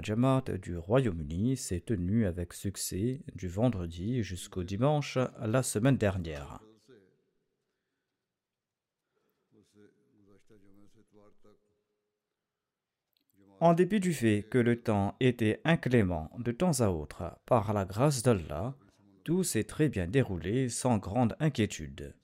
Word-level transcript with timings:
du 0.00 0.76
Royaume-Uni 0.76 1.56
s'est 1.56 1.80
tenu 1.80 2.26
avec 2.26 2.52
succès 2.52 3.20
du 3.34 3.48
vendredi 3.48 4.22
jusqu'au 4.22 4.64
dimanche 4.64 5.18
la 5.40 5.62
semaine 5.62 5.96
dernière. 5.96 6.60
En 13.60 13.74
dépit 13.74 14.00
du 14.00 14.14
fait 14.14 14.42
que 14.42 14.56
le 14.56 14.80
temps 14.80 15.16
était 15.20 15.60
inclément 15.64 16.30
de 16.38 16.50
temps 16.50 16.80
à 16.80 16.88
autre, 16.88 17.38
par 17.44 17.74
la 17.74 17.84
grâce 17.84 18.22
d'Allah, 18.22 18.74
tout 19.22 19.44
s'est 19.44 19.64
très 19.64 19.90
bien 19.90 20.06
déroulé 20.06 20.70
sans 20.70 20.96
grande 20.96 21.36
inquiétude. 21.40 22.14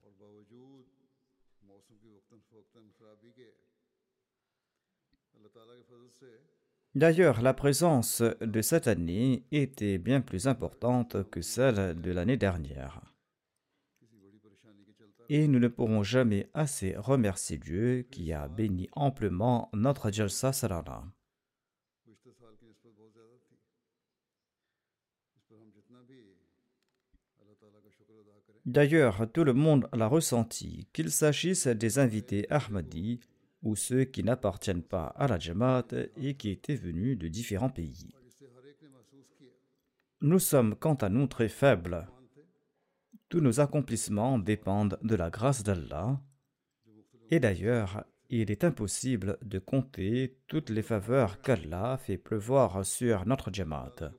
D'ailleurs, 6.97 7.43
la 7.43 7.53
présence 7.53 8.23
de 8.41 8.63
cette 8.63 8.87
année 8.87 9.45
était 9.53 9.99
bien 9.99 10.23
plus 10.23 10.49
importante 10.49 11.29
que 11.29 11.43
celle 11.43 12.01
de 12.01 12.11
l'année 12.11 12.39
dernière. 12.39 13.03
Et 15.29 15.47
nous 15.47 15.59
ne 15.59 15.69
pourrons 15.69 16.03
jamais 16.03 16.49
assez 16.55 16.97
remercier 16.97 17.59
Dieu 17.59 18.07
qui 18.11 18.33
a 18.33 18.49
béni 18.49 18.89
amplement 18.93 19.69
notre 19.75 20.11
Jalsa 20.11 20.55
Salala. 20.55 21.05
D'ailleurs, 28.65 29.31
tout 29.35 29.45
le 29.45 29.53
monde 29.53 29.87
l'a 29.93 30.07
ressenti, 30.07 30.89
qu'il 30.95 31.11
s'agisse 31.11 31.67
des 31.67 31.99
invités 31.99 32.47
Ahmadi 32.49 33.21
ou 33.63 33.77
ceux 33.77 34.05
qui 34.05 34.23
n'appartiennent 34.23 34.83
pas 34.83 35.07
à 35.17 35.27
la 35.27 35.39
Jamaat 35.39 35.89
et 36.17 36.35
qui 36.35 36.51
étaient 36.51 36.77
venus 36.77 37.19
de 37.19 37.29
différents 37.29 37.71
pays. 37.71 38.15
Nous 40.21 40.39
sommes 40.39 40.77
quant 40.77 40.95
à 40.95 41.09
nous 41.09 41.27
très 41.27 41.49
faibles. 41.49 42.09
Tous 43.29 43.41
nos 43.41 43.61
accomplissements 43.61 44.39
dépendent 44.39 44.99
de 45.03 45.15
la 45.15 45.31
grâce 45.31 45.63
d'Allah. 45.63 46.21
Et 47.31 47.41
d'ailleurs, 47.41 48.05
il 48.31 48.51
est 48.51 48.65
impossible 48.65 49.39
de 49.43 49.59
compter 49.59 50.39
toutes 50.47 50.71
les 50.71 50.83
faveurs 50.83 51.41
qu'Allah 51.41 51.99
fait 51.99 52.19
pleuvoir 52.19 52.85
sur 52.85 53.27
notre 53.27 53.53
Jamaat. 53.53 54.13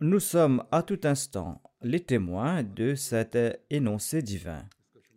Nous 0.00 0.20
sommes 0.20 0.64
à 0.70 0.82
tout 0.82 1.00
instant 1.04 1.60
les 1.82 2.00
témoins 2.00 2.62
de 2.62 2.94
cet 2.94 3.38
énoncé 3.70 4.22
divin. 4.22 4.64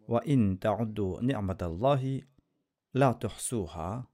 Wa 0.08 0.22
in 0.28 0.56
ta'uddu 0.56 1.20
ni'matallahi 1.22 2.24
la 2.94 3.14
tuhsuha. 3.14 4.08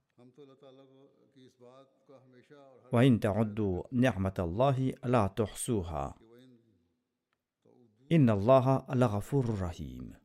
Wa 2.91 3.01
in 3.01 3.17
ta'uddu 3.17 3.83
ni'matallahi 3.91 4.95
la 5.03 5.29
tuhsuha. 5.29 6.15
Inna 8.11 8.33
Allaha 8.33 8.85
laghafurur 8.95 9.57
rahim. 9.59 10.17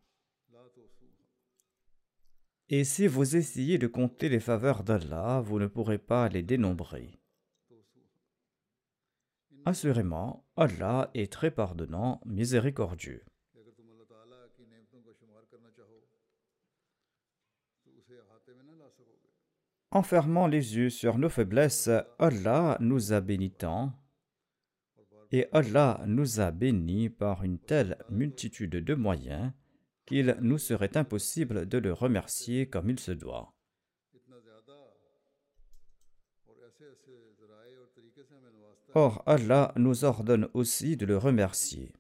Et 2.71 2.85
si 2.85 3.07
vous 3.07 3.37
essayez 3.37 3.77
de 3.77 3.87
compter 3.87 4.31
les 4.31 4.41
faveurs 4.41 4.83
d'Allah, 4.83 5.43
vous 5.45 5.59
ne 5.59 5.67
pourrez 5.67 5.99
pas 5.99 6.31
les 6.31 6.43
dénombrer. 6.43 7.21
Assurément, 9.67 10.45
Allah 10.57 11.11
est 11.15 11.33
très 11.33 11.51
pardonnant, 11.51 12.21
miséricordieux. 12.27 13.25
En 19.91 20.03
fermant 20.03 20.49
les 20.49 20.77
yeux 20.77 20.91
sur 20.91 21.19
nos 21.19 21.29
faiblesses, 21.29 21.89
Allah 22.19 22.77
nous 22.81 23.13
a 23.13 23.21
bénis 23.21 23.53
tant, 23.53 23.93
et 25.31 25.47
Allah 25.53 26.03
nous 26.07 26.41
a 26.41 26.51
bénis 26.51 27.09
par 27.09 27.45
une 27.45 27.59
telle 27.59 27.97
multitude 28.11 28.77
de 28.85 28.95
moyens 28.95 29.53
qu'il 30.05 30.37
nous 30.41 30.59
serait 30.59 30.97
impossible 30.97 31.67
de 31.67 31.79
le 31.79 31.93
remercier 31.93 32.69
comme 32.69 32.91
il 32.91 32.99
se 32.99 33.13
doit. 33.13 33.54
Or, 38.95 39.23
Allah 39.27 39.73
nous 39.77 40.05
ordonne 40.05 40.49
aussi 40.55 40.97
de 40.97 41.05
le 41.05 41.19
remercier. 41.19 41.93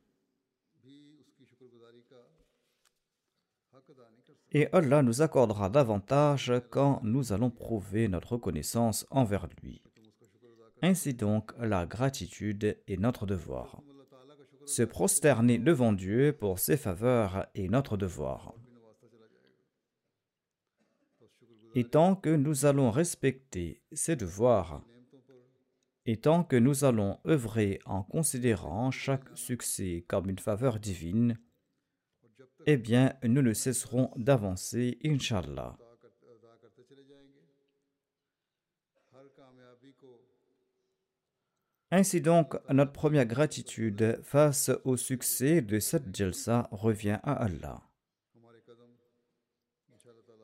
Et 4.52 4.68
Allah 4.72 5.02
nous 5.02 5.20
accordera 5.20 5.68
davantage 5.68 6.52
quand 6.70 7.00
nous 7.02 7.32
allons 7.32 7.50
prouver 7.50 8.06
notre 8.06 8.34
reconnaissance 8.34 9.04
envers 9.10 9.48
lui. 9.60 9.82
Ainsi 10.82 11.14
donc, 11.14 11.50
la 11.58 11.86
gratitude 11.86 12.78
est 12.86 12.96
notre 12.96 13.26
devoir. 13.26 13.82
Se 14.64 14.82
prosterner 14.84 15.58
devant 15.58 15.92
Dieu 15.92 16.32
pour 16.32 16.60
ses 16.60 16.76
faveurs 16.76 17.46
est 17.56 17.68
notre 17.68 17.96
devoir. 17.96 18.54
Et 21.74 21.82
tant 21.82 22.14
que 22.14 22.30
nous 22.30 22.66
allons 22.66 22.92
respecter 22.92 23.82
ses 23.90 24.14
devoirs, 24.14 24.84
et 26.06 26.18
tant 26.18 26.44
que 26.44 26.56
nous 26.56 26.84
allons 26.84 27.18
œuvrer 27.26 27.80
en 27.86 28.02
considérant 28.02 28.90
chaque 28.90 29.28
succès 29.34 30.04
comme 30.06 30.28
une 30.28 30.38
faveur 30.38 30.78
divine, 30.78 31.38
eh 32.66 32.76
bien, 32.76 33.14
nous 33.22 33.42
ne 33.42 33.52
cesserons 33.52 34.10
d'avancer, 34.16 34.98
Inch'Allah. 35.04 35.76
Ainsi 41.90 42.20
donc, 42.20 42.56
notre 42.70 42.92
première 42.92 43.26
gratitude 43.26 44.18
face 44.22 44.70
au 44.84 44.96
succès 44.96 45.62
de 45.62 45.78
cette 45.78 46.14
Jalsa 46.14 46.68
revient 46.72 47.20
à 47.22 47.34
Allah. 47.34 47.82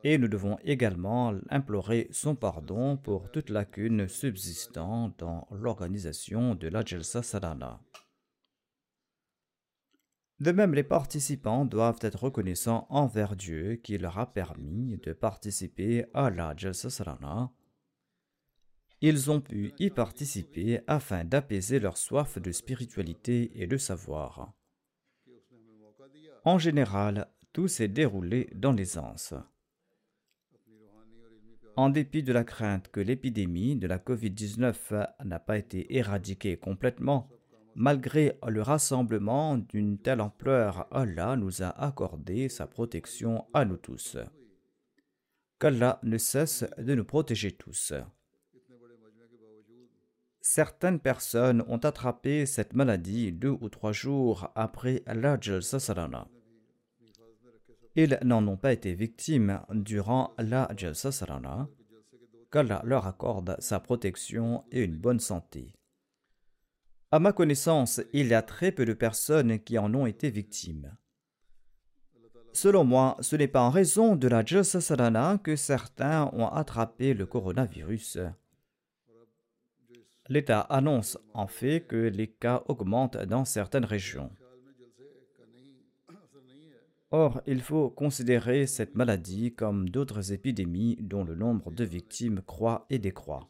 Et 0.03 0.17
nous 0.17 0.27
devons 0.27 0.57
également 0.63 1.33
implorer 1.49 2.07
son 2.11 2.35
pardon 2.35 2.97
pour 2.97 3.29
toute 3.31 3.49
lacune 3.49 4.07
subsistant 4.07 5.13
dans 5.17 5.47
l'organisation 5.51 6.55
de 6.55 6.67
la 6.67 6.83
Jalsa. 6.83 7.21
De 10.39 10.51
même, 10.51 10.73
les 10.73 10.83
participants 10.83 11.65
doivent 11.65 11.99
être 12.01 12.23
reconnaissants 12.23 12.87
envers 12.89 13.35
Dieu 13.35 13.75
qui 13.75 13.97
leur 13.99 14.17
a 14.17 14.33
permis 14.33 14.97
de 15.03 15.13
participer 15.13 16.05
à 16.13 16.31
la 16.31 16.55
Jalsa 16.57 16.89
ils 19.03 19.31
ont 19.31 19.41
pu 19.41 19.73
y 19.79 19.89
participer 19.89 20.81
afin 20.85 21.25
d'apaiser 21.25 21.79
leur 21.79 21.97
soif 21.97 22.37
de 22.37 22.51
spiritualité 22.51 23.51
et 23.55 23.65
de 23.65 23.77
savoir. 23.77 24.53
En 26.45 26.59
général, 26.59 27.27
tout 27.51 27.67
s'est 27.67 27.87
déroulé 27.87 28.49
dans 28.53 28.71
l'aisance. 28.71 29.33
En 31.77 31.89
dépit 31.89 32.21
de 32.21 32.33
la 32.33 32.43
crainte 32.43 32.89
que 32.89 32.99
l'épidémie 32.99 33.77
de 33.77 33.87
la 33.87 33.97
COVID-19 33.97 35.07
n'a 35.23 35.39
pas 35.39 35.57
été 35.57 35.95
éradiquée 35.95 36.57
complètement, 36.57 37.29
malgré 37.75 38.37
le 38.45 38.61
rassemblement 38.61 39.57
d'une 39.57 39.97
telle 39.97 40.19
ampleur, 40.19 40.87
Allah 40.91 41.37
nous 41.37 41.63
a 41.63 41.69
accordé 41.69 42.49
sa 42.49 42.67
protection 42.67 43.45
à 43.53 43.63
nous 43.63 43.77
tous. 43.77 44.17
Qu'Allah 45.59 45.99
ne 46.03 46.17
cesse 46.17 46.65
de 46.77 46.93
nous 46.93 47.05
protéger 47.05 47.51
tous. 47.51 47.93
Certaines 50.41 50.99
personnes 50.99 51.63
ont 51.67 51.77
attrapé 51.77 52.45
cette 52.45 52.73
maladie 52.73 53.31
deux 53.31 53.55
ou 53.61 53.69
trois 53.69 53.93
jours 53.93 54.51
après 54.55 55.03
l'Ajal 55.05 55.63
Sasarana. 55.63 56.27
Ils 57.95 58.17
n'en 58.23 58.47
ont 58.47 58.57
pas 58.57 58.73
été 58.73 58.93
victimes 58.93 59.61
durant 59.69 60.33
la 60.37 60.69
Jalsa 60.77 61.11
qu'Allah 62.51 62.81
leur 62.85 63.07
accorde 63.07 63.55
sa 63.59 63.79
protection 63.79 64.63
et 64.71 64.83
une 64.83 64.97
bonne 64.97 65.19
santé. 65.19 65.73
À 67.11 67.19
ma 67.19 67.33
connaissance, 67.33 68.01
il 68.13 68.27
y 68.27 68.33
a 68.33 68.41
très 68.41 68.71
peu 68.71 68.85
de 68.85 68.93
personnes 68.93 69.59
qui 69.59 69.77
en 69.77 69.93
ont 69.93 70.05
été 70.05 70.29
victimes. 70.29 70.95
Selon 72.53 72.83
moi, 72.83 73.17
ce 73.21 73.35
n'est 73.35 73.47
pas 73.47 73.61
en 73.61 73.69
raison 73.69 74.15
de 74.15 74.27
la 74.27 74.45
Jalsa 74.45 75.37
que 75.43 75.55
certains 75.55 76.29
ont 76.33 76.47
attrapé 76.47 77.13
le 77.13 77.25
coronavirus. 77.25 78.19
L'État 80.29 80.61
annonce 80.61 81.17
en 81.33 81.47
fait 81.47 81.81
que 81.87 81.95
les 81.95 82.27
cas 82.27 82.63
augmentent 82.67 83.17
dans 83.17 83.43
certaines 83.43 83.85
régions. 83.85 84.31
Or, 87.11 87.41
il 87.45 87.61
faut 87.61 87.89
considérer 87.89 88.65
cette 88.67 88.95
maladie 88.95 89.53
comme 89.53 89.89
d'autres 89.89 90.31
épidémies 90.31 90.97
dont 91.01 91.25
le 91.25 91.35
nombre 91.35 91.69
de 91.69 91.83
victimes 91.83 92.41
croît 92.41 92.85
et 92.89 92.99
décroît. 92.99 93.49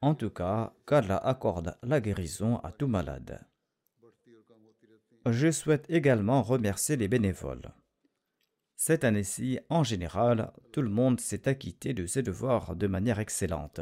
En 0.00 0.14
tout 0.14 0.30
cas, 0.30 0.72
qu'Allah 0.86 1.16
accorde 1.16 1.76
la 1.82 2.00
guérison 2.00 2.58
à 2.58 2.70
tout 2.70 2.86
malade. 2.86 3.44
Je 5.26 5.50
souhaite 5.50 5.86
également 5.88 6.42
remercier 6.42 6.96
les 6.96 7.08
bénévoles. 7.08 7.72
Cette 8.76 9.04
année-ci, 9.04 9.60
en 9.70 9.84
général, 9.84 10.52
tout 10.72 10.82
le 10.82 10.88
monde 10.88 11.20
s'est 11.20 11.48
acquitté 11.48 11.94
de 11.94 12.06
ses 12.06 12.22
devoirs 12.22 12.74
de 12.74 12.86
manière 12.86 13.20
excellente 13.20 13.80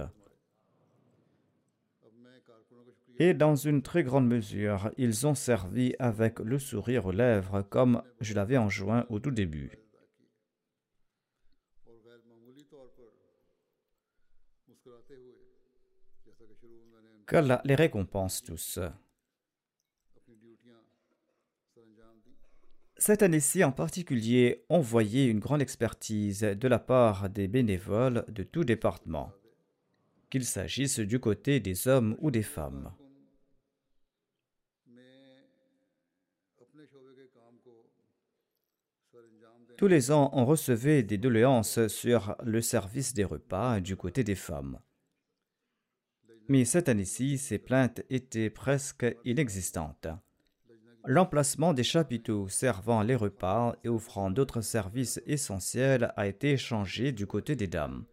et 3.20 3.34
dans 3.34 3.55
une 3.55 3.82
très 3.82 4.02
grande 4.02 4.26
mesure, 4.26 4.90
ils 4.96 5.26
ont 5.26 5.34
servi 5.34 5.94
avec 5.99 6.38
le 6.38 6.58
sourire 6.58 7.05
aux 7.05 7.12
lèvres 7.12 7.61
comme 7.61 8.02
je 8.20 8.32
l'avais 8.32 8.56
enjoint 8.56 9.05
au 9.11 9.20
tout 9.20 9.31
début. 9.31 9.78
Qu'Allah 17.26 17.61
les 17.67 17.75
récompense 17.75 18.43
tous. 18.43 18.81
Cette 22.96 23.23
année-ci 23.23 23.62
en 23.64 23.73
particulier, 23.73 24.64
on 24.70 24.81
voyait 24.81 25.26
une 25.26 25.40
grande 25.40 25.61
expertise 25.61 26.40
de 26.40 26.69
la 26.69 26.78
part 26.78 27.28
des 27.28 27.49
bénévoles 27.49 28.25
de 28.28 28.43
tout 28.43 28.64
département, 28.64 29.31
qu'il 30.31 30.46
s'agisse 30.46 31.00
du 31.00 31.20
côté 31.20 31.61
des 31.61 31.87
hommes 31.87 32.16
ou 32.20 32.31
des 32.31 32.43
femmes. 32.43 32.94
Tous 39.81 39.88
les 39.88 40.11
ans, 40.11 40.29
on 40.35 40.44
recevait 40.44 41.03
des 41.03 41.17
doléances 41.17 41.87
sur 41.87 42.37
le 42.44 42.61
service 42.61 43.15
des 43.15 43.25
repas 43.25 43.81
du 43.81 43.97
côté 43.97 44.23
des 44.23 44.35
femmes. 44.35 44.79
Mais 46.49 46.67
cette 46.67 46.91
année-ci, 46.91 47.38
ces 47.38 47.56
plaintes 47.56 48.03
étaient 48.11 48.50
presque 48.50 49.06
inexistantes. 49.25 50.09
L'emplacement 51.06 51.73
des 51.73 51.82
chapiteaux 51.82 52.47
servant 52.47 53.03
les 53.03 53.15
repas 53.17 53.75
et 53.82 53.88
offrant 53.88 54.31
d'autres 54.31 54.61
services 54.61 55.23
essentiels 55.25 56.12
a 56.15 56.26
été 56.26 56.59
changé 56.59 57.11
du 57.11 57.26
côté 57.26 57.56
des 57.56 57.67
dames. 57.67 58.05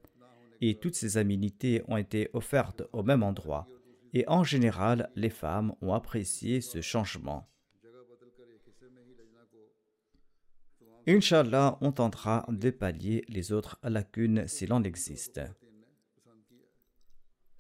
Et 0.61 0.79
toutes 0.79 0.95
ces 0.95 1.17
aménités 1.17 1.83
ont 1.89 1.97
été 1.97 2.29
offertes 2.31 2.83
au 2.93 3.03
même 3.03 3.23
endroit. 3.23 3.67
Et 4.13 4.23
en 4.29 4.45
général, 4.45 5.09
les 5.17 5.29
femmes 5.29 5.75
ont 5.81 5.93
apprécié 5.93 6.61
ce 6.61 6.79
changement. 6.79 7.45
Inch'Allah, 11.09 11.77
on 11.79 11.93
tentera 11.93 12.45
de 12.49 12.69
pallier 12.69 13.23
les 13.29 13.53
autres 13.53 13.79
lacunes 13.81 14.45
s'il 14.45 14.73
en 14.73 14.83
existe. 14.83 15.39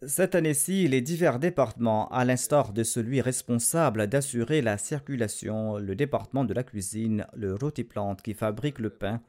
Cette 0.05 0.35
année-ci, 0.35 0.85
les 0.89 0.99
divers 0.99 1.39
départements, 1.39 2.09
à 2.09 2.25
l'instar 2.25 2.73
de 2.73 2.83
celui 2.83 3.21
responsable 3.21 4.07
d'assurer 4.07 4.61
la 4.61 4.77
circulation, 4.77 5.77
le 5.77 5.95
département 5.95 6.43
de 6.43 6.53
la 6.53 6.63
cuisine, 6.63 7.25
le 7.37 7.55
rotiplante 7.55 8.21
qui 8.21 8.33
fabrique 8.33 8.79
le 8.79 8.89
pain 8.89 9.21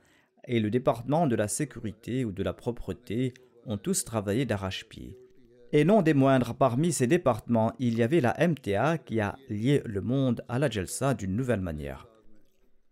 et 0.48 0.58
le 0.58 0.68
département 0.68 1.28
de 1.28 1.36
la 1.36 1.46
sécurité 1.46 2.24
ou 2.24 2.32
de 2.32 2.42
la 2.42 2.52
propreté, 2.52 3.34
ont 3.66 3.78
tous 3.78 4.04
travaillé 4.04 4.44
d'arrache-pied. 4.46 5.16
Et 5.70 5.84
non 5.84 6.02
des 6.02 6.14
moindres, 6.14 6.56
parmi 6.56 6.92
ces 6.92 7.06
départements, 7.06 7.72
il 7.78 7.96
y 7.96 8.02
avait 8.02 8.20
la 8.20 8.36
MTA 8.36 8.98
qui 8.98 9.20
a 9.20 9.36
lié 9.48 9.80
le 9.84 10.00
monde 10.00 10.44
à 10.48 10.58
la 10.58 10.68
Jalsa 10.68 11.14
d'une 11.14 11.36
nouvelle 11.36 11.60
manière. 11.60 12.08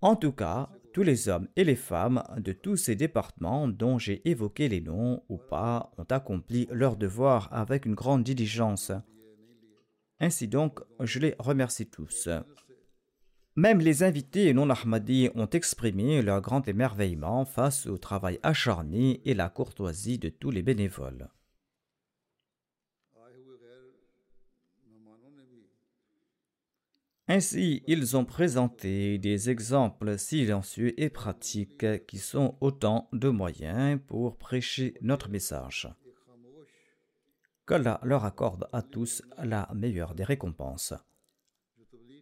En 0.03 0.15
tout 0.15 0.33
cas, 0.33 0.69
tous 0.97 1.03
les 1.03 1.29
hommes 1.29 1.47
et 1.57 1.65
les 1.65 1.77
femmes 1.77 2.23
de 2.39 2.53
tous 2.53 2.79
ces 2.79 2.97
départements 2.97 3.69
dont 3.69 3.99
j'ai 3.99 4.27
évoqué 4.27 4.67
les 4.67 4.81
noms 4.81 5.23
ou 5.29 5.37
pas 5.37 5.93
ont 5.99 6.07
accompli 6.09 6.69
leur 6.71 6.97
devoir 6.97 7.53
avec 7.53 7.85
une 7.85 7.95
grande 7.95 8.25
diligence. 8.25 8.93
Ainsi 10.21 10.49
donc, 10.49 10.81
je 11.01 11.19
les 11.19 11.35
remercie 11.39 11.87
tous. 11.87 12.31
Même 13.57 13.81
les 13.81 14.05
invités 14.05 14.55
non 14.55 14.71
ahmadis 14.71 15.29
ont 15.35 15.51
exprimé 15.51 16.23
leur 16.23 16.41
grand 16.41 16.67
émerveillement 16.67 17.45
face 17.45 17.87
au 17.87 17.99
travail 17.99 18.41
acharné 18.43 19.21
et 19.27 19.35
la 19.35 19.51
courtoisie 19.51 20.19
de 20.19 20.31
tous 20.31 20.51
les 20.51 20.63
bénévoles. 20.63 21.29
Ainsi, 27.29 27.83
ils 27.89 28.17
ont 28.17 28.25
présenté 28.25 29.19
des 29.19 29.51
exemples 29.51 30.17
silencieux 30.17 30.99
et 31.01 31.11
pratiques 31.11 32.07
qui 32.07 32.19
sont 32.19 32.57
autant 32.61 33.09
de 33.13 33.29
moyens 33.29 34.01
pour 34.07 34.37
prêcher 34.37 34.95
notre 35.01 35.29
message. 35.29 35.89
Qu'Allah 37.67 37.99
leur 38.05 38.25
accorde 38.25 38.69
à 38.73 38.81
tous 38.81 39.23
la 39.43 39.69
meilleure 39.75 40.15
des 40.15 40.23
récompenses. 40.23 40.95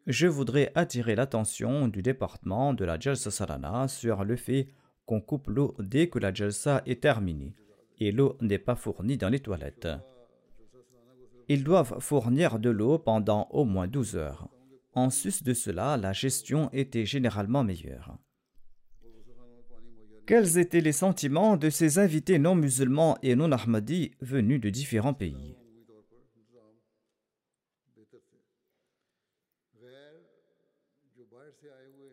Je 0.07 0.27
voudrais 0.27 0.73
attirer 0.75 1.15
l'attention 1.15 1.89
du 1.89 2.01
département 2.01 2.73
de 2.73 2.87
la 2.87 2.99
Jalsa 2.99 3.31
Salana 3.31 3.89
sur 3.89 4.25
le 4.25 4.37
fait 4.37 4.69
qu'on 5.05 5.21
coupe 5.21 5.49
l'eau 5.49 5.75
dès 5.79 6.09
que 6.09 6.19
la 6.19 6.33
Jalsa 6.33 6.83
est 6.87 7.03
terminée 7.03 7.55
et 7.99 8.11
l'eau 8.11 8.39
n'est 8.41 8.59
pas 8.59 8.75
fournie 8.75 9.19
dans 9.19 9.29
les 9.29 9.41
toilettes. 9.41 9.89
Ils 11.49 11.63
doivent 11.63 12.01
fournir 12.01 12.59
de 12.59 12.71
l'eau 12.71 12.99
pendant 12.99 13.49
au 13.51 13.67
moins 13.67 13.87
12 13.87 14.17
heures. 14.17 14.49
En 14.95 15.11
sus 15.11 15.43
de 15.43 15.55
cela, 15.55 15.97
la 15.97 16.13
gestion 16.13 16.71
était 16.73 17.05
généralement 17.05 17.65
meilleure. 17.65 18.17
Quels 20.27 20.57
étaient 20.57 20.81
les 20.81 20.93
sentiments 20.93 21.57
de 21.57 21.69
ces 21.69 21.99
invités 21.99 22.39
non 22.39 22.55
musulmans 22.55 23.19
et 23.23 23.35
non 23.35 23.53
ahmadis 23.53 24.13
venus 24.21 24.61
de 24.61 24.71
différents 24.71 25.13
pays? 25.13 25.57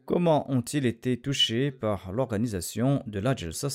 Comment 0.06 0.52
ont-ils 0.52 0.86
été 0.86 1.22
touchés 1.22 1.72
par 1.72 2.12
l'organisation 2.12 3.02
de 3.06 3.20
la 3.20 3.34
Jalsa 3.34 3.70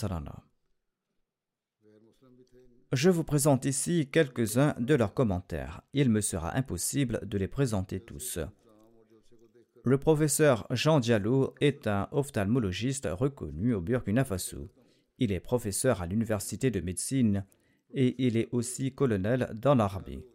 Je 2.93 3.09
vous 3.09 3.25
présente 3.25 3.65
ici 3.65 4.11
quelques-uns 4.11 4.75
de 4.79 4.95
leurs 4.95 5.15
commentaires. 5.15 5.81
Il 5.95 6.11
me 6.11 6.21
sera 6.21 6.55
impossible 6.55 7.21
de 7.27 7.39
les 7.39 7.49
présenter 7.49 8.01
tous. 8.01 8.39
Le 9.87 9.99
professeur 9.99 10.67
Jean 10.71 10.99
Diallo 10.99 11.55
est 11.61 11.87
un 11.87 12.09
ophtalmologiste 12.11 13.07
reconnu 13.09 13.73
au 13.73 13.81
Burkina 13.81 14.25
Faso. 14.25 14.69
Il 15.21 15.31
est 15.31 15.39
professeur 15.39 16.03
à 16.03 16.09
l'université 16.09 16.73
de 16.73 16.81
médecine 16.81 17.47
et 17.95 18.17
il 18.27 18.37
est 18.37 18.49
aussi 18.51 18.93
colonel 18.93 19.49
dans 19.55 19.77
l'armée. 19.77 20.27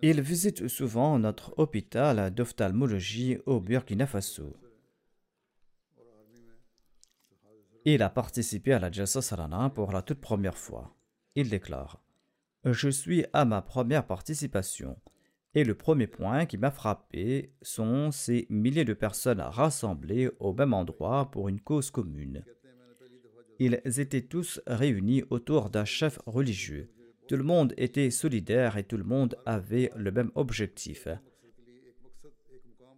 Il 0.00 0.22
visite 0.22 0.68
souvent 0.68 1.18
notre 1.18 1.52
hôpital 1.58 2.32
d'ophtalmologie 2.32 3.36
au 3.44 3.60
Burkina 3.60 4.06
Faso. 4.06 4.56
Il 7.84 8.02
a 8.02 8.08
participé 8.08 8.72
à 8.72 8.78
la 8.78 8.90
Jalsa 8.90 9.20
Salana 9.20 9.68
pour 9.68 9.92
la 9.92 10.00
toute 10.00 10.22
première 10.22 10.56
fois. 10.56 10.96
Il 11.34 11.50
déclare 11.50 12.02
Je 12.64 12.88
suis 12.88 13.26
à 13.34 13.44
ma 13.44 13.60
première 13.60 14.06
participation. 14.06 14.96
Et 15.54 15.64
le 15.64 15.74
premier 15.74 16.06
point 16.06 16.46
qui 16.46 16.56
m'a 16.56 16.70
frappé 16.70 17.52
sont 17.60 18.10
ces 18.10 18.46
milliers 18.48 18.86
de 18.86 18.94
personnes 18.94 19.40
rassemblées 19.40 20.30
au 20.40 20.54
même 20.54 20.72
endroit 20.72 21.30
pour 21.30 21.48
une 21.48 21.60
cause 21.60 21.90
commune. 21.90 22.44
Ils 23.58 23.80
étaient 23.84 24.22
tous 24.22 24.60
réunis 24.66 25.24
autour 25.30 25.68
d'un 25.68 25.84
chef 25.84 26.18
religieux. 26.26 26.90
Tout 27.28 27.36
le 27.36 27.44
monde 27.44 27.74
était 27.76 28.10
solidaire 28.10 28.76
et 28.78 28.84
tout 28.84 28.96
le 28.96 29.04
monde 29.04 29.36
avait 29.44 29.90
le 29.94 30.10
même 30.10 30.30
objectif. 30.34 31.06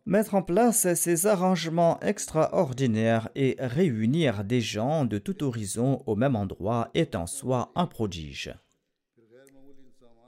Mettre 0.06 0.34
en 0.34 0.42
place 0.42 0.92
ces 0.94 1.26
arrangements 1.26 1.99
extraordinaires 2.00 3.30
et 3.34 3.56
réunir 3.58 4.44
des 4.44 4.61
gens 4.61 5.04
de 5.04 5.18
tout 5.18 5.42
horizon 5.42 6.02
au 6.06 6.14
même 6.14 6.37
endroit 6.37 6.90
est 6.94 7.14
en 7.14 7.26
soi 7.26 7.73
un 7.75 7.87
prodige. 7.87 8.54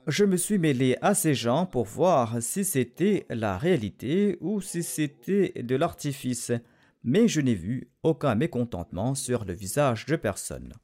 Je 0.06 0.24
me 0.24 0.36
suis 0.36 0.58
mêlé 0.58 0.96
à 1.02 1.14
ces 1.14 1.34
gens 1.34 1.66
pour 1.66 1.84
voir 1.84 2.40
si 2.40 2.64
c'était 2.64 3.26
la 3.28 3.58
réalité 3.58 4.38
ou 4.40 4.60
si 4.60 4.84
c'était 4.84 5.52
de 5.60 5.74
l'artifice, 5.74 6.52
mais 7.02 7.26
je 7.26 7.40
n'ai 7.40 7.54
vu 7.54 7.90
aucun 8.04 8.36
mécontentement 8.36 9.14
sur 9.16 9.44
le 9.44 9.52
visage 9.52 10.06
de 10.06 10.14
personne. 10.14 10.74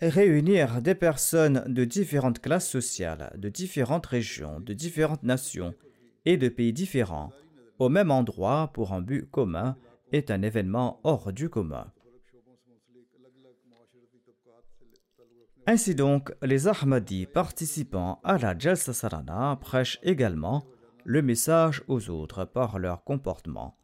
Réunir 0.00 0.82
des 0.82 0.94
personnes 0.94 1.64
de 1.66 1.84
différentes 1.84 2.40
classes 2.40 2.68
sociales, 2.68 3.32
de 3.36 3.48
différentes 3.48 4.06
régions, 4.06 4.60
de 4.60 4.74
différentes 4.74 5.22
nations, 5.22 5.74
et 6.26 6.36
de 6.36 6.48
pays 6.50 6.74
différents 6.74 7.32
au 7.78 7.88
même 7.88 8.10
endroit 8.10 8.70
pour 8.74 8.92
un 8.92 9.00
but 9.00 9.30
commun 9.30 9.76
est 10.12 10.30
un 10.30 10.42
événement 10.42 11.00
hors 11.04 11.32
du 11.32 11.48
commun. 11.48 11.90
Ainsi 15.70 15.94
donc, 15.94 16.32
les 16.40 16.66
Ahmadis 16.66 17.26
participant 17.26 18.22
à 18.24 18.38
la 18.38 18.58
Jalsa 18.58 18.94
Sarana 18.94 19.58
prêchent 19.60 19.98
également 20.02 20.64
le 21.04 21.20
message 21.20 21.84
aux 21.88 22.08
autres 22.08 22.46
par 22.46 22.78
leur 22.78 23.04
comportement. 23.04 23.76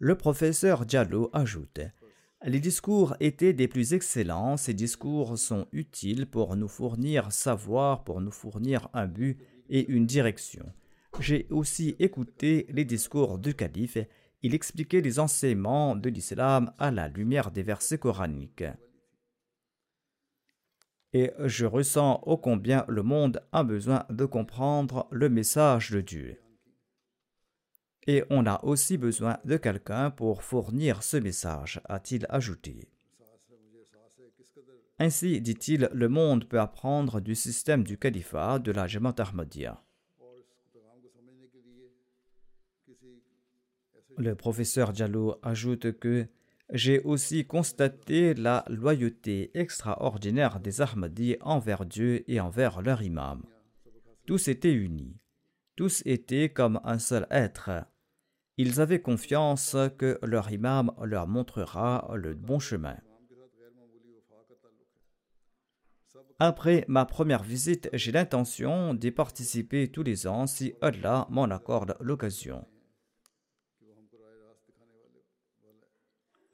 Le 0.00 0.16
professeur 0.16 0.84
Diallo 0.84 1.30
ajoute 1.32 1.78
Les 2.44 2.58
discours 2.58 3.14
étaient 3.20 3.52
des 3.52 3.68
plus 3.68 3.94
excellents, 3.94 4.56
ces 4.56 4.74
discours 4.74 5.38
sont 5.38 5.68
utiles 5.70 6.26
pour 6.26 6.56
nous 6.56 6.66
fournir 6.66 7.30
savoir, 7.30 8.02
pour 8.02 8.20
nous 8.20 8.32
fournir 8.32 8.88
un 8.92 9.06
but 9.06 9.38
et 9.68 9.86
une 9.86 10.06
direction. 10.06 10.72
J'ai 11.20 11.46
aussi 11.50 11.94
écouté 12.00 12.66
les 12.68 12.84
discours 12.84 13.38
du 13.38 13.54
calife. 13.54 13.98
Il 14.42 14.56
expliquait 14.56 15.00
les 15.00 15.20
enseignements 15.20 15.94
de 15.94 16.08
l'islam 16.08 16.72
à 16.80 16.90
la 16.90 17.06
lumière 17.06 17.52
des 17.52 17.62
versets 17.62 17.98
coraniques. 17.98 18.64
Et 21.14 21.30
je 21.38 21.66
ressens 21.66 22.22
ô 22.24 22.36
combien 22.38 22.84
le 22.88 23.02
monde 23.02 23.42
a 23.52 23.64
besoin 23.64 24.06
de 24.08 24.24
comprendre 24.24 25.06
le 25.10 25.28
message 25.28 25.90
de 25.90 26.00
Dieu. 26.00 26.38
Et 28.06 28.24
on 28.30 28.46
a 28.46 28.64
aussi 28.64 28.96
besoin 28.96 29.38
de 29.44 29.56
quelqu'un 29.56 30.10
pour 30.10 30.42
fournir 30.42 31.02
ce 31.02 31.18
message, 31.18 31.80
a-t-il 31.84 32.26
ajouté. 32.30 32.88
Ainsi, 34.98 35.40
dit-il, 35.40 35.88
le 35.92 36.08
monde 36.08 36.48
peut 36.48 36.60
apprendre 36.60 37.20
du 37.20 37.34
système 37.34 37.84
du 37.84 37.98
califat 37.98 38.58
de 38.58 38.72
la 38.72 38.86
Jamaat 38.86 39.16
Ahmadiyya. 39.18 39.82
Le 44.18 44.34
professeur 44.34 44.92
Diallo 44.92 45.38
ajoute 45.42 45.98
que 45.98 46.26
j'ai 46.72 47.00
aussi 47.00 47.46
constaté 47.46 48.32
la 48.32 48.64
loyauté 48.68 49.50
extraordinaire 49.52 50.58
des 50.58 50.80
Ahmadis 50.80 51.36
envers 51.42 51.84
Dieu 51.84 52.24
et 52.30 52.40
envers 52.40 52.80
leur 52.80 53.02
imam. 53.02 53.42
Tous 54.26 54.48
étaient 54.48 54.72
unis. 54.72 55.18
Tous 55.76 56.02
étaient 56.06 56.48
comme 56.48 56.80
un 56.84 56.98
seul 56.98 57.26
être. 57.30 57.70
Ils 58.56 58.80
avaient 58.80 59.02
confiance 59.02 59.76
que 59.98 60.18
leur 60.22 60.50
imam 60.50 60.92
leur 61.02 61.28
montrera 61.28 62.10
le 62.14 62.34
bon 62.34 62.58
chemin. 62.58 62.96
Après 66.38 66.86
ma 66.88 67.04
première 67.04 67.42
visite, 67.42 67.90
j'ai 67.92 68.12
l'intention 68.12 68.94
d'y 68.94 69.10
participer 69.10 69.88
tous 69.88 70.02
les 70.02 70.26
ans 70.26 70.46
si 70.46 70.74
Allah 70.80 71.26
m'en 71.30 71.44
accorde 71.44 71.96
l'occasion. 72.00 72.66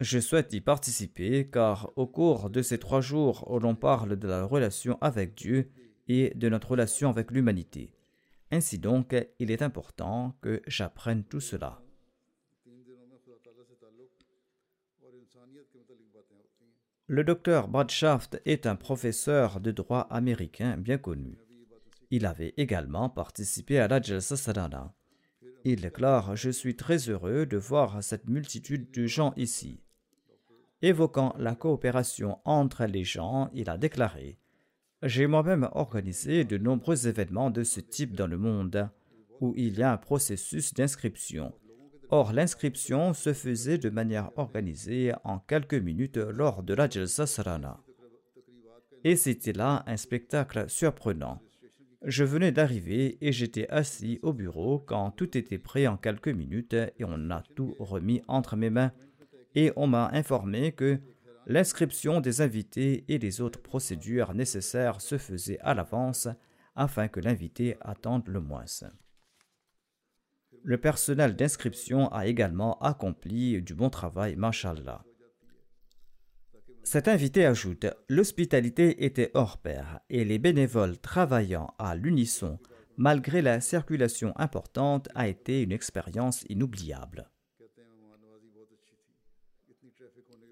Je 0.01 0.21
souhaite 0.21 0.53
y 0.53 0.61
participer 0.61 1.49
car 1.51 1.91
au 1.97 2.07
cours 2.07 2.51
de 2.51 2.63
ces 2.63 2.79
trois 2.79 3.01
jours 3.01 3.51
où 3.51 3.59
l'on 3.59 3.75
parle 3.75 4.17
de 4.17 4.29
la 4.29 4.45
relation 4.45 4.97
avec 5.01 5.35
Dieu 5.35 5.73
et 6.07 6.33
de 6.37 6.49
notre 6.49 6.71
relation 6.71 7.11
avec 7.11 7.33
l'humanité. 7.33 7.93
Ainsi 8.53 8.79
donc, 8.79 9.15
il 9.41 9.51
est 9.51 9.61
important 9.61 10.37
que 10.41 10.63
j'apprenne 10.69 11.25
tout 11.25 11.41
cela. 11.41 11.83
Le 17.09 17.25
docteur 17.25 17.69
Bradshaft 17.69 18.41
est 18.45 18.67
un 18.67 18.77
professeur 18.77 19.61
de 19.61 19.73
droit 19.73 20.07
américain 20.11 20.77
bien 20.77 20.99
connu. 20.99 21.39
Il 22.11 22.25
avait 22.25 22.55
également 22.57 23.09
participé 23.09 23.81
à 23.81 23.89
la 23.89 24.01
Jalsa 24.01 24.37
Sadana. 24.37 24.95
Il 25.65 25.81
déclare 25.81 26.37
Je 26.37 26.51
suis 26.51 26.77
très 26.77 27.09
heureux 27.09 27.47
de 27.47 27.57
voir 27.57 28.03
cette 28.03 28.29
multitude 28.29 28.93
de 28.93 29.07
gens 29.07 29.33
ici. 29.37 29.81
Évoquant 30.81 31.35
la 31.39 31.57
coopération 31.57 32.39
entre 32.45 32.85
les 32.85 33.03
gens, 33.03 33.51
il 33.53 33.69
a 33.69 33.77
déclaré 33.77 34.39
J'ai 35.03 35.27
moi-même 35.27 35.69
organisé 35.73 36.45
de 36.45 36.57
nombreux 36.57 37.09
événements 37.09 37.51
de 37.51 37.65
ce 37.65 37.81
type 37.81 38.15
dans 38.15 38.29
le 38.29 38.39
monde, 38.39 38.89
où 39.41 39.55
il 39.57 39.77
y 39.77 39.83
a 39.83 39.93
un 39.93 39.97
processus 39.97 40.75
d'inscription. 40.75 41.53
Or, 42.11 42.33
l'inscription 42.33 43.13
se 43.13 43.33
faisait 43.33 43.79
de 43.79 43.91
manière 43.91 44.31
organisée 44.37 45.13
en 45.25 45.41
quelques 45.41 45.75
minutes 45.75 46.17
lors 46.17 46.63
de 46.63 46.75
la 46.75 46.89
Jalsa 46.89 47.27
Sarana. 47.27 47.81
Et 49.03 49.17
c'était 49.17 49.53
là 49.53 49.83
un 49.89 49.97
spectacle 49.97 50.67
surprenant. 50.69 51.43
Je 52.03 52.23
venais 52.23 52.53
d'arriver 52.53 53.19
et 53.21 53.33
j'étais 53.33 53.69
assis 53.69 54.21
au 54.23 54.33
bureau 54.33 54.79
quand 54.79 55.11
tout 55.11 55.37
était 55.37 55.59
prêt 55.59 55.89
en 55.89 55.97
quelques 55.97 56.29
minutes 56.29 56.75
et 56.75 57.05
on 57.05 57.31
a 57.31 57.43
tout 57.57 57.75
remis 57.81 58.23
entre 58.29 58.55
mes 58.55 58.71
mains 58.71 58.93
et 59.59 59.73
on 59.75 59.89
m'a 59.89 60.09
informé 60.13 60.71
que 60.71 61.01
l'inscription 61.47 62.21
des 62.21 62.43
invités 62.43 63.05
et 63.09 63.19
les 63.19 63.41
autres 63.41 63.61
procédures 63.61 64.33
nécessaires 64.33 65.01
se 65.01 65.19
faisaient 65.19 65.59
à 65.63 65.75
l'avance 65.75 66.29
afin 66.77 67.09
que 67.09 67.19
l'invité 67.19 67.77
attende 67.81 68.29
le 68.29 68.41
moins. 68.41 68.67
Le 70.63 70.79
personnel 70.79 71.35
d'inscription 71.35 72.07
a 72.13 72.29
également 72.29 72.79
accompli 72.79 73.61
du 73.61 73.75
bon 73.75 73.91
travail, 73.91 74.37
mashallah. 74.37 75.05
Cet 76.85 77.09
invité 77.09 77.45
ajoute 77.45 77.87
L'hospitalité 78.09 79.05
était 79.05 79.33
hors 79.35 79.59
pair 79.59 79.99
et 80.09 80.25
les 80.25 80.39
bénévoles 80.39 80.99
travaillant 80.99 81.75
à 81.81 81.97
l'unisson 81.97 82.61
malgré 82.97 83.43
la 83.43 83.61
circulation 83.61 84.33
importante 84.37 85.09
a 85.17 85.27
été 85.27 85.63
une 85.63 85.73
expérience 85.73 86.45
inoubliable. 86.49 87.29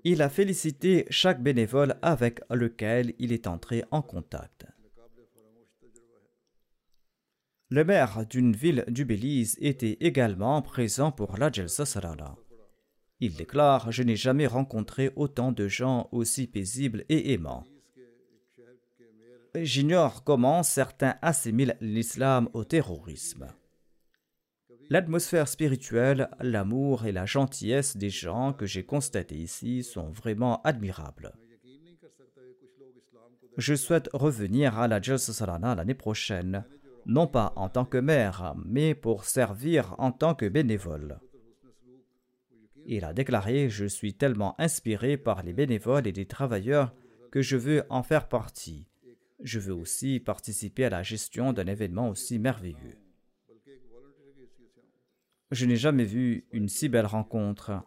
Il 0.08 0.22
a 0.22 0.28
félicité 0.28 1.04
chaque 1.10 1.42
bénévole 1.42 1.96
avec 2.00 2.38
lequel 2.48 3.14
il 3.18 3.32
est 3.32 3.48
entré 3.48 3.82
en 3.90 4.02
contact. 4.02 4.64
Le 7.70 7.84
maire 7.84 8.24
d'une 8.24 8.54
ville 8.54 8.84
du 8.86 9.04
Belize 9.04 9.56
était 9.60 9.96
également 9.98 10.62
présent 10.62 11.10
pour 11.10 11.36
la 11.38 11.50
Jalsa. 11.50 11.82
Il 13.18 13.34
déclare 13.34 13.90
Je 13.90 14.04
n'ai 14.04 14.14
jamais 14.14 14.46
rencontré 14.46 15.10
autant 15.16 15.50
de 15.50 15.66
gens 15.66 16.08
aussi 16.12 16.46
paisibles 16.46 17.04
et 17.08 17.32
aimants. 17.32 17.64
J'ignore 19.56 20.22
comment 20.22 20.62
certains 20.62 21.16
assimilent 21.20 21.76
l'islam 21.80 22.48
au 22.52 22.62
terrorisme. 22.62 23.48
L'atmosphère 24.88 25.48
spirituelle, 25.48 26.30
l'amour 26.40 27.06
et 27.06 27.12
la 27.12 27.26
gentillesse 27.26 27.96
des 27.96 28.10
gens 28.10 28.52
que 28.52 28.66
j'ai 28.66 28.84
constatés 28.84 29.36
ici 29.36 29.82
sont 29.82 30.10
vraiment 30.10 30.62
admirables. 30.62 31.32
Je 33.56 33.74
souhaite 33.74 34.08
revenir 34.12 34.78
à 34.78 34.86
la 34.86 35.00
Jalsa 35.00 35.58
l'année 35.58 35.94
prochaine, 35.94 36.64
non 37.04 37.26
pas 37.26 37.52
en 37.56 37.68
tant 37.68 37.84
que 37.84 37.98
maire, 37.98 38.54
mais 38.64 38.94
pour 38.94 39.24
servir 39.24 39.94
en 39.98 40.12
tant 40.12 40.34
que 40.34 40.46
bénévole. 40.46 41.18
Il 42.84 43.04
a 43.04 43.12
déclaré 43.12 43.68
Je 43.68 43.86
suis 43.86 44.14
tellement 44.14 44.54
inspiré 44.60 45.16
par 45.16 45.42
les 45.42 45.52
bénévoles 45.52 46.06
et 46.06 46.12
les 46.12 46.26
travailleurs 46.26 46.94
que 47.32 47.42
je 47.42 47.56
veux 47.56 47.82
en 47.90 48.04
faire 48.04 48.28
partie. 48.28 48.86
Je 49.42 49.58
veux 49.58 49.74
aussi 49.74 50.20
participer 50.20 50.84
à 50.84 50.90
la 50.90 51.02
gestion 51.02 51.52
d'un 51.52 51.66
événement 51.66 52.08
aussi 52.08 52.38
merveilleux. 52.38 52.98
Je 55.50 55.66
n'ai 55.66 55.76
jamais 55.76 56.04
vu 56.04 56.46
une 56.52 56.68
si 56.68 56.88
belle 56.88 57.06
rencontre. 57.06 57.82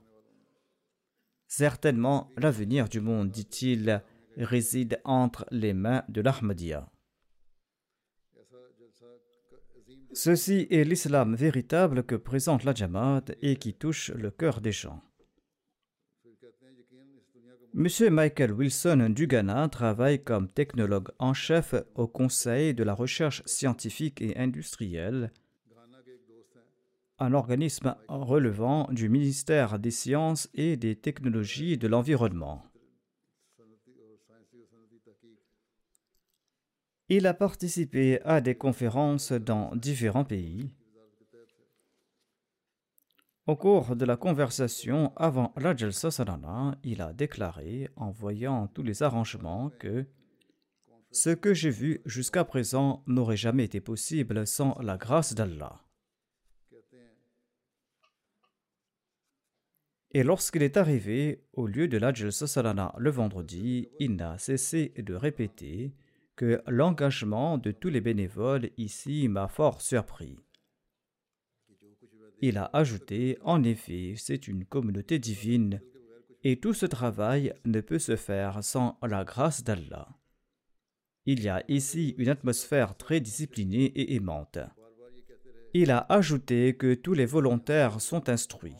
Certainement, 1.47 2.29
l'avenir 2.37 2.87
du 2.87 3.01
monde, 3.01 3.31
dit-il, 3.31 4.03
réside 4.37 5.01
entre 5.03 5.45
les 5.51 5.73
mains 5.73 6.03
de 6.07 6.21
l'Ahmadiyya. 6.21 6.89
Ceci 10.13 10.67
est 10.71 10.83
l'islam 10.83 11.35
véritable 11.35 12.03
que 12.03 12.15
présente 12.15 12.63
la 12.63 12.73
Jamaat 12.73 13.25
et 13.41 13.57
qui 13.57 13.73
touche 13.73 14.09
le 14.11 14.31
cœur 14.31 14.61
des 14.61 14.71
gens. 14.71 15.03
M. 17.75 17.87
Michael 18.09 18.51
Wilson 18.51 19.09
du 19.11 19.27
Ghana 19.27 19.69
travaille 19.69 20.23
comme 20.23 20.49
technologue 20.49 21.09
en 21.19 21.35
chef 21.35 21.75
au 21.93 22.07
Conseil 22.07 22.73
de 22.73 22.83
la 22.83 22.95
recherche 22.95 23.43
scientifique 23.45 24.21
et 24.21 24.35
industrielle, 24.37 25.31
un 27.19 27.33
organisme 27.33 27.95
relevant 28.07 28.87
du 28.91 29.09
ministère 29.09 29.79
des 29.79 29.91
Sciences 29.91 30.49
et 30.53 30.77
des 30.77 30.95
Technologies 30.95 31.77
de 31.77 31.87
l'Environnement. 31.87 32.63
Il 37.09 37.25
a 37.25 37.33
participé 37.33 38.21
à 38.23 38.39
des 38.39 38.55
conférences 38.55 39.31
dans 39.31 39.75
différents 39.75 40.25
pays. 40.25 40.75
Au 43.47 43.55
cours 43.55 43.95
de 43.95 44.05
la 44.05 44.15
conversation 44.15 45.11
avant 45.15 45.51
la 45.57 45.75
Jalsa 45.75 46.09
il 46.83 47.01
a 47.01 47.13
déclaré, 47.13 47.89
en 47.95 48.11
voyant 48.11 48.67
tous 48.67 48.83
les 48.83 49.01
arrangements, 49.01 49.71
que 49.79 50.05
ce 51.11 51.31
que 51.31 51.55
j'ai 51.55 51.71
vu 51.71 52.01
jusqu'à 52.05 52.43
présent 52.43 53.03
n'aurait 53.07 53.37
jamais 53.37 53.63
été 53.63 53.81
possible 53.81 54.45
sans 54.45 54.77
la 54.79 54.97
grâce 54.97 55.33
d'Allah. 55.33 55.88
Et 60.11 60.23
lorsqu'il 60.23 60.63
est 60.63 60.77
arrivé 60.77 61.43
au 61.53 61.67
lieu 61.67 61.87
de 61.87 61.97
la 61.97 62.11
Jalsa 62.11 62.91
le 62.97 63.09
vendredi, 63.11 63.89
il 63.99 64.15
n'a 64.15 64.37
cessé 64.39 64.91
de 64.97 65.13
répéter 65.13 65.93
que 66.35 66.63
l'engagement 66.67 67.57
de 67.57 67.71
tous 67.71 67.89
les 67.89 68.01
bénévoles 68.01 68.71
ici 68.77 69.27
m'a 69.27 69.47
fort 69.47 69.81
surpris. 69.81 70.37
Il 72.41 72.57
a 72.57 72.69
ajouté, 72.73 73.37
en 73.43 73.63
effet, 73.63 74.13
c'est 74.15 74.47
une 74.47 74.65
communauté 74.65 75.19
divine, 75.19 75.81
et 76.43 76.59
tout 76.59 76.73
ce 76.73 76.85
travail 76.85 77.53
ne 77.65 77.81
peut 77.81 77.99
se 77.99 78.15
faire 78.15 78.63
sans 78.63 78.97
la 79.03 79.25
grâce 79.25 79.63
d'Allah. 79.63 80.07
Il 81.25 81.43
y 81.43 81.49
a 81.49 81.63
ici 81.67 82.15
une 82.17 82.29
atmosphère 82.29 82.95
très 82.95 83.19
disciplinée 83.19 83.85
et 83.85 84.15
aimante. 84.15 84.57
Il 85.73 85.91
a 85.91 86.05
ajouté 86.09 86.75
que 86.75 86.95
tous 86.95 87.13
les 87.13 87.25
volontaires 87.25 88.01
sont 88.01 88.29
instruits. 88.29 88.77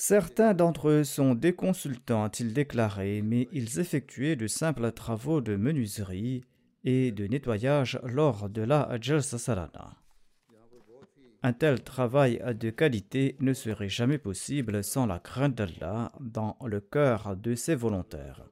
Certains 0.00 0.54
d'entre 0.54 0.90
eux 0.90 1.02
sont 1.02 1.34
des 1.34 1.52
consultants, 1.52 2.22
a-t-il 2.22 2.54
déclaré, 2.54 3.20
mais 3.20 3.48
ils 3.50 3.80
effectuaient 3.80 4.36
de 4.36 4.46
simples 4.46 4.92
travaux 4.92 5.40
de 5.40 5.56
menuiserie 5.56 6.44
et 6.84 7.10
de 7.10 7.26
nettoyage 7.26 7.98
lors 8.04 8.48
de 8.48 8.62
la 8.62 8.96
Jalsa 9.00 9.38
Salana. 9.38 9.96
Un 11.42 11.52
tel 11.52 11.82
travail 11.82 12.40
de 12.60 12.70
qualité 12.70 13.34
ne 13.40 13.52
serait 13.52 13.88
jamais 13.88 14.18
possible 14.18 14.84
sans 14.84 15.04
la 15.04 15.18
crainte 15.18 15.56
d'Allah 15.56 16.12
dans 16.20 16.56
le 16.64 16.80
cœur 16.80 17.36
de 17.36 17.56
ses 17.56 17.74
volontaires. 17.74 18.44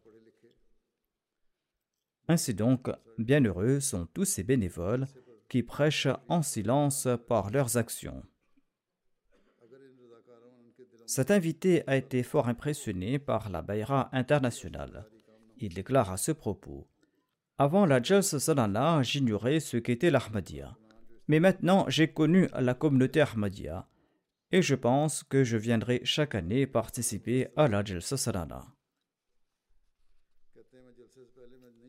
Ainsi 2.27 2.55
donc, 2.55 2.91
bienheureux 3.19 3.79
sont 3.79 4.09
tous 4.13 4.25
ces 4.25 4.43
bénévoles 4.43 5.07
qui 5.49 5.63
prêchent 5.63 6.09
en 6.27 6.43
silence 6.43 7.07
par 7.29 7.51
leurs 7.51 7.77
actions. 7.77 8.25
Cet 11.07 11.31
invité 11.31 11.85
a 11.87 11.97
été 11.97 12.25
fort 12.25 12.49
impressionné 12.49 13.21
par 13.21 13.49
la 13.49 13.63
Bayra 13.63 14.09
internationale. 14.13 15.07
Il 15.59 15.73
déclare 15.73 16.11
à 16.11 16.17
ce 16.17 16.33
propos 16.33 16.89
Avant 17.59 17.87
la 17.87 18.03
Jalsa 18.03 18.41
Salana, 18.41 19.03
j'ignorais 19.05 19.61
ce 19.61 19.77
qu'était 19.77 20.11
l'Ahmadiyya. 20.11 20.77
Mais 21.29 21.39
maintenant, 21.39 21.85
j'ai 21.89 22.09
connu 22.09 22.49
la 22.59 22.75
communauté 22.75 23.21
Ahmadiyya 23.21 23.89
et 24.51 24.63
je 24.63 24.75
pense 24.75 25.23
que 25.23 25.45
je 25.45 25.57
viendrai 25.57 26.01
chaque 26.03 26.35
année 26.35 26.67
participer 26.67 27.49
à 27.57 27.69
la 27.69 27.85
Jalsa 27.85 28.17
Salana. 28.17 28.65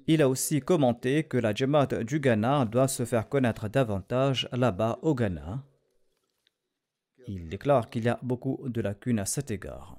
Il 0.06 0.22
a 0.22 0.30
aussi 0.30 0.62
commenté 0.62 1.24
que 1.24 1.38
la 1.38 1.56
Jamaat 1.56 2.04
du 2.04 2.20
Ghana 2.20 2.66
doit 2.66 2.88
se 2.88 3.04
faire 3.04 3.28
connaître 3.28 3.68
davantage 3.68 4.48
là-bas 4.52 5.00
au 5.02 5.16
Ghana 5.16 5.64
il 7.28 7.50
déclare 7.50 7.90
qu'il 7.90 8.06
y 8.06 8.10
a 8.10 8.20
beaucoup 8.22 8.60
de 8.68 8.82
lacunes 8.82 9.20
à 9.20 9.26
cet 9.26 9.52
égard. 9.52 9.98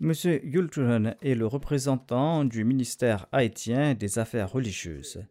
M. 0.00 0.12
Yulturen 0.44 1.16
est 1.22 1.34
le 1.34 1.46
représentant 1.46 2.44
du 2.44 2.64
ministère 2.64 3.26
haïtien 3.32 3.94
des 3.94 4.20
Affaires 4.20 4.52
religieuses. 4.52 5.24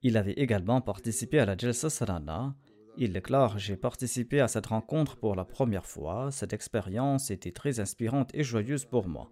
Il 0.00 0.16
avait 0.16 0.32
également 0.32 0.80
participé 0.80 1.40
à 1.40 1.44
la 1.44 1.58
Jalsa 1.58 1.90
Sarana, 1.90 2.54
il 2.98 3.12
déclare 3.12 3.58
J'ai 3.58 3.76
participé 3.76 4.40
à 4.40 4.48
cette 4.48 4.66
rencontre 4.66 5.16
pour 5.16 5.34
la 5.34 5.44
première 5.44 5.86
fois. 5.86 6.30
Cette 6.30 6.52
expérience 6.52 7.30
était 7.30 7.52
très 7.52 7.80
inspirante 7.80 8.30
et 8.34 8.44
joyeuse 8.44 8.84
pour 8.84 9.08
moi. 9.08 9.30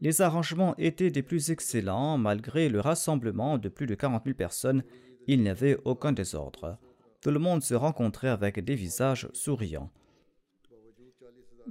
Les 0.00 0.20
arrangements 0.20 0.74
étaient 0.78 1.10
des 1.10 1.22
plus 1.22 1.50
excellents. 1.50 2.18
Malgré 2.18 2.68
le 2.68 2.80
rassemblement 2.80 3.58
de 3.58 3.68
plus 3.68 3.86
de 3.86 3.94
40 3.94 4.24
000 4.24 4.36
personnes, 4.36 4.82
il 5.26 5.42
n'y 5.42 5.48
avait 5.48 5.78
aucun 5.84 6.12
désordre. 6.12 6.78
Tout 7.20 7.30
le 7.30 7.38
monde 7.38 7.62
se 7.62 7.74
rencontrait 7.74 8.28
avec 8.28 8.58
des 8.58 8.74
visages 8.74 9.28
souriants. 9.32 9.90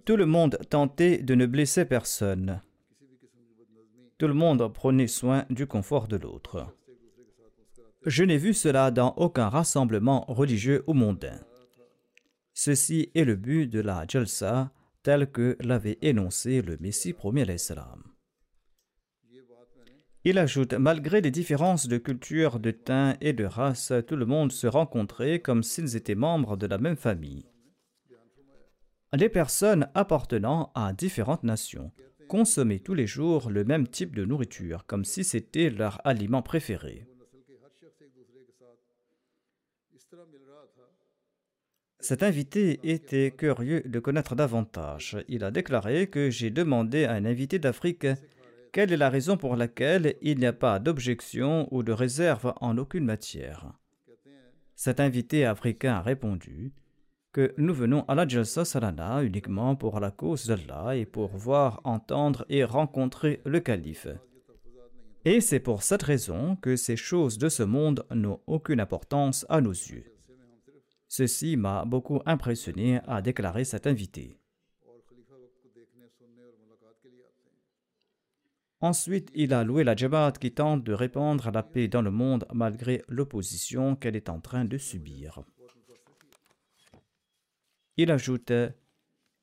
Tout 0.06 0.16
le 0.16 0.26
monde 0.26 0.58
tentait 0.70 1.18
de 1.18 1.36
ne 1.36 1.46
blesser 1.46 1.86
personne. 1.86 2.62
Tout 4.18 4.28
le 4.28 4.34
monde 4.34 4.72
prenait 4.74 5.08
soin 5.08 5.46
du 5.50 5.68
confort 5.68 6.08
de 6.08 6.16
l'autre. 6.16 6.68
Je 8.06 8.24
n'ai 8.24 8.38
vu 8.38 8.54
cela 8.56 8.90
dans 8.90 9.14
aucun 9.18 9.48
rassemblement 9.48 10.26
religieux 10.28 10.84
ou 10.88 10.94
mondain. 10.94 11.40
Ceci 12.54 13.12
est 13.14 13.24
le 13.24 13.36
but 13.36 13.68
de 13.68 13.80
la 13.80 14.06
Jalsa 14.08 14.72
tel 15.04 15.32
que 15.32 15.56
l'avait 15.62 16.00
énoncé 16.02 16.62
le 16.62 16.78
Messie 16.80 17.14
premier 17.14 17.46
l'Islam. 17.46 18.04
Il 20.24 20.38
ajoute, 20.38 20.74
malgré 20.74 21.22
les 21.22 21.32
différences 21.32 21.88
de 21.88 21.98
culture, 21.98 22.60
de 22.60 22.72
teint 22.72 23.16
et 23.22 23.34
de 23.34 23.46
race, 23.46 23.94
tout 24.08 24.16
le 24.16 24.26
monde 24.26 24.52
se 24.52 24.68
rencontrait 24.68 25.40
comme 25.40 25.64
s'ils 25.64 25.96
étaient 25.96 26.16
membres 26.16 26.58
de 26.58 26.68
la 26.68 26.78
même 26.78 26.98
famille. 26.98 27.46
Les 29.14 29.30
personnes 29.30 29.90
appartenant 29.94 30.72
à 30.74 30.94
différentes 30.94 31.44
nations 31.44 31.92
consommaient 32.30 32.80
tous 32.80 32.94
les 32.94 33.08
jours 33.08 33.50
le 33.50 33.64
même 33.64 33.88
type 33.88 34.16
de 34.16 34.24
nourriture, 34.24 34.86
comme 34.86 35.06
si 35.06 35.24
c'était 35.24 35.70
leur 35.70 36.00
aliment 36.06 36.42
préféré. 36.42 37.11
Cet 42.02 42.24
invité 42.24 42.80
était 42.84 43.30
curieux 43.30 43.82
de 43.86 44.00
connaître 44.00 44.36
davantage. 44.36 45.24
Il 45.28 45.44
a 45.44 45.52
déclaré 45.52 46.08
que 46.08 46.32
j'ai 46.32 46.50
demandé 46.50 47.06
à 47.06 47.14
un 47.14 47.26
invité 47.26 47.60
d'Afrique 47.60 48.08
quelle 48.72 48.92
est 48.92 48.98
la 48.98 49.12
raison 49.12 49.38
pour 49.38 49.56
laquelle 49.56 50.16
il 50.22 50.40
n'y 50.40 50.48
a 50.48 50.54
pas 50.54 50.80
d'objection 50.80 51.68
ou 51.72 51.84
de 51.84 51.92
réserve 51.92 52.54
en 52.60 52.78
aucune 52.80 53.06
matière. 53.06 53.72
Cet 54.76 55.00
invité 55.00 55.46
africain 55.46 55.94
a 55.94 56.02
répondu 56.02 56.74
que 57.34 57.54
nous 57.58 57.74
venons 57.74 58.04
à 58.08 58.16
la 58.16 58.28
Jalsa 58.28 58.66
Salana 58.66 59.22
uniquement 59.22 59.76
pour 59.76 60.00
la 60.00 60.10
cause 60.10 60.48
d'Allah 60.48 60.96
et 60.96 61.06
pour 61.06 61.38
voir, 61.38 61.82
entendre 61.84 62.46
et 62.50 62.64
rencontrer 62.64 63.42
le 63.46 63.60
calife. 63.60 64.08
Et 65.24 65.40
c'est 65.40 65.60
pour 65.60 65.84
cette 65.84 66.02
raison 66.02 66.56
que 66.56 66.76
ces 66.76 66.98
choses 66.98 67.38
de 67.38 67.48
ce 67.48 67.62
monde 67.62 68.06
n'ont 68.12 68.40
aucune 68.48 68.80
importance 68.80 69.46
à 69.50 69.62
nos 69.62 69.72
yeux. 69.72 70.06
Ceci 71.14 71.58
m'a 71.58 71.84
beaucoup 71.84 72.22
impressionné, 72.26 73.02
a 73.06 73.22
déclaré 73.22 73.66
cet 73.66 73.86
invité. 73.86 74.40
Ensuite, 78.80 79.30
il 79.36 79.54
a 79.54 79.66
loué 79.66 79.84
la 79.84 79.94
Jamaat 79.94 80.32
qui 80.32 80.54
tente 80.54 80.86
de 80.86 80.94
répandre 80.94 81.52
la 81.52 81.64
paix 81.64 81.90
dans 81.90 82.02
le 82.02 82.12
monde 82.12 82.46
malgré 82.54 83.04
l'opposition 83.10 83.98
qu'elle 83.98 84.16
est 84.16 84.30
en 84.30 84.40
train 84.40 84.64
de 84.64 84.78
subir. 84.78 85.44
Il 87.98 88.10
ajoute 88.10 88.54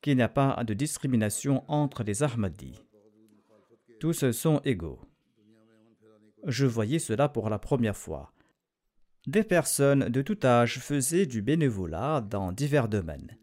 qu'il 0.01 0.17
n'y 0.17 0.23
a 0.23 0.31
pas 0.31 0.65
de 0.65 0.73
discrimination 0.73 1.71
entre 1.71 2.03
les 2.03 2.23
Ahmadis. 2.23 2.81
Tous 4.01 4.31
sont 4.31 4.63
égaux. 4.65 5.03
Je 6.47 6.65
voyais 6.65 6.99
cela 6.99 7.29
pour 7.29 7.51
la 7.51 7.59
première 7.59 7.97
fois. 7.97 8.33
Des 9.29 9.45
personnes 9.45 10.09
de 10.09 10.23
tout 10.23 10.39
âge 10.43 10.79
faisaient 10.79 11.27
du 11.27 11.43
bénévolat 11.43 12.23
dans 12.23 12.51
divers 12.51 12.89
domaines. 12.89 13.37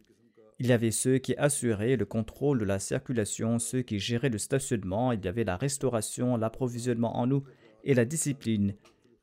Il 0.57 0.65
y 0.65 0.71
avait 0.71 0.89
ceux 0.89 1.19
qui 1.19 1.35
assuraient 1.35 1.95
le 1.95 2.07
contrôle 2.07 2.57
de 2.57 2.65
la 2.65 2.79
circulation, 2.79 3.59
ceux 3.59 3.83
qui 3.83 3.99
géraient 3.99 4.29
le 4.29 4.39
stationnement, 4.39 5.11
il 5.11 5.23
y 5.23 5.27
avait 5.27 5.43
la 5.43 5.57
restauration, 5.57 6.37
l'approvisionnement 6.37 7.19
en 7.19 7.29
eau 7.29 7.43
et 7.83 7.93
la 7.93 8.03
discipline. 8.03 8.73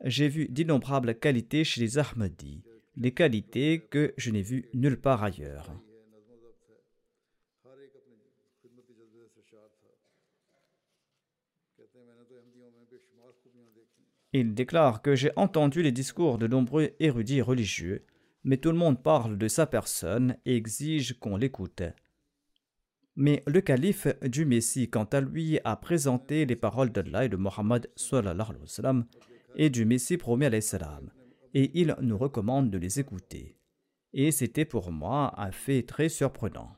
J'ai 0.04 0.28
vu 0.28 0.46
d'innombrables 0.48 1.16
qualités 1.16 1.64
chez 1.64 1.80
les 1.80 1.98
Ahmadis, 1.98 2.62
des 2.96 3.10
qualités 3.10 3.80
que 3.90 4.14
je 4.16 4.30
n'ai 4.30 4.42
vues 4.42 4.66
nulle 4.72 5.00
part 5.00 5.24
ailleurs. 5.24 5.72
Il 14.32 14.54
déclare 14.54 15.02
que 15.02 15.14
j'ai 15.14 15.30
entendu 15.36 15.82
les 15.82 15.92
discours 15.92 16.38
de 16.38 16.46
nombreux 16.46 16.90
érudits 17.00 17.42
religieux, 17.42 18.06
mais 18.44 18.56
tout 18.56 18.72
le 18.72 18.78
monde 18.78 19.02
parle 19.02 19.36
de 19.36 19.48
sa 19.48 19.66
personne 19.66 20.36
et 20.46 20.56
exige 20.56 21.18
qu'on 21.18 21.36
l'écoute. 21.36 21.82
Mais 23.14 23.42
le 23.46 23.60
calife 23.60 24.08
du 24.22 24.46
Messie, 24.46 24.88
quant 24.88 25.04
à 25.04 25.20
lui, 25.20 25.58
a 25.64 25.76
présenté 25.76 26.46
les 26.46 26.56
paroles 26.56 26.92
d'Allah 26.92 27.26
et 27.26 27.28
de 27.28 27.36
Mohammed 27.36 27.90
et 29.56 29.68
du 29.70 29.84
Messie 29.84 30.16
promis 30.16 30.46
et 31.54 31.70
il 31.80 31.94
nous 32.00 32.16
recommande 32.16 32.70
de 32.70 32.78
les 32.78 33.00
écouter. 33.00 33.56
Et 34.14 34.30
c'était 34.30 34.64
pour 34.64 34.90
moi 34.90 35.34
un 35.36 35.52
fait 35.52 35.82
très 35.82 36.08
surprenant. 36.08 36.70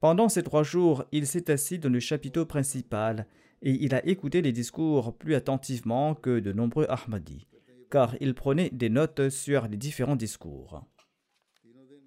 Pendant 0.00 0.28
ces 0.28 0.42
trois 0.42 0.62
jours, 0.62 1.04
il 1.10 1.26
s'est 1.26 1.50
assis 1.50 1.78
dans 1.78 1.88
le 1.88 2.00
chapiteau 2.00 2.46
principal 2.46 3.26
et 3.62 3.72
il 3.72 3.94
a 3.94 4.06
écouté 4.06 4.42
les 4.42 4.52
discours 4.52 5.16
plus 5.16 5.34
attentivement 5.34 6.14
que 6.14 6.38
de 6.38 6.52
nombreux 6.52 6.86
Ahmadis, 6.88 7.46
car 7.90 8.14
il 8.20 8.34
prenait 8.34 8.70
des 8.70 8.88
notes 8.88 9.30
sur 9.30 9.66
les 9.66 9.76
différents 9.76 10.16
discours. 10.16 10.84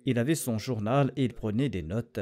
Il 0.06 0.18
avait 0.18 0.36
son 0.36 0.58
journal 0.58 1.12
et 1.16 1.26
il 1.26 1.34
prenait 1.34 1.70
des 1.70 1.84
notes. 1.84 2.20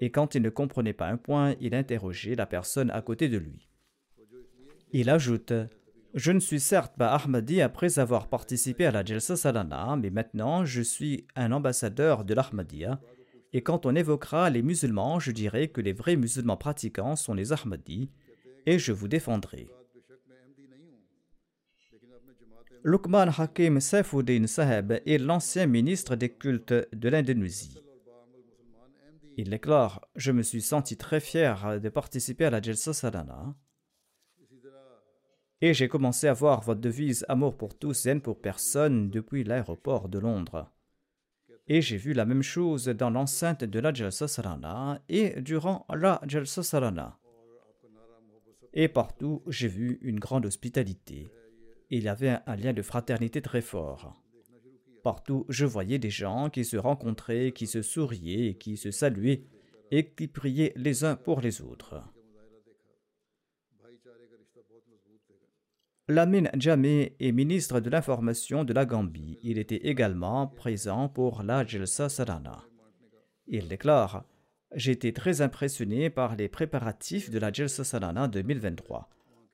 Et 0.00 0.10
quand 0.10 0.34
il 0.34 0.42
ne 0.42 0.50
comprenait 0.50 0.92
pas 0.92 1.08
un 1.08 1.16
point, 1.16 1.54
il 1.60 1.74
interrogeait 1.74 2.34
la 2.34 2.46
personne 2.46 2.90
à 2.90 3.02
côté 3.02 3.28
de 3.28 3.38
lui. 3.38 3.68
Il 4.92 5.08
ajoute 5.08 5.52
Je 6.14 6.32
ne 6.32 6.40
suis 6.40 6.60
certes 6.60 6.96
pas 6.96 7.14
Ahmadi 7.14 7.62
après 7.62 7.98
avoir 7.98 8.28
participé 8.28 8.84
à 8.84 8.90
la 8.90 9.04
Jalsa 9.04 9.36
Salana, 9.36 9.96
mais 9.96 10.10
maintenant 10.10 10.64
je 10.64 10.82
suis 10.82 11.26
un 11.34 11.52
ambassadeur 11.52 12.24
de 12.24 12.34
l'Ahmadiyya 12.34 13.00
et 13.52 13.62
quand 13.62 13.84
on 13.86 13.94
évoquera 13.94 14.50
les 14.50 14.62
musulmans, 14.62 15.20
je 15.20 15.30
dirai 15.30 15.68
que 15.68 15.80
les 15.80 15.92
vrais 15.92 16.16
musulmans 16.16 16.56
pratiquants 16.56 17.16
sont 17.16 17.34
les 17.34 17.52
Ahmadis, 17.52 18.10
et 18.66 18.78
je 18.78 18.92
vous 18.92 19.08
défendrai. 19.08 19.68
Lukman 22.84 23.28
Hakim 23.38 23.78
Saifuddin 23.78 24.46
Saheb 24.46 24.92
est 25.06 25.18
l'ancien 25.18 25.66
ministre 25.66 26.16
des 26.16 26.30
cultes 26.30 26.72
de 26.72 27.08
l'Indonésie. 27.08 27.78
Il 29.36 29.50
déclare 29.50 30.00
Je 30.16 30.32
me 30.32 30.42
suis 30.42 30.62
senti 30.62 30.96
très 30.96 31.20
fier 31.20 31.80
de 31.80 31.88
participer 31.88 32.46
à 32.46 32.50
la 32.50 32.60
Jalsa 32.60 32.92
Salana. 32.92 33.54
Et 35.60 35.74
j'ai 35.74 35.88
commencé 35.88 36.26
à 36.26 36.32
voir 36.32 36.60
votre 36.60 36.80
devise 36.80 37.24
Amour 37.28 37.56
pour 37.56 37.78
tous, 37.78 38.02
zen 38.02 38.20
pour 38.20 38.40
personne 38.40 39.10
depuis 39.10 39.44
l'aéroport 39.44 40.08
de 40.08 40.18
Londres. 40.18 40.72
Et 41.74 41.80
j'ai 41.80 41.96
vu 41.96 42.12
la 42.12 42.26
même 42.26 42.42
chose 42.42 42.84
dans 42.84 43.08
l'enceinte 43.08 43.64
de 43.64 43.80
la 43.80 43.94
Jalsa 43.94 44.28
Sarana 44.28 45.00
et 45.08 45.40
durant 45.40 45.86
la 45.88 46.20
Jalsa 46.28 46.62
Sarana. 46.62 47.18
Et 48.74 48.88
partout, 48.88 49.42
j'ai 49.46 49.68
vu 49.68 49.98
une 50.02 50.20
grande 50.20 50.44
hospitalité. 50.44 51.32
Il 51.88 52.02
y 52.02 52.08
avait 52.08 52.36
un 52.44 52.56
lien 52.56 52.74
de 52.74 52.82
fraternité 52.82 53.40
très 53.40 53.62
fort. 53.62 54.22
Partout, 55.02 55.46
je 55.48 55.64
voyais 55.64 55.98
des 55.98 56.10
gens 56.10 56.50
qui 56.50 56.66
se 56.66 56.76
rencontraient, 56.76 57.52
qui 57.52 57.66
se 57.66 57.80
souriaient, 57.80 58.58
qui 58.58 58.76
se 58.76 58.90
saluaient 58.90 59.46
et 59.90 60.10
qui 60.10 60.28
priaient 60.28 60.74
les 60.76 61.04
uns 61.04 61.16
pour 61.16 61.40
les 61.40 61.62
autres. 61.62 62.02
Lamine 66.08 66.50
Jamé 66.58 67.14
est 67.20 67.30
ministre 67.30 67.78
de 67.78 67.88
l'Information 67.88 68.64
de 68.64 68.72
la 68.72 68.84
Gambie. 68.84 69.38
Il 69.44 69.56
était 69.56 69.88
également 69.88 70.48
présent 70.48 71.08
pour 71.08 71.44
la 71.44 71.64
Jalsa 71.64 72.08
Sarana. 72.08 72.64
Il 73.46 73.68
déclare 73.68 74.24
J'étais 74.74 75.12
très 75.12 75.42
impressionné 75.42 76.10
par 76.10 76.34
les 76.34 76.48
préparatifs 76.48 77.30
de 77.30 77.38
la 77.38 77.52
Jalsa 77.52 77.84
Sarana 77.84 78.26
2023. 78.26 79.10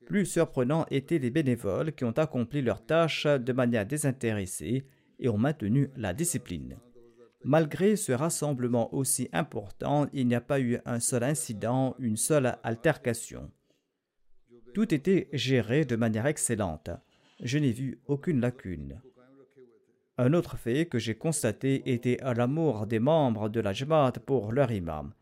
Plus 0.07 0.25
surprenant 0.25 0.87
étaient 0.89 1.19
les 1.19 1.29
bénévoles 1.29 1.93
qui 1.93 2.03
ont 2.03 2.17
accompli 2.17 2.63
leurs 2.63 2.83
tâches 2.83 3.27
de 3.27 3.53
manière 3.53 3.85
désintéressée 3.85 4.87
et 5.19 5.29
ont 5.29 5.37
maintenu 5.37 5.91
la 5.97 6.15
discipline. 6.15 6.77
Malgré 7.43 7.95
ce 7.95 8.11
rassemblement 8.11 8.91
aussi 8.95 9.29
important, 9.33 10.07
il 10.13 10.27
n'y 10.27 10.35
a 10.35 10.41
pas 10.41 10.59
eu 10.59 10.79
un 10.85 10.99
seul 10.99 11.23
incident, 11.23 11.95
une 11.99 12.17
seule 12.17 12.57
altercation. 12.63 13.51
Tout 14.73 14.93
était 14.93 15.29
géré 15.33 15.85
de 15.85 15.95
manière 15.95 16.27
excellente. 16.27 16.89
Je 17.41 17.57
n'ai 17.57 17.71
vu 17.71 17.99
aucune 18.07 18.41
lacune. 18.41 19.01
Un 20.17 20.33
autre 20.33 20.57
fait 20.57 20.85
que 20.85 20.99
j'ai 20.99 21.15
constaté 21.15 21.93
était 21.93 22.17
l'amour 22.21 22.85
des 22.85 22.99
membres 22.99 23.49
de 23.49 23.61
la 23.61 23.73
Jamaat 23.73 24.13
pour 24.25 24.51
leur 24.51 24.71
imam. 24.71 25.13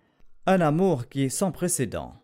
Un 0.45 0.61
amour 0.61 1.07
qui 1.07 1.23
est 1.23 1.29
sans 1.29 1.51
précédent. 1.51 2.15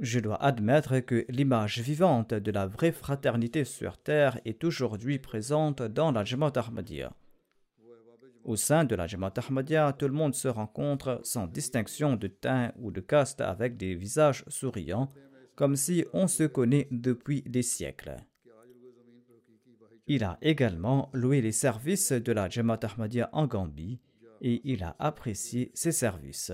Je 0.00 0.18
dois 0.18 0.42
admettre 0.42 0.98
que 1.00 1.24
l'image 1.28 1.78
vivante 1.78 2.34
de 2.34 2.50
la 2.50 2.66
vraie 2.66 2.92
fraternité 2.92 3.64
sur 3.64 3.98
terre 3.98 4.40
est 4.44 4.64
aujourd'hui 4.64 5.18
présente 5.18 5.82
dans 5.82 6.10
la 6.10 6.24
Jamaat 6.24 6.52
Ahmadiyya. 6.56 7.12
Au 8.44 8.56
sein 8.56 8.84
de 8.84 8.96
la 8.96 9.06
Jamaat 9.06 9.34
Ahmadiyya, 9.36 9.92
tout 9.92 10.08
le 10.08 10.14
monde 10.14 10.34
se 10.34 10.48
rencontre 10.48 11.20
sans 11.22 11.46
distinction 11.46 12.16
de 12.16 12.26
teint 12.26 12.72
ou 12.80 12.90
de 12.90 13.00
caste 13.00 13.40
avec 13.40 13.76
des 13.76 13.94
visages 13.94 14.44
souriants 14.48 15.12
comme 15.54 15.76
si 15.76 16.04
on 16.12 16.26
se 16.26 16.44
connaît 16.44 16.88
depuis 16.90 17.42
des 17.42 17.62
siècles. 17.62 18.16
Il 20.06 20.24
a 20.24 20.38
également 20.42 21.10
loué 21.12 21.40
les 21.40 21.52
services 21.52 22.12
de 22.12 22.32
la 22.32 22.48
Jamaat 22.48 22.80
Ahmadiyya 22.82 23.30
en 23.32 23.46
Gambie 23.46 24.00
et 24.40 24.60
il 24.64 24.82
a 24.82 24.96
apprécié 24.98 25.70
ses 25.74 25.92
services. 25.92 26.52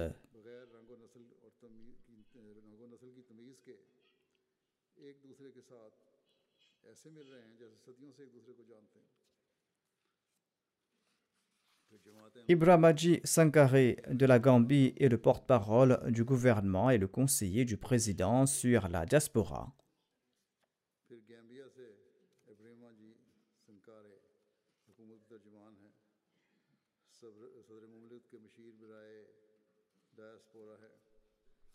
Ibrahim 12.47 13.19
Sankare 13.25 13.97
de 14.11 14.27
la 14.27 14.39
Gambie 14.39 14.95
est 14.99 15.09
le 15.09 15.19
porte-parole 15.19 16.01
du 16.11 16.25
gouvernement 16.25 16.91
et 16.91 16.99
le 16.99 17.09
conseiller 17.09 17.65
du 17.65 17.77
président 17.77 18.47
sur 18.47 18.89
la 18.89 19.05
diaspora. 19.07 19.73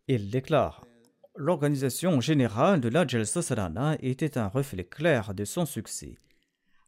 Il 0.07 0.29
déclare 0.29 0.85
L'organisation 1.35 2.21
générale 2.21 2.79
de 2.79 2.89
la 2.89 3.07
Jalsa 3.07 3.41
Salana 3.41 3.97
était 4.01 4.37
un 4.37 4.47
reflet 4.47 4.83
clair 4.83 5.33
de 5.33 5.45
son 5.45 5.65
succès 5.65 6.15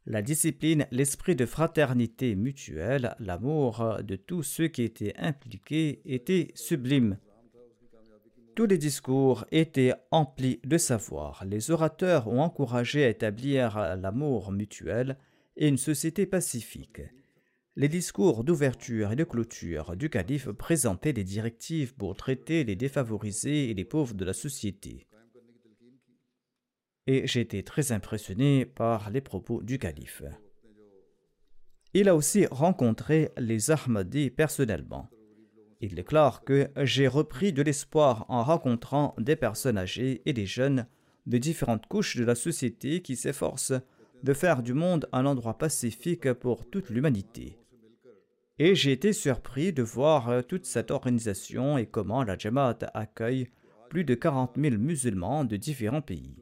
la 0.06 0.22
discipline, 0.22 0.86
l'esprit 0.92 1.34
de 1.34 1.46
fraternité 1.46 2.36
mutuelle, 2.36 3.16
l'amour 3.18 3.98
de 4.04 4.14
tous 4.14 4.44
ceux 4.44 4.68
qui 4.68 4.82
étaient 4.82 5.14
impliqués 5.16 6.00
était 6.04 6.52
sublime. 6.54 7.18
Tous 8.54 8.66
les 8.66 8.78
discours 8.78 9.44
étaient 9.50 9.92
emplis 10.12 10.60
de 10.64 10.78
savoir. 10.78 11.44
Les 11.44 11.70
orateurs 11.70 12.28
ont 12.28 12.40
encouragé 12.40 13.04
à 13.04 13.08
établir 13.08 13.96
l'amour 13.96 14.52
mutuel 14.52 15.18
et 15.56 15.68
une 15.68 15.76
société 15.76 16.24
pacifique. 16.24 17.02
Les 17.74 17.88
discours 17.88 18.44
d'ouverture 18.44 19.12
et 19.12 19.16
de 19.16 19.24
clôture 19.24 19.96
du 19.96 20.08
calife 20.08 20.50
présentaient 20.52 21.12
des 21.12 21.24
directives 21.24 21.94
pour 21.94 22.16
traiter 22.16 22.64
les 22.64 22.76
défavorisés 22.76 23.70
et 23.70 23.74
les 23.74 23.84
pauvres 23.84 24.14
de 24.14 24.24
la 24.24 24.32
société 24.32 25.06
et 27.06 27.26
j'ai 27.26 27.40
été 27.40 27.62
très 27.62 27.92
impressionné 27.92 28.64
par 28.64 29.10
les 29.10 29.20
propos 29.20 29.62
du 29.62 29.78
calife. 29.78 30.22
Il 31.94 32.08
a 32.08 32.16
aussi 32.16 32.46
rencontré 32.50 33.30
les 33.38 33.70
Ahmadis 33.70 34.30
personnellement. 34.30 35.08
Il 35.80 35.94
déclare 35.94 36.44
que 36.44 36.68
j'ai 36.82 37.06
repris 37.06 37.52
de 37.52 37.62
l'espoir 37.62 38.26
en 38.28 38.42
rencontrant 38.42 39.14
des 39.18 39.36
personnes 39.36 39.78
âgées 39.78 40.22
et 40.26 40.32
des 40.32 40.46
jeunes 40.46 40.86
de 41.26 41.38
différentes 41.38 41.86
couches 41.86 42.16
de 42.16 42.24
la 42.24 42.34
société 42.34 43.02
qui 43.02 43.16
s'efforcent 43.16 43.74
de 44.22 44.32
faire 44.32 44.62
du 44.62 44.74
monde 44.74 45.08
un 45.12 45.26
endroit 45.26 45.58
pacifique 45.58 46.32
pour 46.32 46.68
toute 46.68 46.90
l'humanité. 46.90 47.58
Et 48.58 48.74
j'ai 48.74 48.92
été 48.92 49.12
surpris 49.12 49.72
de 49.72 49.82
voir 49.82 50.44
toute 50.46 50.64
cette 50.64 50.90
organisation 50.90 51.76
et 51.76 51.86
comment 51.86 52.24
la 52.24 52.38
Jamaat 52.38 52.78
accueille 52.94 53.48
plus 53.90 54.04
de 54.04 54.14
40 54.14 54.56
000 54.56 54.76
musulmans 54.76 55.44
de 55.44 55.56
différents 55.56 56.00
pays. 56.00 56.36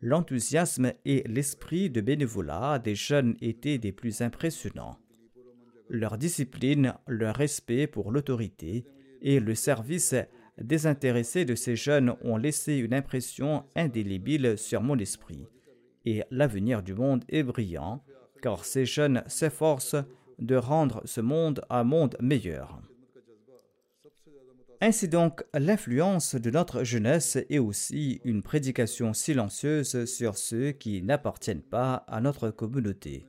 L'enthousiasme 0.00 0.92
et 1.04 1.24
l'esprit 1.26 1.90
de 1.90 2.00
bénévolat 2.00 2.78
des 2.78 2.94
jeunes 2.94 3.36
étaient 3.40 3.78
des 3.78 3.92
plus 3.92 4.20
impressionnants. 4.20 4.98
leur 5.88 6.18
discipline, 6.18 6.94
leur 7.06 7.36
respect 7.36 7.86
pour 7.86 8.10
l'autorité 8.10 8.84
et 9.22 9.38
le 9.38 9.54
service 9.54 10.14
désintéressé 10.58 11.44
de 11.44 11.54
ces 11.54 11.76
jeunes 11.76 12.14
ont 12.22 12.36
laissé 12.36 12.76
une 12.76 12.94
impression 12.94 13.64
indélébile 13.76 14.58
sur 14.58 14.82
mon 14.82 14.98
esprit. 14.98 15.46
Et 16.04 16.22
l'avenir 16.30 16.82
du 16.82 16.94
monde 16.94 17.24
est 17.28 17.42
brillant, 17.42 18.02
car 18.42 18.64
ces 18.64 18.84
jeunes 18.84 19.22
s'efforcent 19.26 19.96
de 20.38 20.56
rendre 20.56 21.02
ce 21.04 21.20
monde 21.20 21.62
un 21.70 21.84
monde 21.84 22.16
meilleur. 22.20 22.80
Ainsi 24.80 25.08
donc, 25.08 25.42
l'influence 25.54 26.34
de 26.34 26.50
notre 26.50 26.84
jeunesse 26.84 27.36
est 27.48 27.58
aussi 27.58 28.20
une 28.24 28.42
prédication 28.42 29.14
silencieuse 29.14 30.04
sur 30.04 30.36
ceux 30.36 30.72
qui 30.72 31.02
n'appartiennent 31.02 31.62
pas 31.62 32.04
à 32.06 32.20
notre 32.20 32.50
communauté. 32.50 33.26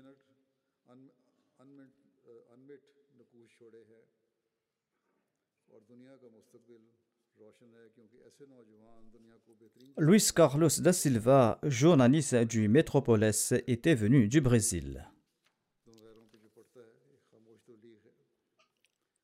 Luis 9.98 10.30
Carlos 10.36 10.70
da 10.80 10.94
Silva, 10.94 11.60
journaliste 11.64 12.36
du 12.36 12.68
Métropolis, 12.68 13.54
était 13.68 13.96
venu 13.96 14.28
du 14.28 14.42
Brésil. 14.42 15.10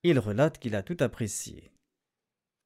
Il 0.03 0.19
relate 0.19 0.57
qu'il 0.57 0.75
a 0.75 0.83
tout 0.83 0.97
apprécié. 0.99 1.72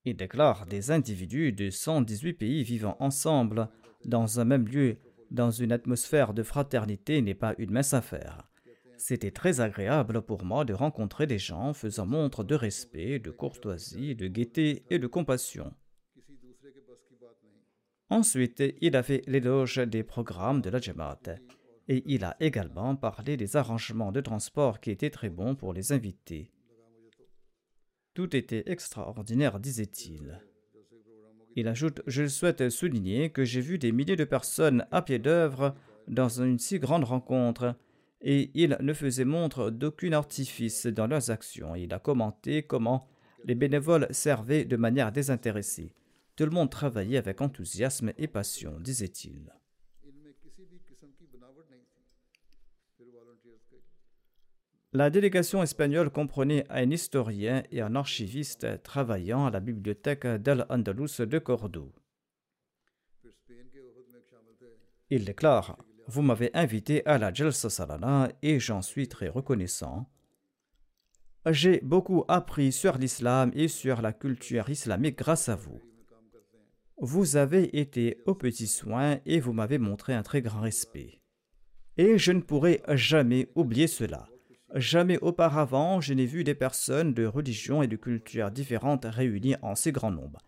Il 0.08 0.16
déclare 0.16 0.66
des 0.68 0.92
individus 0.92 1.52
de 1.52 1.70
118 1.70 2.36
pays 2.36 2.64
vivant 2.64 2.96
ensemble 3.02 3.68
dans 4.06 4.40
un 4.40 4.46
même 4.46 4.66
lieu, 4.66 5.00
dans 5.32 5.52
une 5.52 5.74
atmosphère 5.74 6.34
de 6.34 6.44
fraternité, 6.44 7.22
n'est 7.22 7.36
pas 7.36 7.56
une 7.58 7.72
mince 7.72 7.94
affaire. 7.94 8.50
C'était 8.96 9.32
très 9.32 9.60
agréable 9.60 10.22
pour 10.22 10.46
moi 10.46 10.64
de 10.64 10.74
rencontrer 10.74 11.28
des 11.28 11.40
gens 11.40 11.74
faisant 11.74 12.06
montre 12.06 12.46
de 12.46 12.56
respect, 12.56 13.20
de 13.20 13.32
courtoisie, 13.32 14.16
de 14.16 14.30
gaieté 14.30 14.86
et 14.90 14.98
de 14.98 15.08
compassion. 15.08 15.74
Ensuite, 18.10 18.64
il 18.80 18.96
a 18.96 19.04
fait 19.04 19.24
l'éloge 19.28 19.76
des 19.76 20.04
programmes 20.04 20.62
de 20.62 20.70
la 20.70 20.80
Jamaat 20.80 21.36
et 21.90 22.02
il 22.06 22.24
a 22.24 22.38
également 22.40 22.96
parlé 22.96 23.36
des 23.36 23.58
arrangements 23.58 24.14
de 24.14 24.22
transport 24.22 24.80
qui 24.80 24.90
étaient 24.90 25.10
très 25.10 25.30
bons 25.30 25.56
pour 25.56 25.74
les 25.74 25.92
invités. 25.92 26.54
Tout 28.18 28.36
était 28.36 28.64
extraordinaire, 28.66 29.60
disait-il. 29.60 30.42
Il 31.56 31.68
ajoute 31.68 32.02
Je 32.08 32.26
souhaite 32.26 32.72
souligner 32.72 33.30
que 33.30 33.46
j'ai 33.46 33.62
vu 33.62 33.78
des 33.78 33.92
milliers 33.92 34.16
de 34.16 34.24
personnes 34.24 34.88
à 34.90 35.04
pied 35.04 35.20
d'œuvre 35.20 35.76
dans 36.08 36.28
une 36.28 36.58
si 36.58 36.80
grande 36.80 37.04
rencontre, 37.04 37.76
et 38.22 38.50
il 38.56 38.76
ne 38.82 38.94
faisait 38.94 39.24
montre 39.24 39.70
d'aucun 39.70 40.14
artifice 40.14 40.88
dans 40.88 41.06
leurs 41.06 41.30
actions. 41.30 41.76
Il 41.76 41.94
a 41.94 42.00
commenté 42.00 42.64
comment 42.64 43.08
les 43.46 43.54
bénévoles 43.54 44.08
servaient 44.10 44.66
de 44.66 44.78
manière 44.78 45.12
désintéressée. 45.12 45.94
Tout 46.36 46.46
le 46.46 46.50
monde 46.50 46.72
travaillait 46.72 47.20
avec 47.20 47.40
enthousiasme 47.40 48.14
et 48.18 48.26
passion, 48.26 48.80
disait-il. 48.80 49.54
La 54.94 55.10
délégation 55.10 55.62
espagnole 55.62 56.10
comprenait 56.10 56.64
un 56.70 56.90
historien 56.90 57.62
et 57.72 57.82
un 57.82 57.96
archiviste 57.96 58.82
travaillant 58.84 59.46
à 59.46 59.52
la 59.52 59.60
bibliothèque 59.60 60.26
d'Al-Andalus 60.26 61.20
de 61.20 61.40
Cordoue. 61.40 61.92
Il 65.10 65.26
déclare 65.26 65.78
Vous 66.08 66.22
m'avez 66.22 66.52
invité 66.54 67.06
à 67.06 67.18
la 67.18 67.34
Jalsa 67.34 67.70
Salana 67.70 68.30
et 68.42 68.60
j'en 68.60 68.82
suis 68.82 69.10
très 69.10 69.28
reconnaissant. 69.28 70.10
J'ai 71.46 71.82
beaucoup 71.82 72.24
appris 72.30 72.72
sur 72.72 72.98
l'islam 72.98 73.52
et 73.54 73.68
sur 73.68 74.02
la 74.02 74.14
culture 74.14 74.70
islamique 74.70 75.18
grâce 75.18 75.50
à 75.50 75.56
vous. 75.56 75.82
Vous 76.98 77.36
avez 77.36 77.80
été 77.80 78.22
aux 78.26 78.36
petits 78.36 78.68
soins 78.68 79.20
et 79.26 79.40
vous 79.40 79.54
m'avez 79.54 79.78
montré 79.78 80.14
un 80.14 80.24
très 80.24 80.42
grand 80.42 80.62
respect. 80.62 81.22
Et 81.98 82.18
je 82.18 82.32
ne 82.32 82.42
pourrai 82.42 82.82
jamais 82.90 83.50
oublier 83.56 83.88
cela. 83.88 84.28
Jamais 84.76 85.18
auparavant 85.20 86.02
je 86.02 86.14
n'ai 86.14 86.26
vu 86.26 86.44
des 86.44 86.56
personnes 86.56 87.14
de 87.14 87.26
religions 87.26 87.82
et 87.82 87.88
de 87.88 87.96
cultures 87.96 88.52
différentes 88.52 89.06
réunies 89.06 89.56
en 89.62 89.76
si 89.76 89.92
grand 89.92 90.12
nombre. 90.12 90.42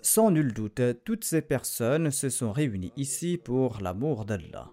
Sans 0.00 0.30
nul 0.30 0.52
doute, 0.52 0.80
toutes 1.04 1.24
ces 1.24 1.42
personnes 1.42 2.10
se 2.10 2.30
sont 2.30 2.52
réunies 2.52 2.92
ici 2.96 3.38
pour 3.42 3.80
l'amour 3.80 4.24
d'Allah. 4.24 4.70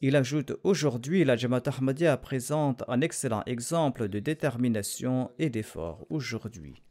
Il 0.00 0.16
ajoute 0.16 0.52
aujourd'hui 0.64 1.24
la 1.24 1.36
Jamaat 1.36 1.62
Ahmadiyya 1.66 2.16
présente 2.16 2.82
un 2.88 3.00
excellent 3.00 3.44
exemple 3.46 4.08
de 4.08 4.18
détermination 4.18 5.30
et 5.38 5.48
d'effort 5.48 6.04
aujourd'hui. 6.10 6.82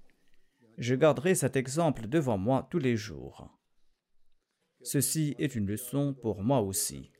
Je 0.78 0.96
garderai 0.96 1.36
cet 1.36 1.58
exemple 1.58 2.08
devant 2.08 2.38
moi 2.38 2.67
tous 2.72 2.80
les 2.80 2.96
jours. 2.96 3.50
Ceci 4.82 5.36
est 5.38 5.56
une 5.56 5.67
leçon 5.67 6.13
pour 6.13 6.41
moi 6.41 6.62
aussi. 6.62 7.12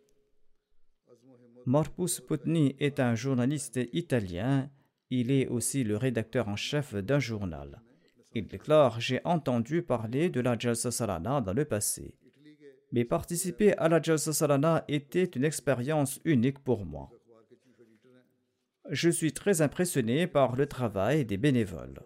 Marpus 1.65 2.19
Putni 2.21 2.76
est 2.80 3.00
un 3.00 3.13
journaliste 3.13 3.80
italien. 3.93 4.69
Il 5.10 5.30
est 5.32 5.47
aussi 5.47 5.84
le 5.84 5.95
rédacteur 5.95 6.47
en 6.47 6.56
chef 6.56 6.95
d'un 6.95 7.19
journal. 7.19 7.82
Il 8.34 8.47
déclare 8.47 9.00
J'ai 9.00 9.21
entendu 9.26 9.82
parler 9.84 10.30
de 10.30 10.41
la 10.41 10.58
Jalsa 10.58 10.89
Salana 10.89 11.41
dans 11.41 11.54
le 11.54 11.65
passé. 11.65 12.15
Mais 12.91 13.06
participer 13.06 13.74
à 13.78 13.89
la 13.89 14.02
Jalsa 14.02 14.34
Salana 14.34 14.84
était 14.88 15.26
une 15.26 15.43
expérience 15.43 16.19
unique 16.26 16.60
pour 16.60 16.86
moi. 16.86 17.12
Je 18.89 19.10
suis 19.10 19.32
très 19.32 19.62
impressionné 19.62 20.28
par 20.28 20.56
le 20.56 20.65
travail 20.65 21.26
des 21.26 21.38
bénévoles. 21.38 22.02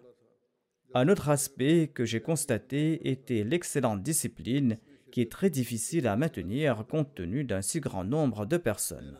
Un 0.94 1.08
autre 1.08 1.30
aspect 1.30 1.88
que 1.88 2.04
j'ai 2.04 2.20
constaté 2.20 3.10
était 3.10 3.44
l'excellente 3.44 4.02
discipline 4.02 4.78
qui 5.12 5.22
est 5.22 5.32
très 5.32 5.50
difficile 5.50 6.06
à 6.08 6.16
maintenir 6.16 6.84
compte 6.86 7.14
tenu 7.14 7.44
d'un 7.44 7.62
si 7.62 7.80
grand 7.80 8.04
nombre 8.04 8.44
de 8.44 8.56
personnes. 8.56 9.18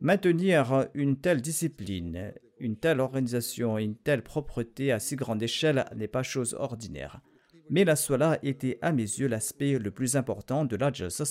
Maintenir 0.00 0.88
une 0.94 1.16
telle 1.16 1.40
discipline, 1.40 2.32
une 2.58 2.76
telle 2.76 3.00
organisation 3.00 3.78
et 3.78 3.84
une 3.84 3.96
telle 3.96 4.22
propreté 4.22 4.92
à 4.92 5.00
si 5.00 5.16
grande 5.16 5.42
échelle 5.42 5.86
n'est 5.96 6.08
pas 6.08 6.22
chose 6.22 6.54
ordinaire. 6.58 7.20
Mais 7.70 7.84
la 7.84 7.96
Swala 7.96 8.38
était 8.42 8.78
à 8.82 8.92
mes 8.92 9.02
yeux 9.02 9.28
l'aspect 9.28 9.78
le 9.78 9.90
plus 9.90 10.16
important 10.16 10.64
de 10.64 10.76
la 10.76 10.92
Jalsa. 10.92 11.24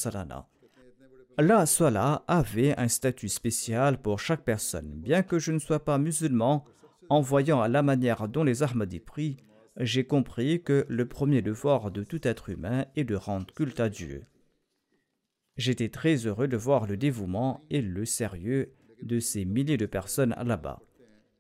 La 1.38 1.66
Swala 1.66 2.24
avait 2.28 2.78
un 2.80 2.88
statut 2.88 3.30
spécial 3.30 4.02
pour 4.02 4.20
chaque 4.20 4.44
personne. 4.44 4.92
Bien 4.96 5.24
que 5.24 5.40
je 5.40 5.52
ne 5.52 5.60
sois 5.60 5.84
pas 5.84 5.98
musulman, 5.98 6.66
en 7.10 7.22
voyant 7.22 7.66
la 7.68 7.84
manière 7.84 8.28
dont 8.28 8.44
les 8.44 8.64
Ahmadis 8.64 9.00
prient, 9.00 9.38
j'ai 9.78 10.06
compris 10.06 10.62
que 10.62 10.86
le 10.88 11.08
premier 11.08 11.42
devoir 11.42 11.92
de 11.92 12.04
tout 12.04 12.28
être 12.28 12.50
humain 12.50 12.86
est 12.96 13.04
de 13.04 13.16
rendre 13.16 13.54
culte 13.54 13.80
à 13.80 13.90
Dieu. 13.90 14.26
J'étais 15.58 15.90
très 15.90 16.16
heureux 16.26 16.48
de 16.48 16.58
voir 16.58 16.88
le 16.88 16.98
dévouement 16.98 17.64
et 17.70 17.82
le 17.82 18.06
sérieux 18.06 18.74
de 19.02 19.20
ces 19.20 19.46
milliers 19.46 19.78
de 19.78 19.86
personnes 19.86 20.36
là-bas. 20.44 20.82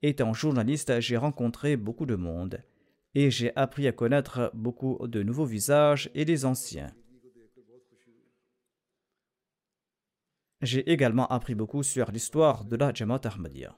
Étant 0.01 0.33
journaliste, 0.33 0.99
j'ai 0.99 1.17
rencontré 1.17 1.77
beaucoup 1.77 2.05
de 2.05 2.15
monde 2.15 2.61
et 3.15 3.31
j'ai 3.31 3.55
appris 3.55 3.87
à 3.87 3.91
connaître 3.91 4.51
beaucoup 4.53 5.07
de 5.07 5.23
nouveaux 5.23 5.45
visages 5.45 6.11
et 6.13 6.25
des 6.25 6.45
anciens. 6.45 6.93
J'ai 10.61 10.89
également 10.91 11.27
appris 11.27 11.55
beaucoup 11.55 11.83
sur 11.83 12.11
l'histoire 12.11 12.65
de 12.65 12.75
la 12.75 12.93
Jamaat 12.93 13.21
Ahmadiyya. 13.25 13.77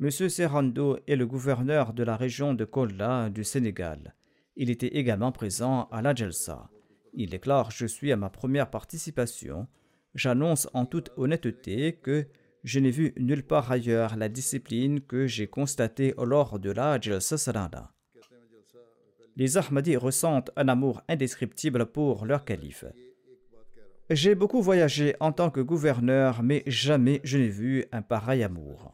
M. 0.00 0.10
Serrando 0.10 0.98
est 1.06 1.16
le 1.16 1.26
gouverneur 1.26 1.92
de 1.92 2.02
la 2.02 2.16
région 2.16 2.52
de 2.54 2.64
Kolla 2.64 3.30
du 3.30 3.44
Sénégal. 3.44 4.14
Il 4.56 4.70
était 4.70 4.96
également 4.96 5.32
présent 5.32 5.88
à 5.90 6.00
la 6.00 6.14
Jalsa. 6.14 6.68
Il 7.12 7.30
déclare 7.30 7.70
Je 7.70 7.86
suis 7.86 8.12
à 8.12 8.16
ma 8.16 8.30
première 8.30 8.70
participation. 8.70 9.66
J'annonce 10.14 10.68
en 10.74 10.86
toute 10.86 11.10
honnêteté 11.16 11.94
que 11.94 12.26
je 12.62 12.78
n'ai 12.80 12.90
vu 12.90 13.12
nulle 13.18 13.42
part 13.42 13.70
ailleurs 13.70 14.16
la 14.16 14.28
discipline 14.28 15.00
que 15.00 15.26
j'ai 15.26 15.48
constatée 15.48 16.14
lors 16.16 16.58
de 16.58 16.70
la 16.70 17.00
Jalsa 17.00 17.36
Salada. 17.36 17.90
Les 19.36 19.56
Ahmadis 19.56 19.96
ressentent 19.96 20.50
un 20.56 20.68
amour 20.68 21.02
indescriptible 21.08 21.86
pour 21.86 22.24
leur 22.24 22.44
calife. 22.44 22.84
J'ai 24.10 24.34
beaucoup 24.34 24.62
voyagé 24.62 25.16
en 25.18 25.32
tant 25.32 25.50
que 25.50 25.60
gouverneur, 25.60 26.42
mais 26.42 26.62
jamais 26.66 27.20
je 27.24 27.38
n'ai 27.38 27.48
vu 27.48 27.84
un 27.90 28.02
pareil 28.02 28.44
amour. 28.44 28.92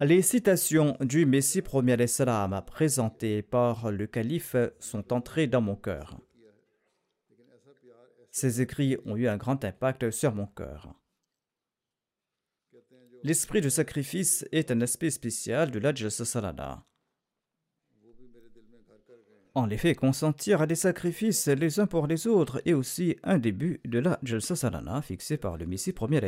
Les 0.00 0.22
citations 0.22 0.96
du 1.00 1.26
Messie 1.26 1.62
premier 1.62 2.06
salam 2.06 2.62
présentées 2.66 3.42
par 3.42 3.90
le 3.90 4.06
calife 4.06 4.54
sont 4.78 5.12
entrées 5.12 5.46
dans 5.46 5.60
mon 5.60 5.74
cœur. 5.74 6.20
Ces 8.30 8.60
écrits 8.60 8.96
ont 9.06 9.16
eu 9.16 9.26
un 9.26 9.36
grand 9.36 9.64
impact 9.64 10.10
sur 10.10 10.34
mon 10.34 10.46
cœur. 10.46 10.94
L'esprit 13.24 13.60
de 13.60 13.68
sacrifice 13.68 14.46
est 14.52 14.70
un 14.70 14.80
aspect 14.80 15.10
spécial 15.10 15.70
de 15.72 15.80
l'Ajjasa 15.80 16.24
Salana. 16.24 16.84
en 19.58 19.70
effet 19.70 19.94
consentir 19.94 20.62
à 20.62 20.66
des 20.66 20.76
sacrifices 20.76 21.48
les 21.48 21.80
uns 21.80 21.86
pour 21.86 22.06
les 22.06 22.26
autres 22.26 22.62
est 22.64 22.74
aussi 22.74 23.16
un 23.24 23.38
début 23.38 23.80
de 23.84 23.98
la 23.98 24.18
Jalsa 24.22 24.54
Salana 24.54 25.02
fixée 25.02 25.36
par 25.36 25.56
le 25.56 25.66
Messie 25.66 25.92
premier. 25.92 26.20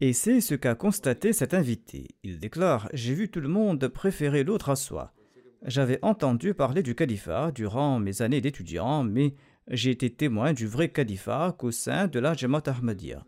Et 0.00 0.12
c'est 0.12 0.40
ce 0.40 0.54
qu'a 0.54 0.74
constaté 0.74 1.32
cet 1.32 1.54
invité. 1.54 2.08
Il 2.24 2.38
déclare 2.40 2.88
J'ai 2.92 3.14
vu 3.14 3.30
tout 3.30 3.40
le 3.40 3.48
monde 3.48 3.86
préférer 3.88 4.42
l'autre 4.42 4.70
à 4.70 4.76
soi. 4.76 5.12
J'avais 5.62 5.98
entendu 6.02 6.52
parler 6.52 6.82
du 6.82 6.94
califat 6.94 7.52
durant 7.52 8.00
mes 8.00 8.20
années 8.20 8.40
d'étudiant, 8.40 9.04
mais 9.04 9.34
j'ai 9.68 9.92
été 9.92 10.10
témoin 10.10 10.52
du 10.52 10.66
vrai 10.66 10.90
califat 10.90 11.54
qu'au 11.58 11.70
sein 11.70 12.08
de 12.08 12.18
la 12.18 12.34
Jamaat 12.34 12.64
Ahmadiyya. 12.66 13.24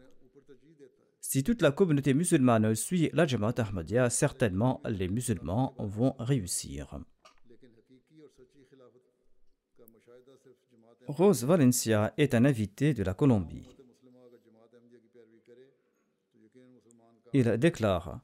Si 1.21 1.43
toute 1.43 1.63
la 1.63 1.71
communauté 1.71 2.15
musulmane 2.15 2.75
suit 2.75 3.11
la 3.13 3.27
Jamaat 3.27 3.55
Ahmadiyya, 3.59 4.11
certainement 4.11 4.83
les 4.89 5.09
musulmans 5.09 5.75
vont 5.79 6.15
réussir. 6.19 6.99
Rose 11.07 11.45
Valencia 11.45 12.13
est 12.19 12.35
un 12.35 12.45
invité 12.45 12.93
de 12.93 13.05
la 13.05 13.15
Colombie. 13.15 13.76
Il 17.39 17.59
déclare 17.59 18.21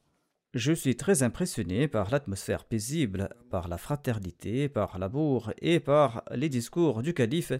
Je 0.55 0.73
suis 0.73 0.97
très 0.97 1.23
impressionné 1.23 1.87
par 1.87 2.11
l'atmosphère 2.11 2.65
paisible, 2.65 3.29
par 3.51 3.69
la 3.69 3.77
fraternité, 3.77 4.71
par 4.71 4.99
l'amour 4.99 5.53
et 5.61 5.81
par 5.81 6.23
les 6.31 6.49
discours 6.49 7.03
du 7.03 7.13
calife, 7.13 7.53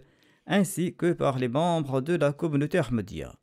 ainsi 0.47 0.95
que 0.95 1.13
par 1.13 1.39
les 1.39 1.49
membres 1.49 2.01
de 2.01 2.15
la 2.15 2.33
communauté 2.33 2.79
Ahmadiyya. 2.79 3.35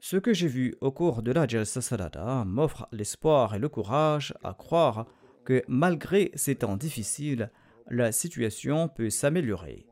Ce 0.00 0.16
que 0.16 0.32
j'ai 0.32 0.48
vu 0.48 0.74
au 0.80 0.90
cours 0.90 1.22
de 1.22 1.32
la 1.32 1.46
Jalsa 1.46 1.82
Salada 1.82 2.46
m'offre 2.46 2.88
l'espoir 2.92 3.54
et 3.54 3.58
le 3.58 3.68
courage 3.68 4.32
à 4.42 4.54
croire 4.54 5.04
que 5.44 5.62
malgré 5.68 6.30
ces 6.34 6.54
temps 6.54 6.78
difficiles, 6.78 7.50
la 7.90 8.10
situation 8.10 8.88
peut 8.88 9.10
s'améliorer. 9.10 9.86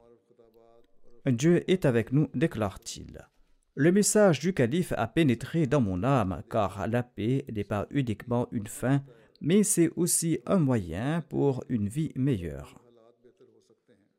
Dieu 1.27 1.71
est 1.71 1.85
avec 1.85 2.13
nous, 2.13 2.29
déclare-t-il. 2.33 3.30
Le 3.77 3.93
message 3.93 4.41
du 4.41 4.53
calife 4.53 4.93
a 4.97 5.07
pénétré 5.07 5.67
dans 5.67 5.81
mon 5.81 6.03
âme, 6.03 6.43
car 6.51 6.89
la 6.89 7.03
paix 7.03 7.45
n'est 7.53 7.65
pas 7.65 7.87
uniquement 7.91 8.49
une 8.51 8.67
fin, 8.67 9.03
mais 9.41 9.63
c'est 9.63 9.91
aussi 9.97 10.41
un 10.45 10.59
moyen 10.59 11.23
pour 11.29 11.65
une 11.69 11.89
vie 11.89 12.13
meilleure. 12.17 12.83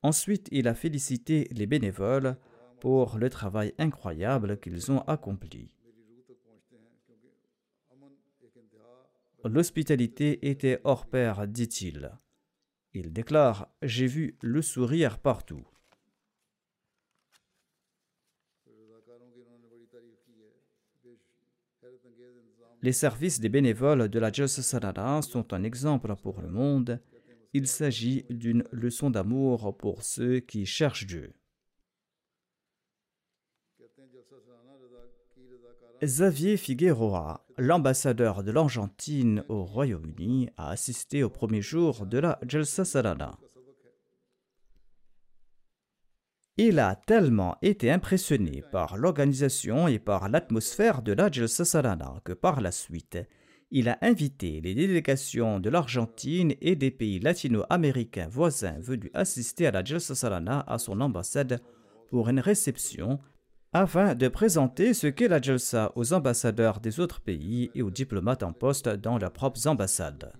Ensuite, 0.03 0.47
il 0.51 0.67
a 0.67 0.73
félicité 0.73 1.47
les 1.51 1.67
bénévoles 1.67 2.37
pour 2.79 3.17
le 3.17 3.29
travail 3.29 3.73
incroyable 3.77 4.57
qu'ils 4.59 4.91
ont 4.91 5.01
accompli. 5.01 5.75
L'hospitalité 9.43 10.49
était 10.49 10.79
hors 10.83 11.05
pair, 11.07 11.47
dit-il. 11.47 12.11
Il 12.93 13.11
déclare 13.11 13.67
J'ai 13.81 14.07
vu 14.07 14.37
le 14.41 14.61
sourire 14.61 15.19
partout. 15.19 15.65
Les 22.83 22.93
services 22.93 23.39
des 23.39 23.49
bénévoles 23.49 24.09
de 24.09 24.19
la 24.19 24.31
Jalsa 24.31 24.63
Salada 24.63 25.21
sont 25.21 25.53
un 25.53 25.63
exemple 25.63 26.15
pour 26.23 26.41
le 26.41 26.47
monde. 26.49 26.99
Il 27.53 27.67
s'agit 27.67 28.25
d'une 28.31 28.63
leçon 28.71 29.11
d'amour 29.11 29.77
pour 29.77 30.01
ceux 30.01 30.39
qui 30.39 30.65
cherchent 30.65 31.05
Dieu. 31.05 31.33
Xavier 36.01 36.57
Figueroa, 36.57 37.45
l'ambassadeur 37.59 38.43
de 38.43 38.51
l'Argentine 38.51 39.43
au 39.49 39.63
Royaume-Uni, 39.63 40.49
a 40.57 40.71
assisté 40.71 41.21
au 41.21 41.29
premier 41.29 41.61
jour 41.61 42.07
de 42.07 42.17
la 42.17 42.39
Jalsa 42.47 42.83
Salada. 42.83 43.37
Il 46.63 46.77
a 46.77 46.93
tellement 46.93 47.57
été 47.63 47.89
impressionné 47.89 48.63
par 48.71 48.95
l'organisation 48.95 49.87
et 49.87 49.97
par 49.97 50.29
l'atmosphère 50.29 51.01
de 51.01 51.11
la 51.11 51.31
Jalsa 51.31 51.65
Salana 51.65 52.21
que 52.23 52.33
par 52.33 52.61
la 52.61 52.71
suite, 52.71 53.17
il 53.71 53.89
a 53.89 53.97
invité 54.03 54.61
les 54.61 54.75
délégations 54.75 55.59
de 55.59 55.71
l'Argentine 55.71 56.53
et 56.61 56.75
des 56.75 56.91
pays 56.91 57.19
latino-américains 57.19 58.27
voisins 58.29 58.77
venus 58.79 59.09
assister 59.15 59.65
à 59.65 59.71
la 59.71 59.83
Jalsa 59.83 60.13
Salana 60.13 60.63
à 60.67 60.77
son 60.77 61.01
ambassade 61.01 61.61
pour 62.09 62.29
une 62.29 62.39
réception 62.39 63.17
afin 63.73 64.13
de 64.13 64.27
présenter 64.27 64.93
ce 64.93 65.07
qu'est 65.07 65.29
la 65.29 65.41
Jalsa 65.41 65.91
aux 65.95 66.13
ambassadeurs 66.13 66.79
des 66.79 66.99
autres 66.99 67.21
pays 67.21 67.71
et 67.73 67.81
aux 67.81 67.89
diplomates 67.89 68.43
en 68.43 68.53
poste 68.53 68.87
dans 68.87 69.17
leurs 69.17 69.33
propres 69.33 69.65
ambassades. 69.65 70.31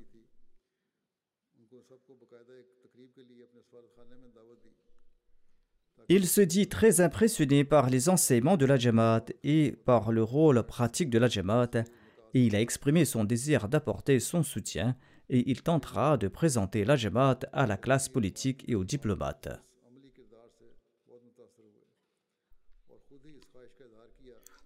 Il 6.14 6.28
se 6.28 6.42
dit 6.42 6.68
très 6.68 7.00
impressionné 7.00 7.64
par 7.64 7.90
les 7.90 8.10
enseignements 8.10 8.58
de 8.58 8.66
la 8.66 8.76
Jamaat 8.76 9.28
et 9.46 9.78
par 9.86 10.12
le 10.12 10.22
rôle 10.22 10.62
pratique 10.64 11.10
de 11.10 11.18
la 11.18 11.30
Jamaat, 11.30 11.86
et 12.34 12.46
il 12.46 12.54
a 12.54 12.60
exprimé 12.60 13.06
son 13.06 13.24
désir 13.24 13.70
d'apporter 13.70 14.20
son 14.20 14.44
soutien, 14.44 14.98
et 15.30 15.50
il 15.50 15.64
tentera 15.64 16.18
de 16.18 16.28
présenter 16.28 16.84
la 16.84 16.98
Jamaat 16.98 17.40
à 17.54 17.66
la 17.66 17.78
classe 17.78 18.10
politique 18.10 18.66
et 18.68 18.76
aux 18.76 18.84
diplomates. 18.84 19.48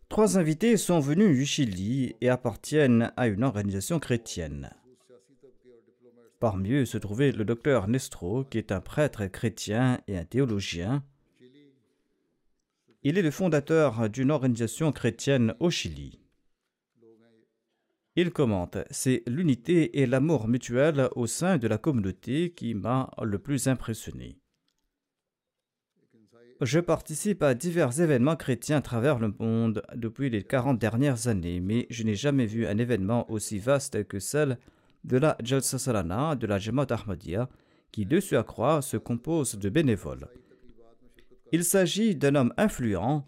Trois 0.09 0.39
invités 0.39 0.77
sont 0.77 0.99
venus 0.99 1.37
du 1.37 1.45
Chili 1.45 2.15
et 2.21 2.29
appartiennent 2.29 3.13
à 3.17 3.27
une 3.27 3.43
organisation 3.43 3.99
chrétienne. 3.99 4.71
Parmi 6.39 6.71
eux 6.71 6.85
se 6.85 6.97
trouvait 6.97 7.31
le 7.31 7.45
docteur 7.45 7.87
Nestro, 7.87 8.45
qui 8.45 8.57
est 8.57 8.71
un 8.71 8.81
prêtre 8.81 9.27
chrétien 9.27 10.01
et 10.07 10.17
un 10.17 10.25
théologien, 10.25 11.03
il 13.07 13.19
est 13.19 13.21
le 13.21 13.29
fondateur 13.29 14.09
d'une 14.09 14.31
organisation 14.31 14.91
chrétienne 14.91 15.53
au 15.59 15.69
Chili. 15.69 16.19
Il 18.15 18.31
commente 18.31 18.79
C'est 18.89 19.21
l'unité 19.27 20.01
et 20.01 20.07
l'amour 20.07 20.47
mutuel 20.47 21.09
au 21.15 21.27
sein 21.27 21.59
de 21.59 21.67
la 21.67 21.77
communauté 21.77 22.53
qui 22.53 22.73
m'a 22.73 23.11
le 23.21 23.37
plus 23.37 23.67
impressionné. 23.67 24.39
Je 26.61 26.79
participe 26.79 27.43
à 27.43 27.53
divers 27.53 28.01
événements 28.01 28.35
chrétiens 28.35 28.77
à 28.77 28.81
travers 28.81 29.19
le 29.19 29.35
monde 29.37 29.83
depuis 29.93 30.31
les 30.31 30.43
40 30.43 30.79
dernières 30.79 31.27
années, 31.27 31.59
mais 31.59 31.85
je 31.91 32.01
n'ai 32.01 32.15
jamais 32.15 32.47
vu 32.47 32.65
un 32.65 32.79
événement 32.79 33.29
aussi 33.29 33.59
vaste 33.59 34.07
que 34.07 34.17
celle 34.17 34.57
de 35.03 35.17
la 35.17 35.37
Jalsa 35.43 35.77
Salana 35.77 36.35
de 36.35 36.47
la 36.47 36.57
Jamaat 36.57 36.87
Ahmadiyya, 36.89 37.49
qui 37.91 38.07
de 38.07 38.19
ce 38.19 38.33
à 38.33 38.43
croire 38.43 38.83
se 38.83 38.97
compose 38.97 39.59
de 39.59 39.69
bénévoles. 39.69 40.27
Il 41.51 41.63
s'agit 41.63 42.15
d'un 42.15 42.35
homme 42.35 42.53
influent. 42.57 43.27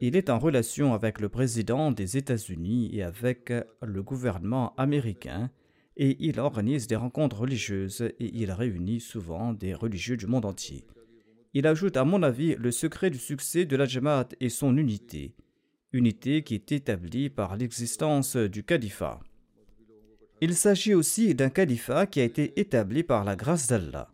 Il 0.00 0.16
est 0.16 0.30
en 0.30 0.38
relation 0.38 0.94
avec 0.94 1.20
le 1.20 1.28
président 1.28 1.92
des 1.92 2.16
États-Unis 2.16 2.90
et 2.92 3.02
avec 3.02 3.52
le 3.80 4.02
gouvernement 4.02 4.74
américain 4.76 5.50
et 5.96 6.16
il 6.20 6.40
organise 6.40 6.86
des 6.86 6.96
rencontres 6.96 7.40
religieuses 7.40 8.00
et 8.00 8.30
il 8.34 8.50
réunit 8.50 9.00
souvent 9.00 9.52
des 9.52 9.74
religieux 9.74 10.16
du 10.16 10.26
monde 10.26 10.46
entier. 10.46 10.84
Il 11.54 11.66
ajoute 11.66 11.96
à 11.96 12.04
mon 12.04 12.22
avis 12.22 12.56
le 12.56 12.70
secret 12.70 13.10
du 13.10 13.18
succès 13.18 13.66
de 13.66 13.76
la 13.76 13.84
Jamaat 13.84 14.28
et 14.40 14.48
son 14.48 14.76
unité, 14.76 15.34
unité 15.92 16.42
qui 16.42 16.54
est 16.54 16.72
établie 16.72 17.28
par 17.28 17.56
l'existence 17.56 18.36
du 18.36 18.64
califat. 18.64 19.20
Il 20.40 20.54
s'agit 20.54 20.94
aussi 20.94 21.34
d'un 21.34 21.50
califat 21.50 22.06
qui 22.06 22.20
a 22.20 22.24
été 22.24 22.58
établi 22.58 23.02
par 23.04 23.22
la 23.22 23.36
grâce 23.36 23.68
d'Allah. 23.68 24.10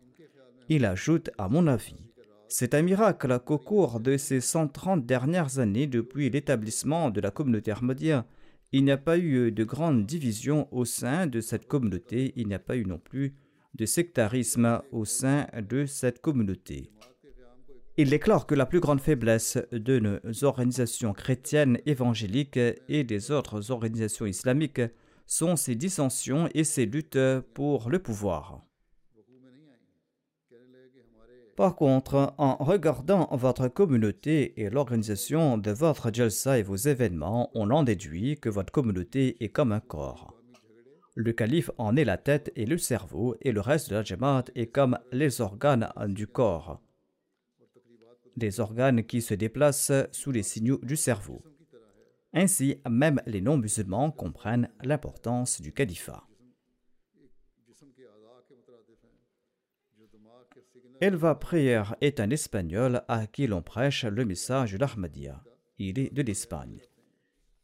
Il 0.67 0.85
ajoute 0.85 1.31
à 1.37 1.47
mon 1.47 1.65
avis 1.65 2.08
c'est 2.49 2.73
un 2.73 2.81
miracle 2.81 3.39
qu'au 3.45 3.59
cours 3.59 3.99
de 3.99 4.17
ces 4.17 4.41
130 4.41 5.05
dernières 5.05 5.59
années 5.59 5.85
depuis 5.85 6.31
l'établissement 6.31 7.11
de 7.11 7.21
la 7.21 7.29
communauté 7.29 7.71
Ahmadiyya, 7.71 8.25
il 8.71 8.83
n'y 8.83 8.91
a 8.91 8.97
pas 8.97 9.17
eu 9.19 9.51
de 9.51 9.63
grande 9.63 10.05
division 10.05 10.67
au 10.71 10.83
sein 10.83 11.27
de 11.27 11.41
cette 11.41 11.67
communauté, 11.67 12.33
il 12.35 12.47
n'y 12.47 12.55
a 12.55 12.59
pas 12.59 12.75
eu 12.75 12.85
non 12.85 12.97
plus 12.97 13.35
de 13.75 13.85
sectarisme 13.85 14.81
au 14.91 15.05
sein 15.05 15.47
de 15.61 15.85
cette 15.85 16.21
communauté. 16.21 16.89
Il 17.97 18.09
déclare 18.09 18.47
que 18.47 18.55
la 18.55 18.65
plus 18.65 18.79
grande 18.79 19.01
faiblesse 19.01 19.59
de 19.71 19.99
nos 19.99 20.43
organisations 20.43 21.13
chrétiennes 21.13 21.79
évangéliques 21.85 22.59
et 22.87 23.03
des 23.03 23.29
autres 23.29 23.69
organisations 23.69 24.25
islamiques 24.25 24.81
sont 25.27 25.55
ces 25.55 25.75
dissensions 25.75 26.49
et 26.55 26.63
ces 26.63 26.87
luttes 26.87 27.19
pour 27.53 27.89
le 27.89 27.99
pouvoir. 27.99 28.63
Par 31.59 31.75
contre, 31.75 32.33
en 32.37 32.55
regardant 32.55 33.27
votre 33.33 33.67
communauté 33.67 34.61
et 34.61 34.69
l'organisation 34.69 35.57
de 35.57 35.71
votre 35.71 36.09
jalsa 36.09 36.57
et 36.57 36.63
vos 36.63 36.77
événements, 36.77 37.51
on 37.53 37.69
en 37.71 37.83
déduit 37.83 38.39
que 38.39 38.47
votre 38.47 38.71
communauté 38.71 39.35
est 39.43 39.49
comme 39.49 39.73
un 39.73 39.81
corps. 39.81 40.33
Le 41.15 41.33
calife 41.33 41.69
en 41.77 41.97
est 41.97 42.05
la 42.05 42.15
tête 42.15 42.49
et 42.55 42.65
le 42.65 42.77
cerveau, 42.77 43.35
et 43.41 43.51
le 43.51 43.59
reste 43.59 43.89
de 43.89 43.95
la 43.95 44.03
Jamaat 44.03 44.45
est 44.55 44.67
comme 44.67 44.99
les 45.11 45.41
organes 45.41 45.89
du 46.07 46.27
corps. 46.27 46.79
Des 48.37 48.61
organes 48.61 49.03
qui 49.03 49.21
se 49.21 49.33
déplacent 49.33 49.91
sous 50.13 50.31
les 50.31 50.43
signaux 50.43 50.79
du 50.81 50.95
cerveau. 50.95 51.43
Ainsi, 52.31 52.79
même 52.89 53.21
les 53.25 53.41
non-musulmans 53.41 54.11
comprennent 54.11 54.69
l'importance 54.81 55.59
du 55.59 55.73
califat. 55.73 56.28
Elva 61.01 61.33
Prier 61.33 61.83
est 62.01 62.19
un 62.19 62.29
Espagnol 62.29 63.03
à 63.07 63.25
qui 63.25 63.47
l'on 63.47 63.61
prêche 63.61 64.03
le 64.03 64.25
message 64.25 64.73
de. 64.73 64.85
Il 65.77 65.97
est 65.97 66.13
de 66.13 66.21
l'Espagne. 66.21 66.81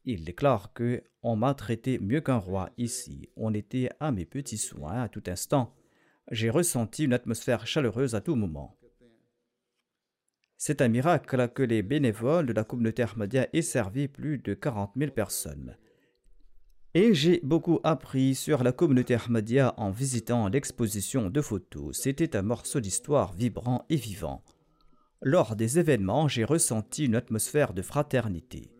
Il 0.05 0.23
déclare 0.23 0.71
que 0.71 1.03
on 1.21 1.35
m'a 1.35 1.53
traité 1.53 1.99
mieux 1.99 2.21
qu'un 2.21 2.37
roi 2.37 2.69
ici. 2.77 3.27
On 3.35 3.53
était 3.53 3.89
à 3.99 4.13
mes 4.13 4.25
petits 4.25 4.57
soins 4.57 5.01
à 5.01 5.09
tout 5.09 5.23
instant. 5.27 5.75
J'ai 6.31 6.49
ressenti 6.49 7.03
une 7.03 7.13
atmosphère 7.13 7.67
chaleureuse 7.67 8.15
à 8.15 8.21
tout 8.21 8.35
moment. 8.35 8.79
C'est 10.55 10.81
un 10.81 10.87
miracle 10.87 11.49
que 11.49 11.63
les 11.63 11.83
bénévoles 11.83 12.45
de 12.45 12.53
la 12.53 12.63
communauté 12.63 13.03
Ahmadiyya 13.03 13.49
aient 13.51 13.61
servi 13.61 14.07
plus 14.07 14.37
de 14.37 14.53
40 14.53 14.93
000 14.95 15.11
personnes. 15.11 15.75
Et 16.97 17.13
j'ai 17.13 17.41
beaucoup 17.43 17.81
appris 17.83 18.35
sur 18.35 18.63
la 18.63 18.71
communauté 18.71 19.15
Ahmadiyya 19.15 19.73
en 19.75 19.91
visitant 19.91 20.47
l'exposition 20.47 21.29
de 21.29 21.41
photos. 21.41 21.93
C'était 21.97 22.37
un 22.37 22.41
morceau 22.41 22.79
d'histoire 22.79 23.33
vibrant 23.33 23.85
et 23.89 23.97
vivant. 23.97 24.45
Lors 25.21 25.57
des 25.57 25.77
événements, 25.77 26.29
j'ai 26.29 26.45
ressenti 26.45 27.03
une 27.03 27.15
atmosphère 27.15 27.73
de 27.73 27.81
fraternité. 27.81 28.71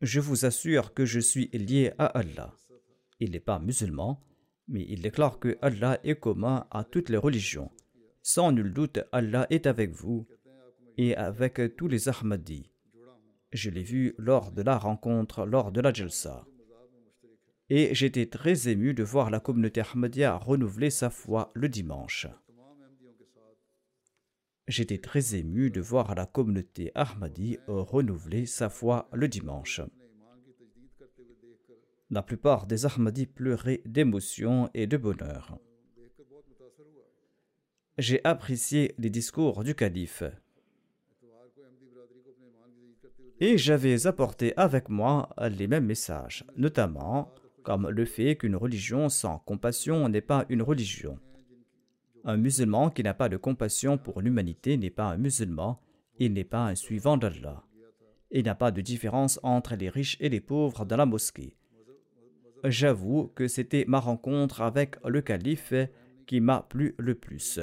Je 0.00 0.18
vous 0.18 0.46
assure 0.46 0.92
que 0.92 1.04
je 1.04 1.20
suis 1.20 1.48
lié 1.52 1.92
à 1.96 2.06
Allah. 2.06 2.52
Il 3.20 3.30
n'est 3.30 3.38
pas 3.38 3.60
musulman, 3.60 4.20
mais 4.66 4.84
il 4.88 5.00
déclare 5.00 5.38
que 5.38 5.56
Allah 5.62 6.00
est 6.02 6.18
commun 6.18 6.66
à 6.72 6.82
toutes 6.82 7.08
les 7.08 7.18
religions. 7.18 7.70
Sans 8.24 8.50
nul 8.50 8.72
doute, 8.72 8.98
Allah 9.12 9.46
est 9.50 9.68
avec 9.68 9.92
vous 9.92 10.26
et 10.98 11.14
avec 11.14 11.76
tous 11.76 11.86
les 11.86 12.08
Ahmadis. 12.08 12.73
Je 13.54 13.70
l'ai 13.70 13.84
vu 13.84 14.16
lors 14.18 14.50
de 14.50 14.62
la 14.62 14.76
rencontre, 14.76 15.46
lors 15.46 15.70
de 15.70 15.80
la 15.80 15.92
Jalsa. 15.92 16.44
Et 17.70 17.94
j'étais 17.94 18.26
très 18.26 18.68
ému 18.68 18.94
de 18.94 19.04
voir 19.04 19.30
la 19.30 19.38
communauté 19.38 19.80
Ahmadiyya 19.80 20.36
renouveler 20.36 20.90
sa 20.90 21.08
foi 21.08 21.52
le 21.54 21.68
dimanche. 21.68 22.26
J'étais 24.66 24.98
très 24.98 25.36
ému 25.36 25.70
de 25.70 25.80
voir 25.80 26.16
la 26.16 26.26
communauté 26.26 26.90
Ahmadi 26.96 27.58
renouveler 27.68 28.44
sa 28.44 28.68
foi 28.68 29.08
le 29.12 29.28
dimanche. 29.28 29.80
La 32.10 32.24
plupart 32.24 32.66
des 32.66 32.86
Ahmadis 32.86 33.26
pleuraient 33.26 33.82
d'émotion 33.84 34.68
et 34.74 34.88
de 34.88 34.96
bonheur. 34.96 35.60
J'ai 37.98 38.20
apprécié 38.24 38.96
les 38.98 39.10
discours 39.10 39.62
du 39.62 39.76
calife 39.76 40.24
et 43.40 43.58
j'avais 43.58 44.06
apporté 44.06 44.56
avec 44.56 44.88
moi 44.88 45.28
les 45.38 45.66
mêmes 45.66 45.86
messages, 45.86 46.44
notamment 46.56 47.32
comme 47.62 47.88
le 47.88 48.04
fait 48.04 48.36
qu'une 48.36 48.56
religion 48.56 49.08
sans 49.08 49.38
compassion 49.38 50.08
n'est 50.08 50.20
pas 50.20 50.44
une 50.48 50.62
religion. 50.62 51.18
Un 52.24 52.36
musulman 52.36 52.90
qui 52.90 53.02
n'a 53.02 53.14
pas 53.14 53.28
de 53.28 53.36
compassion 53.36 53.98
pour 53.98 54.20
l'humanité 54.20 54.76
n'est 54.76 54.90
pas 54.90 55.06
un 55.06 55.16
musulman, 55.16 55.80
il 56.18 56.32
n'est 56.32 56.44
pas 56.44 56.66
un 56.66 56.74
suivant 56.74 57.16
d'Allah. 57.16 57.64
Il 58.30 58.44
n'y 58.44 58.48
a 58.48 58.54
pas 58.54 58.70
de 58.70 58.80
différence 58.80 59.40
entre 59.42 59.74
les 59.74 59.88
riches 59.88 60.16
et 60.20 60.28
les 60.28 60.40
pauvres 60.40 60.84
dans 60.84 60.96
la 60.96 61.06
mosquée. 61.06 61.56
J'avoue 62.64 63.30
que 63.34 63.46
c'était 63.46 63.84
ma 63.86 64.00
rencontre 64.00 64.62
avec 64.62 64.96
le 65.04 65.20
calife 65.20 65.74
qui 66.26 66.40
m'a 66.40 66.60
plu 66.62 66.94
le 66.98 67.14
plus. 67.14 67.60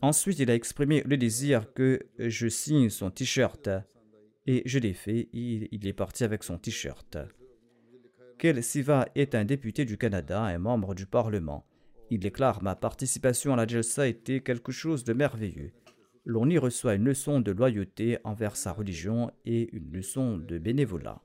Ensuite, 0.00 0.38
il 0.38 0.50
a 0.50 0.54
exprimé 0.54 1.02
le 1.04 1.16
désir 1.16 1.72
que 1.72 2.00
je 2.18 2.48
signe 2.48 2.88
son 2.88 3.10
t-shirt. 3.10 3.68
Et 4.46 4.62
je 4.64 4.78
l'ai 4.78 4.94
fait, 4.94 5.28
il, 5.32 5.86
est 5.86 5.92
parti 5.92 6.24
avec 6.24 6.44
son 6.44 6.56
t-shirt. 6.56 7.18
Kel 8.38 8.62
Siva 8.62 9.08
est 9.16 9.34
un 9.34 9.44
député 9.44 9.84
du 9.84 9.98
Canada 9.98 10.54
et 10.54 10.58
membre 10.58 10.94
du 10.94 11.06
Parlement. 11.06 11.66
Il 12.10 12.20
déclare 12.20 12.62
Ma 12.62 12.76
participation 12.76 13.52
à 13.52 13.56
la 13.56 13.66
Jalsa 13.66 14.06
était 14.06 14.40
quelque 14.40 14.72
chose 14.72 15.02
de 15.02 15.12
merveilleux. 15.12 15.72
L'on 16.24 16.48
y 16.48 16.58
reçoit 16.58 16.94
une 16.94 17.04
leçon 17.04 17.40
de 17.40 17.50
loyauté 17.50 18.18
envers 18.22 18.56
sa 18.56 18.72
religion 18.72 19.32
et 19.44 19.68
une 19.74 19.90
leçon 19.92 20.38
de 20.38 20.58
bénévolat. 20.58 21.20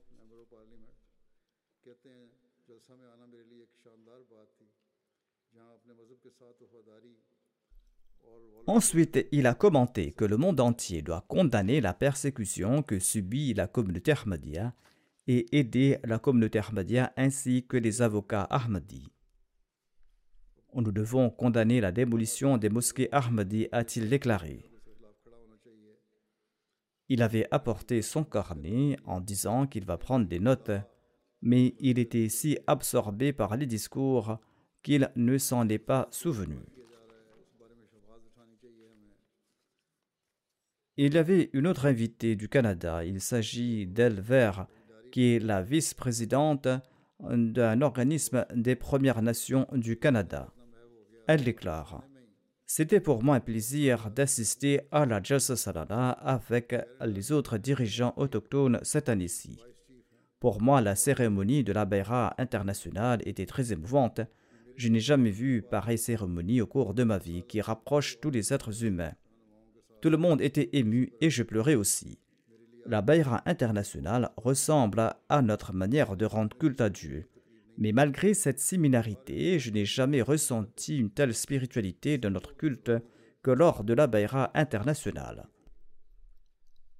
Ensuite, 8.65 9.27
il 9.33 9.45
a 9.45 9.55
commenté 9.55 10.13
que 10.13 10.23
le 10.23 10.37
monde 10.37 10.61
entier 10.61 11.01
doit 11.01 11.25
condamner 11.27 11.81
la 11.81 11.93
persécution 11.93 12.81
que 12.81 12.97
subit 12.97 13.53
la 13.53 13.67
communauté 13.67 14.13
Ahmadiyya 14.13 14.73
et 15.27 15.57
aider 15.57 15.97
la 16.05 16.17
communauté 16.17 16.59
Ahmadiyya 16.59 17.11
ainsi 17.17 17.65
que 17.67 17.75
les 17.75 18.01
avocats 18.01 18.43
Ahmadis. 18.43 19.09
Nous 20.73 20.91
devons 20.91 21.29
condamner 21.29 21.81
la 21.81 21.91
démolition 21.91 22.57
des 22.57 22.69
mosquées 22.69 23.09
Ahmadi, 23.11 23.67
a-t-il 23.71 24.09
déclaré. 24.09 24.65
Il 27.09 27.21
avait 27.21 27.47
apporté 27.51 28.01
son 28.01 28.23
carnet 28.23 28.97
en 29.05 29.19
disant 29.19 29.67
qu'il 29.67 29.85
va 29.85 29.97
prendre 29.97 30.25
des 30.25 30.39
notes, 30.39 30.71
mais 31.41 31.75
il 31.79 31.99
était 31.99 32.29
si 32.29 32.57
absorbé 32.65 33.33
par 33.33 33.55
les 33.57 33.67
discours 33.67 34.39
qu'il 34.81 35.11
ne 35.15 35.37
s'en 35.37 35.67
est 35.67 35.77
pas 35.77 36.07
souvenu. 36.11 36.57
Il 40.95 41.15
y 41.15 41.17
avait 41.17 41.49
une 41.53 41.65
autre 41.65 41.87
invitée 41.87 42.35
du 42.35 42.47
Canada. 42.47 43.03
Il 43.03 43.19
s'agit 43.19 43.87
d'Elle 43.87 44.21
Vert, 44.21 44.67
qui 45.11 45.33
est 45.33 45.39
la 45.39 45.63
vice-présidente 45.63 46.67
d'un 47.19 47.81
organisme 47.81 48.45
des 48.53 48.75
Premières 48.75 49.23
Nations 49.23 49.65
du 49.73 49.97
Canada. 49.97 50.53
Elle 51.27 51.43
déclare 51.43 52.03
C'était 52.67 52.99
pour 52.99 53.23
moi 53.23 53.37
un 53.37 53.39
plaisir 53.39 54.11
d'assister 54.11 54.81
à 54.91 55.07
la 55.07 55.19
Jalsa 55.23 55.55
Salana 55.55 56.11
avec 56.11 56.75
les 57.03 57.31
autres 57.31 57.57
dirigeants 57.57 58.13
autochtones 58.15 58.79
cette 58.83 59.09
année-ci. 59.09 59.57
Pour 60.39 60.61
moi, 60.61 60.79
la 60.79 60.95
cérémonie 60.95 61.63
de 61.63 61.73
la 61.73 61.85
Beira 61.85 62.35
internationale 62.37 63.19
était 63.25 63.47
très 63.47 63.73
émouvante. 63.73 64.21
Je 64.75 64.89
n'ai 64.89 64.99
jamais 64.99 65.31
vu 65.31 65.63
pareille 65.63 65.97
cérémonie 65.97 66.61
au 66.61 66.67
cours 66.67 66.93
de 66.93 67.03
ma 67.03 67.17
vie 67.17 67.41
qui 67.47 67.61
rapproche 67.61 68.19
tous 68.19 68.29
les 68.29 68.53
êtres 68.53 68.83
humains. 68.83 69.13
Tout 70.03 70.09
le 70.09 70.17
monde 70.17 70.41
était 70.41 70.67
ému 70.73 71.13
et 71.21 71.29
je 71.29 71.43
pleurais 71.43 71.75
aussi. 71.75 72.19
La 72.85 73.01
Bayra 73.01 73.41
internationale 73.45 74.31
ressemble 74.35 75.13
à 75.29 75.41
notre 75.41 75.71
manière 75.71 76.17
de 76.17 76.25
rendre 76.25 76.57
culte 76.57 76.81
à 76.81 76.89
Dieu. 76.89 77.29
Mais 77.77 77.93
malgré 77.93 78.33
cette 78.33 78.59
similarité, 78.59 79.59
je 79.59 79.71
n'ai 79.71 79.85
jamais 79.85 80.21
ressenti 80.21 80.97
une 80.97 81.09
telle 81.09 81.33
spiritualité 81.33 82.17
de 82.17 82.27
notre 82.27 82.53
culte 82.57 82.91
que 83.43 83.51
lors 83.51 83.85
de 83.85 83.93
la 83.93 84.07
Bayra 84.07 84.51
internationale. 84.55 85.47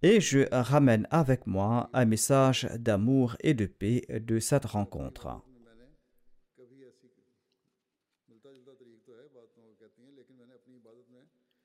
Et 0.01 0.21
je 0.21 0.47
ramène 0.53 1.05
avec 1.11 1.45
moi 1.45 1.89
un 1.91 2.05
message 2.05 2.69
d'amour 2.79 3.35
et 3.41 3.53
de 3.53 3.65
paix 3.65 4.05
de 4.09 4.39
cette 4.39 4.63
rencontre. 4.63 5.41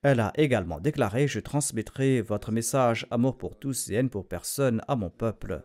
Elle 0.03 0.21
a 0.21 0.33
également 0.37 0.79
déclaré 0.79 1.27
Je 1.27 1.41
transmettrai 1.41 2.21
votre 2.21 2.53
message 2.53 3.07
amour 3.11 3.37
pour 3.37 3.59
tous 3.59 3.91
et 3.91 3.95
haine 3.95 4.11
pour 4.11 4.29
personne 4.29 4.83
à 4.87 4.95
mon 4.95 5.11
peuple. 5.11 5.63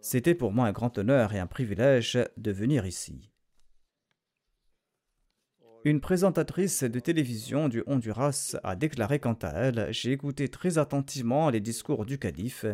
C'était 0.00 0.34
pour 0.34 0.52
moi 0.52 0.66
un 0.66 0.72
grand 0.72 0.96
honneur 0.98 1.34
et 1.34 1.38
un 1.38 1.46
privilège 1.46 2.18
de 2.36 2.52
venir 2.52 2.86
ici. 2.86 3.30
Une 5.84 6.00
présentatrice 6.00 6.82
de 6.82 6.98
télévision 6.98 7.68
du 7.68 7.82
Honduras 7.86 8.56
a 8.64 8.74
déclaré 8.74 9.20
quant 9.20 9.38
à 9.42 9.50
elle 9.50 9.88
J'ai 9.92 10.12
écouté 10.12 10.48
très 10.48 10.78
attentivement 10.78 11.50
les 11.50 11.60
discours 11.60 12.06
du 12.06 12.18
calife. 12.18 12.66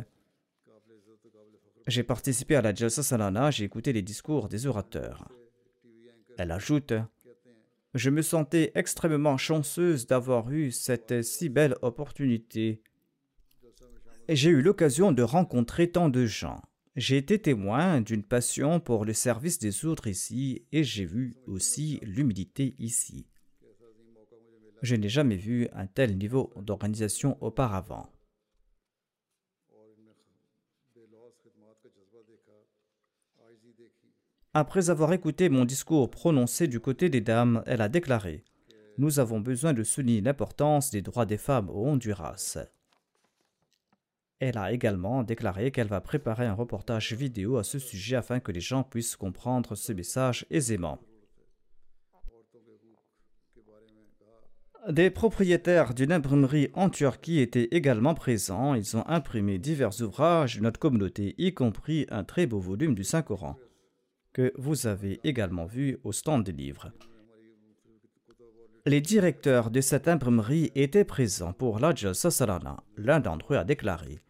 J'ai 1.89 2.05
participé 2.05 2.55
à 2.55 2.63
la 2.63 2.73
Jalsa 2.73 3.03
Salana, 3.03 3.51
j'ai 3.51 3.65
écouté 3.65 3.93
les 3.93 4.03
discours 4.03 4.49
des 4.49 4.67
orateurs. 4.67 5.29
Elle 6.39 6.53
ajoute 6.53 6.95
je 7.95 8.11
me 8.11 8.23
sentais 8.23 8.73
extrêmement 8.75 9.37
chanceuse 9.37 10.07
d'avoir 10.07 10.51
eu 10.51 10.71
cette 10.71 11.23
si 11.23 11.49
belle 11.49 11.77
opportunité. 11.83 12.83
J'ai 14.29 14.51
eu 14.51 14.63
l'occasion 14.63 15.13
de 15.13 15.23
rencontrer 15.23 15.91
tant 15.91 16.09
de 16.09 16.25
gens. 16.25 16.63
J'ai 16.97 17.17
été 17.17 17.39
témoin 17.39 18.01
d'une 18.01 18.23
passion 18.23 18.81
pour 18.81 19.05
le 19.05 19.13
service 19.13 19.59
des 19.59 19.85
autres 19.85 20.07
ici 20.07 20.67
et 20.73 20.85
j'ai 20.85 21.07
vu 21.07 21.35
aussi 21.47 21.99
l'humilité 22.03 22.75
ici. 22.79 23.27
Je 24.83 24.97
n'ai 24.97 25.09
jamais 25.09 25.37
vu 25.37 25.69
un 25.73 25.87
tel 25.87 26.17
niveau 26.19 26.53
d'organisation 26.57 27.37
auparavant. 27.43 28.11
Après 34.55 34.91
avoir 34.91 35.15
écouté 35.15 35.49
mon 35.49 35.65
discours 35.65 36.11
prononcé 36.11 36.67
du 36.67 36.79
côté 36.79 37.09
des 37.09 37.23
dames, 37.23 37.63
elle 37.65 37.81
a 37.81 37.89
déclaré 37.89 38.45
Nous 38.99 39.19
avons 39.19 39.41
besoin 39.41 39.73
de 39.73 39.83
souligner 39.83 40.21
l'importance 40.21 40.91
des 40.91 41.01
droits 41.01 41.25
des 41.25 41.39
femmes 41.39 41.71
au 41.71 41.87
Honduras. 41.87 42.59
Elle 44.41 44.59
a 44.59 44.73
également 44.73 45.23
déclaré 45.23 45.71
qu'elle 45.71 45.87
va 45.87 46.03
préparer 46.03 46.45
un 46.45 46.53
reportage 46.53 47.15
vidéo 47.15 47.57
à 47.57 47.65
ce 47.65 47.79
sujet 47.79 48.17
afin 48.17 48.41
que 48.41 48.53
les 48.53 48.61
gens 48.61 48.83
puissent 48.83 49.17
comprendre 49.17 49.75
ce 49.75 49.95
message 49.95 50.45
aisément. 50.51 50.99
Des 54.91 55.11
propriétaires 55.11 55.95
d'une 55.95 56.13
imprimerie 56.13 56.69
en 56.75 56.91
Turquie 56.91 57.39
étaient 57.39 57.69
également 57.71 58.15
présents. 58.15 58.75
Ils 58.75 58.97
ont 58.99 59.09
imprimé 59.09 59.59
divers 59.59 60.03
ouvrages 60.03 60.57
de 60.57 60.63
notre 60.63 60.81
communauté, 60.81 61.37
y 61.39 61.55
compris 61.55 62.05
un 62.11 62.25
très 62.25 62.47
beau 62.47 62.59
volume 62.59 62.97
du 62.97 63.05
Saint-Coran, 63.05 63.57
que 64.33 64.53
vous 64.57 64.87
avez 64.87 65.21
également 65.25 65.67
vu 65.67 65.99
au 66.05 66.13
stand 66.13 66.45
des 66.45 66.53
livres. 66.53 66.93
Les 68.85 69.01
directeurs 69.01 69.71
de 69.71 69.81
cette 69.81 70.09
imprimerie 70.09 70.73
étaient 70.75 71.05
présents 71.05 71.53
pour 71.53 71.79
l'Ajal 71.79 72.15
Salana. 72.15 72.83
L'un 72.97 73.21
d'entre 73.21 73.55
eux 73.55 73.57
a 73.57 73.65
déclaré 73.65 74.21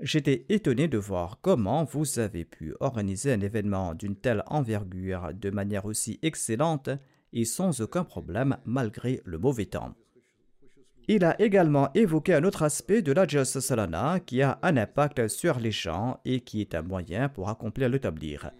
J'étais 0.00 0.44
étonné 0.48 0.86
de 0.86 0.98
voir 0.98 1.38
comment 1.40 1.84
vous 1.84 2.18
avez 2.18 2.44
pu 2.44 2.74
organiser 2.78 3.32
un 3.32 3.40
événement 3.40 3.94
d'une 3.94 4.14
telle 4.14 4.44
envergure 4.46 5.30
de 5.34 5.50
manière 5.50 5.86
aussi 5.86 6.20
excellente 6.22 6.90
et 7.32 7.44
sans 7.44 7.80
aucun 7.80 8.04
problème 8.04 8.58
malgré 8.64 9.20
le 9.24 9.38
mauvais 9.38 9.66
temps. 9.66 9.94
Il 11.08 11.24
a 11.24 11.40
également 11.40 11.90
évoqué 11.94 12.34
un 12.34 12.44
autre 12.44 12.62
aspect 12.62 13.00
de 13.00 13.12
l'Ajal 13.12 13.46
Salana 13.46 14.20
qui 14.20 14.42
a 14.42 14.58
un 14.62 14.76
impact 14.76 15.26
sur 15.28 15.58
les 15.58 15.72
gens 15.72 16.20
et 16.24 16.40
qui 16.40 16.60
est 16.60 16.74
un 16.74 16.82
moyen 16.82 17.28
pour 17.30 17.48
accomplir 17.48 17.88
le 17.88 17.98
tablir. 17.98 18.50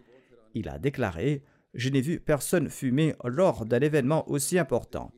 Il 0.59 0.69
a 0.69 0.81
déclaré 0.81 1.45
Je 1.73 1.89
n'ai 1.89 2.01
vu 2.01 2.19
personne 2.19 2.69
fumer 2.69 3.15
lors 3.23 3.65
d'un 3.65 3.79
événement 3.79 4.29
aussi 4.29 4.59
important. 4.59 5.13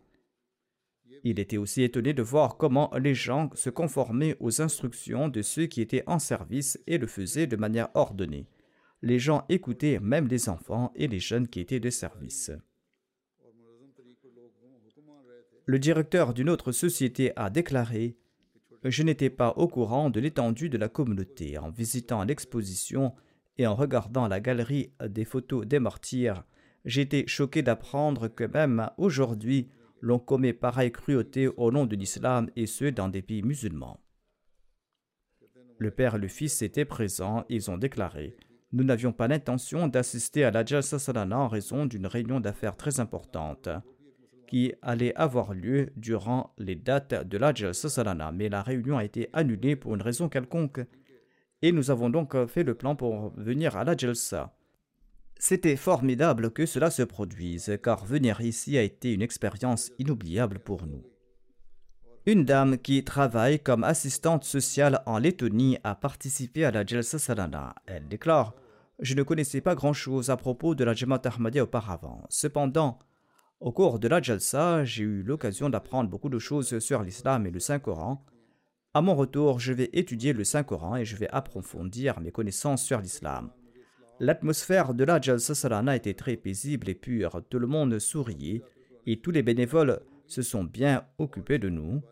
Il 1.24 1.40
était 1.40 1.56
aussi 1.56 1.82
étonné 1.82 2.12
de 2.12 2.22
voir 2.22 2.58
comment 2.58 2.90
les 2.98 3.14
gens 3.14 3.48
se 3.54 3.70
conformaient 3.70 4.36
aux 4.38 4.60
instructions 4.60 5.28
de 5.28 5.40
ceux 5.40 5.64
qui 5.64 5.80
étaient 5.80 6.04
en 6.06 6.18
service 6.18 6.78
et 6.86 6.98
le 6.98 7.06
faisaient 7.06 7.46
de 7.46 7.56
manière 7.56 7.88
ordonnée. 7.94 8.48
Les 9.00 9.18
gens 9.18 9.46
écoutaient 9.48 9.98
même 9.98 10.28
les 10.28 10.50
enfants 10.50 10.92
et 10.94 11.08
les 11.08 11.20
jeunes 11.20 11.48
qui 11.48 11.60
étaient 11.60 11.80
de 11.80 11.88
service. 11.88 12.50
Le 15.64 15.78
directeur 15.78 16.34
d'une 16.34 16.50
autre 16.50 16.72
société 16.72 17.32
a 17.36 17.48
déclaré 17.48 18.18
Je 18.84 19.02
n'étais 19.02 19.30
pas 19.30 19.54
au 19.56 19.68
courant 19.68 20.10
de 20.10 20.20
l'étendue 20.20 20.68
de 20.68 20.76
la 20.76 20.90
communauté. 20.90 21.56
En 21.56 21.70
visitant 21.70 22.24
l'exposition 22.24 23.14
et 23.58 23.66
en 23.66 23.74
regardant 23.74 24.28
la 24.28 24.40
galerie 24.40 24.92
des 25.06 25.24
photos 25.24 25.66
des 25.66 25.78
martyrs, 25.78 26.44
j'étais 26.84 27.26
choqué 27.26 27.62
d'apprendre 27.62 28.28
que 28.28 28.44
même 28.44 28.90
aujourd'hui, 28.96 29.68
l'on 30.00 30.18
commet 30.18 30.52
pareille 30.52 30.92
cruauté 30.92 31.48
au 31.48 31.70
nom 31.70 31.86
de 31.86 31.96
l'islam 31.96 32.48
et 32.56 32.66
ce 32.66 32.86
dans 32.86 33.08
des 33.08 33.22
pays 33.22 33.42
musulmans. 33.42 34.00
Le 35.78 35.90
père 35.90 36.16
et 36.16 36.18
le 36.18 36.28
fils 36.28 36.62
étaient 36.62 36.84
présents 36.84 37.44
ils 37.48 37.70
ont 37.70 37.78
déclaré 37.78 38.36
Nous 38.72 38.84
n'avions 38.84 39.12
pas 39.12 39.28
l'intention 39.28 39.88
d'assister 39.88 40.44
à 40.44 40.50
la 40.50 40.64
Salana 40.82 41.38
en 41.38 41.48
raison 41.48 41.86
d'une 41.86 42.06
réunion 42.06 42.40
d'affaires 42.40 42.76
très 42.76 43.00
importante 43.00 43.68
qui 44.46 44.74
allait 44.82 45.14
avoir 45.14 45.54
lieu 45.54 45.90
durant 45.96 46.54
les 46.58 46.74
dates 46.74 47.28
de 47.28 47.38
la 47.38 47.54
Salana, 47.72 48.32
mais 48.32 48.48
la 48.48 48.62
réunion 48.62 48.98
a 48.98 49.04
été 49.04 49.30
annulée 49.32 49.76
pour 49.76 49.94
une 49.94 50.02
raison 50.02 50.28
quelconque 50.28 50.80
et 51.62 51.72
nous 51.72 51.90
avons 51.90 52.10
donc 52.10 52.34
fait 52.46 52.64
le 52.64 52.74
plan 52.74 52.96
pour 52.96 53.32
venir 53.36 53.76
à 53.76 53.84
la 53.84 53.96
Jalsa. 53.96 54.54
C'était 55.38 55.76
formidable 55.76 56.50
que 56.50 56.66
cela 56.66 56.90
se 56.90 57.02
produise, 57.02 57.78
car 57.82 58.04
venir 58.04 58.42
ici 58.42 58.76
a 58.76 58.82
été 58.82 59.14
une 59.14 59.22
expérience 59.22 59.90
inoubliable 59.98 60.58
pour 60.58 60.86
nous. 60.86 61.02
Une 62.26 62.44
dame 62.44 62.76
qui 62.76 63.02
travaille 63.02 63.58
comme 63.58 63.82
assistante 63.82 64.44
sociale 64.44 65.02
en 65.06 65.16
Lettonie 65.18 65.78
a 65.82 65.94
participé 65.94 66.66
à 66.66 66.70
la 66.70 66.84
Jalsa 66.84 67.18
Salana. 67.18 67.74
Elle 67.86 68.06
déclare 68.06 68.54
Je 68.98 69.14
ne 69.14 69.22
connaissais 69.22 69.62
pas 69.62 69.74
grand-chose 69.74 70.28
à 70.28 70.36
propos 70.36 70.74
de 70.74 70.84
la 70.84 70.92
Jamaat 70.92 71.22
Ahmadiyya 71.24 71.64
auparavant. 71.64 72.26
Cependant, 72.28 72.98
au 73.60 73.72
cours 73.72 73.98
de 73.98 74.08
la 74.08 74.20
Jalsa, 74.20 74.84
j'ai 74.84 75.04
eu 75.04 75.22
l'occasion 75.22 75.70
d'apprendre 75.70 76.10
beaucoup 76.10 76.28
de 76.28 76.38
choses 76.38 76.78
sur 76.80 77.02
l'islam 77.02 77.46
et 77.46 77.50
le 77.50 77.60
Saint-Coran. 77.60 78.22
À 78.92 79.02
mon 79.02 79.14
retour, 79.14 79.60
je 79.60 79.72
vais 79.72 79.88
étudier 79.92 80.32
le 80.32 80.42
Saint-Coran 80.42 80.96
et 80.96 81.04
je 81.04 81.14
vais 81.14 81.28
approfondir 81.28 82.18
mes 82.18 82.32
connaissances 82.32 82.82
sur 82.82 83.00
l'islam. 83.00 83.52
L'atmosphère 84.18 84.94
de 84.94 85.04
la 85.04 85.20
Jalsa 85.20 85.54
Salana 85.54 85.94
était 85.94 86.14
très 86.14 86.36
paisible 86.36 86.88
et 86.88 86.96
pure. 86.96 87.40
Tout 87.48 87.60
le 87.60 87.68
monde 87.68 88.00
souriait 88.00 88.64
et 89.06 89.20
tous 89.20 89.30
les 89.30 89.44
bénévoles 89.44 90.00
se 90.26 90.42
sont 90.42 90.64
bien 90.64 91.04
occupés 91.18 91.60
de 91.60 91.68
nous. 91.68 92.02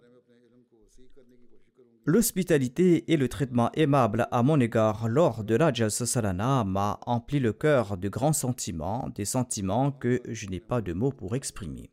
L'hospitalité 2.04 3.12
et 3.12 3.16
le 3.16 3.28
traitement 3.28 3.72
aimable 3.74 4.28
à 4.30 4.44
mon 4.44 4.60
égard 4.60 5.08
lors 5.08 5.42
de 5.42 5.56
la 5.56 5.72
Jalsa 5.72 6.06
Salana 6.06 6.62
m'a 6.62 7.00
empli 7.06 7.40
le 7.40 7.52
cœur 7.52 7.96
de 7.96 8.08
grands 8.08 8.32
sentiments, 8.32 9.10
des 9.16 9.24
sentiments 9.24 9.90
que 9.90 10.22
je 10.28 10.46
n'ai 10.46 10.60
pas 10.60 10.80
de 10.80 10.92
mots 10.92 11.12
pour 11.12 11.34
exprimer. 11.34 11.90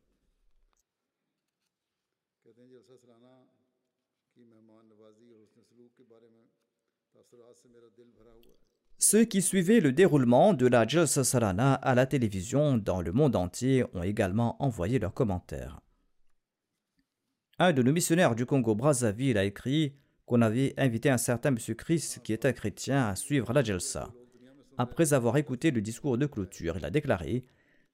Ceux 8.97 9.25
qui 9.25 9.41
suivaient 9.41 9.81
le 9.81 9.91
déroulement 9.91 10.53
de 10.53 10.67
la 10.67 10.87
Jalsa 10.87 11.23
Salana 11.23 11.73
à 11.73 11.95
la 11.95 12.05
télévision 12.05 12.77
dans 12.77 13.01
le 13.01 13.11
monde 13.11 13.35
entier 13.35 13.83
ont 13.93 14.03
également 14.03 14.55
envoyé 14.63 14.99
leurs 14.99 15.13
commentaires. 15.13 15.81
Un 17.59 17.73
de 17.73 17.83
nos 17.83 17.91
missionnaires 17.91 18.35
du 18.35 18.45
Congo-Brazzaville 18.45 19.37
a 19.37 19.43
écrit 19.43 19.93
qu'on 20.25 20.41
avait 20.41 20.73
invité 20.77 21.09
un 21.09 21.17
certain 21.17 21.49
M. 21.49 21.57
Chris, 21.75 22.15
qui 22.23 22.33
est 22.33 22.45
un 22.45 22.53
chrétien, 22.53 23.07
à 23.07 23.15
suivre 23.15 23.53
la 23.53 23.63
Jalsa. 23.63 24.11
Après 24.77 25.13
avoir 25.13 25.37
écouté 25.37 25.71
le 25.71 25.81
discours 25.81 26.17
de 26.17 26.25
clôture, 26.25 26.77
il 26.77 26.85
a 26.85 26.89
déclaré 26.89 27.45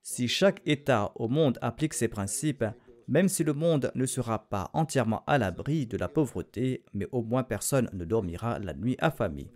Si 0.03 0.27
chaque 0.27 0.61
État 0.65 1.11
au 1.15 1.27
monde 1.27 1.57
applique 1.61 1.93
ces 1.93 2.07
principes, 2.07 2.65
même 3.07 3.27
si 3.27 3.43
le 3.43 3.53
monde 3.53 3.91
ne 3.95 4.05
sera 4.05 4.49
pas 4.49 4.69
entièrement 4.73 5.23
à 5.27 5.37
l'abri 5.37 5.85
de 5.87 5.97
la 5.97 6.07
pauvreté, 6.07 6.83
mais 6.93 7.07
au 7.11 7.21
moins 7.21 7.43
personne 7.43 7.89
ne 7.91 8.05
dormira 8.05 8.59
la 8.59 8.73
nuit 8.73 8.95
affamé. 8.99 9.51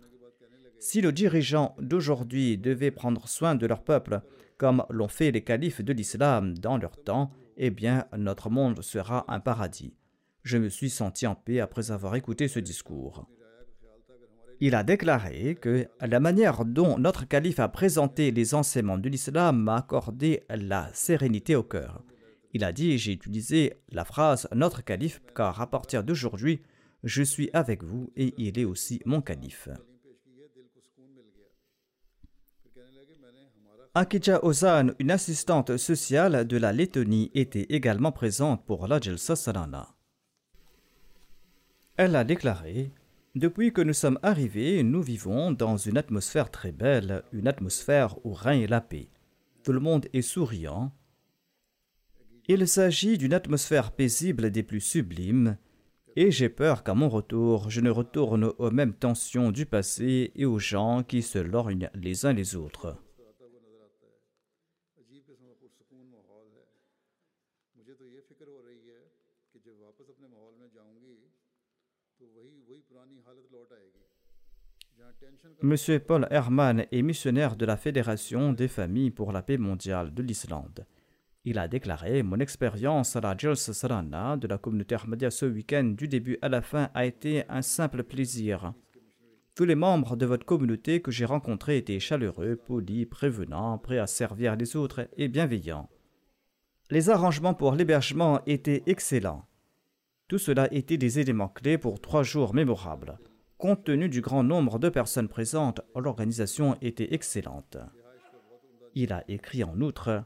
Si 0.78 1.00
nos 1.00 1.12
dirigeants 1.12 1.74
d'aujourd'hui 1.80 2.58
devaient 2.58 2.90
prendre 2.90 3.28
soin 3.28 3.54
de 3.54 3.66
leur 3.66 3.82
peuple, 3.82 4.20
comme 4.58 4.84
l'ont 4.90 5.08
fait 5.08 5.30
les 5.30 5.42
califes 5.42 5.82
de 5.82 5.92
l'islam 5.92 6.56
dans 6.58 6.76
leur 6.76 7.02
temps, 7.02 7.30
eh 7.56 7.70
bien 7.70 8.06
notre 8.16 8.50
monde 8.50 8.82
sera 8.82 9.24
un 9.28 9.40
paradis. 9.40 9.94
Je 10.42 10.58
me 10.58 10.68
suis 10.68 10.90
senti 10.90 11.26
en 11.26 11.34
paix 11.34 11.60
après 11.60 11.90
avoir 11.90 12.14
écouté 12.14 12.46
ce 12.48 12.60
discours. 12.60 13.26
Il 14.60 14.74
a 14.74 14.84
déclaré 14.84 15.54
que 15.60 15.86
la 16.00 16.20
manière 16.20 16.64
dont 16.64 16.98
notre 16.98 17.26
calife 17.26 17.60
a 17.60 17.68
présenté 17.68 18.30
les 18.30 18.54
enseignements 18.54 18.96
de 18.96 19.08
l'islam 19.08 19.62
m'a 19.62 19.76
accordé 19.76 20.44
la 20.48 20.88
sérénité 20.94 21.56
au 21.56 21.62
cœur. 21.62 22.02
Il 22.54 22.64
a 22.64 22.72
dit 22.72 22.96
J'ai 22.96 23.12
utilisé 23.12 23.74
la 23.90 24.04
phrase 24.04 24.48
notre 24.54 24.82
calife 24.82 25.20
car 25.34 25.60
à 25.60 25.70
partir 25.70 26.04
d'aujourd'hui, 26.04 26.62
je 27.04 27.22
suis 27.22 27.50
avec 27.52 27.82
vous 27.82 28.10
et 28.16 28.34
il 28.38 28.58
est 28.58 28.64
aussi 28.64 29.02
mon 29.04 29.20
calife. 29.20 29.68
Akija 33.98 34.44
Ozan, 34.44 34.88
une 34.98 35.10
assistante 35.10 35.78
sociale 35.78 36.46
de 36.46 36.58
la 36.58 36.70
Lettonie, 36.70 37.30
était 37.32 37.64
également 37.70 38.12
présente 38.12 38.62
pour 38.66 38.88
la 38.88 39.00
Salana. 39.00 39.88
Elle 41.96 42.14
a 42.14 42.22
déclaré 42.22 42.92
Depuis 43.36 43.72
que 43.72 43.80
nous 43.80 43.94
sommes 43.94 44.18
arrivés, 44.22 44.82
nous 44.82 45.00
vivons 45.00 45.50
dans 45.50 45.78
une 45.78 45.96
atmosphère 45.96 46.50
très 46.50 46.72
belle, 46.72 47.22
une 47.32 47.48
atmosphère 47.48 48.18
où 48.26 48.34
règne 48.34 48.66
la 48.66 48.82
paix. 48.82 49.08
Tout 49.64 49.72
le 49.72 49.80
monde 49.80 50.08
est 50.12 50.20
souriant. 50.20 50.92
Il 52.48 52.68
s'agit 52.68 53.16
d'une 53.16 53.32
atmosphère 53.32 53.92
paisible 53.92 54.50
des 54.50 54.62
plus 54.62 54.82
sublimes, 54.82 55.56
et 56.16 56.30
j'ai 56.30 56.50
peur 56.50 56.84
qu'à 56.84 56.92
mon 56.92 57.08
retour, 57.08 57.70
je 57.70 57.80
ne 57.80 57.88
retourne 57.88 58.52
aux 58.58 58.70
mêmes 58.70 58.92
tensions 58.92 59.52
du 59.52 59.64
passé 59.64 60.32
et 60.36 60.44
aux 60.44 60.58
gens 60.58 61.02
qui 61.02 61.22
se 61.22 61.38
lorgnent 61.38 61.88
les 61.94 62.26
uns 62.26 62.34
les 62.34 62.56
autres. 62.56 62.98
M. 75.62 75.74
Paul 76.06 76.28
Herman 76.30 76.84
est 76.92 77.00
missionnaire 77.00 77.56
de 77.56 77.64
la 77.64 77.78
Fédération 77.78 78.52
des 78.52 78.68
familles 78.68 79.10
pour 79.10 79.32
la 79.32 79.40
paix 79.40 79.56
mondiale 79.56 80.12
de 80.12 80.22
l'Islande. 80.22 80.84
Il 81.46 81.58
a 81.58 81.66
déclaré 81.66 82.22
Mon 82.22 82.40
expérience 82.40 83.16
à 83.16 83.22
la 83.22 83.34
Jules 83.38 83.56
Sarana 83.56 84.36
de 84.36 84.46
la 84.46 84.58
communauté 84.58 84.96
Ahmadiyya 84.96 85.30
ce 85.30 85.46
week-end 85.46 85.94
du 85.96 86.08
début 86.08 86.36
à 86.42 86.50
la 86.50 86.60
fin 86.60 86.90
a 86.92 87.06
été 87.06 87.44
un 87.48 87.62
simple 87.62 88.02
plaisir. 88.02 88.74
Tous 89.54 89.64
les 89.64 89.76
membres 89.76 90.14
de 90.14 90.26
votre 90.26 90.44
communauté 90.44 91.00
que 91.00 91.10
j'ai 91.10 91.24
rencontrés 91.24 91.78
étaient 91.78 92.00
chaleureux, 92.00 92.56
polis, 92.56 93.06
prévenants, 93.06 93.78
prêts 93.78 93.98
à 93.98 94.06
servir 94.06 94.56
les 94.56 94.76
autres 94.76 95.08
et 95.16 95.28
bienveillants. 95.28 95.88
Les 96.90 97.08
arrangements 97.08 97.54
pour 97.54 97.72
l'hébergement 97.72 98.42
étaient 98.46 98.82
excellents. 98.86 99.46
Tout 100.28 100.38
cela 100.38 100.68
était 100.70 100.98
des 100.98 101.18
éléments 101.18 101.48
clés 101.48 101.78
pour 101.78 101.98
trois 101.98 102.24
jours 102.24 102.52
mémorables. 102.52 103.18
Compte 103.58 103.84
tenu 103.84 104.10
du 104.10 104.20
grand 104.20 104.42
nombre 104.42 104.78
de 104.78 104.90
personnes 104.90 105.28
présentes, 105.28 105.80
l'organisation 105.94 106.76
était 106.82 107.14
excellente. 107.14 107.78
Il 108.94 109.14
a 109.14 109.24
écrit 109.28 109.64
en 109.64 109.80
outre 109.80 110.24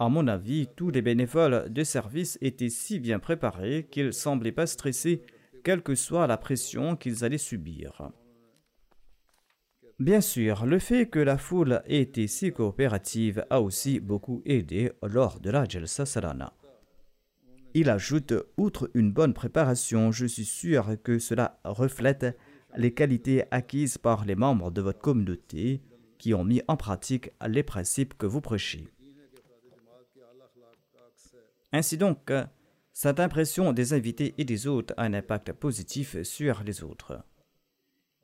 À 0.00 0.08
mon 0.08 0.26
avis, 0.26 0.66
tous 0.74 0.90
les 0.90 1.02
bénévoles 1.02 1.72
de 1.72 1.84
service 1.84 2.38
étaient 2.40 2.70
si 2.70 2.98
bien 2.98 3.20
préparés 3.20 3.86
qu'ils 3.88 4.06
ne 4.06 4.10
semblaient 4.10 4.50
pas 4.50 4.66
stressés, 4.66 5.22
quelle 5.62 5.82
que 5.82 5.94
soit 5.94 6.26
la 6.26 6.36
pression 6.36 6.96
qu'ils 6.96 7.24
allaient 7.24 7.38
subir. 7.38 8.10
Bien 10.00 10.20
sûr, 10.20 10.66
le 10.66 10.80
fait 10.80 11.06
que 11.06 11.20
la 11.20 11.38
foule 11.38 11.82
ait 11.86 12.00
été 12.00 12.26
si 12.26 12.52
coopérative 12.52 13.46
a 13.50 13.60
aussi 13.60 14.00
beaucoup 14.00 14.42
aidé 14.44 14.90
lors 15.04 15.38
de 15.38 15.50
la 15.50 15.68
Jalsa 15.68 16.04
Salana. 16.04 16.52
Il 17.74 17.88
ajoute, 17.88 18.34
outre 18.56 18.90
une 18.94 19.12
bonne 19.12 19.34
préparation, 19.34 20.10
je 20.10 20.26
suis 20.26 20.44
sûr 20.44 20.96
que 21.04 21.20
cela 21.20 21.60
reflète 21.64 22.36
les 22.76 22.92
qualités 22.92 23.44
acquises 23.50 23.98
par 23.98 24.24
les 24.24 24.34
membres 24.34 24.70
de 24.70 24.80
votre 24.80 25.00
communauté 25.00 25.80
qui 26.18 26.34
ont 26.34 26.44
mis 26.44 26.62
en 26.68 26.76
pratique 26.76 27.30
les 27.46 27.62
principes 27.62 28.14
que 28.16 28.26
vous 28.26 28.40
prêchez. 28.40 28.88
Ainsi 31.72 31.96
donc, 31.96 32.30
cette 32.92 33.20
impression 33.20 33.72
des 33.72 33.94
invités 33.94 34.34
et 34.38 34.44
des 34.44 34.66
hôtes 34.66 34.92
a 34.96 35.04
un 35.04 35.14
impact 35.14 35.52
positif 35.52 36.22
sur 36.22 36.62
les 36.62 36.84
autres. 36.84 37.24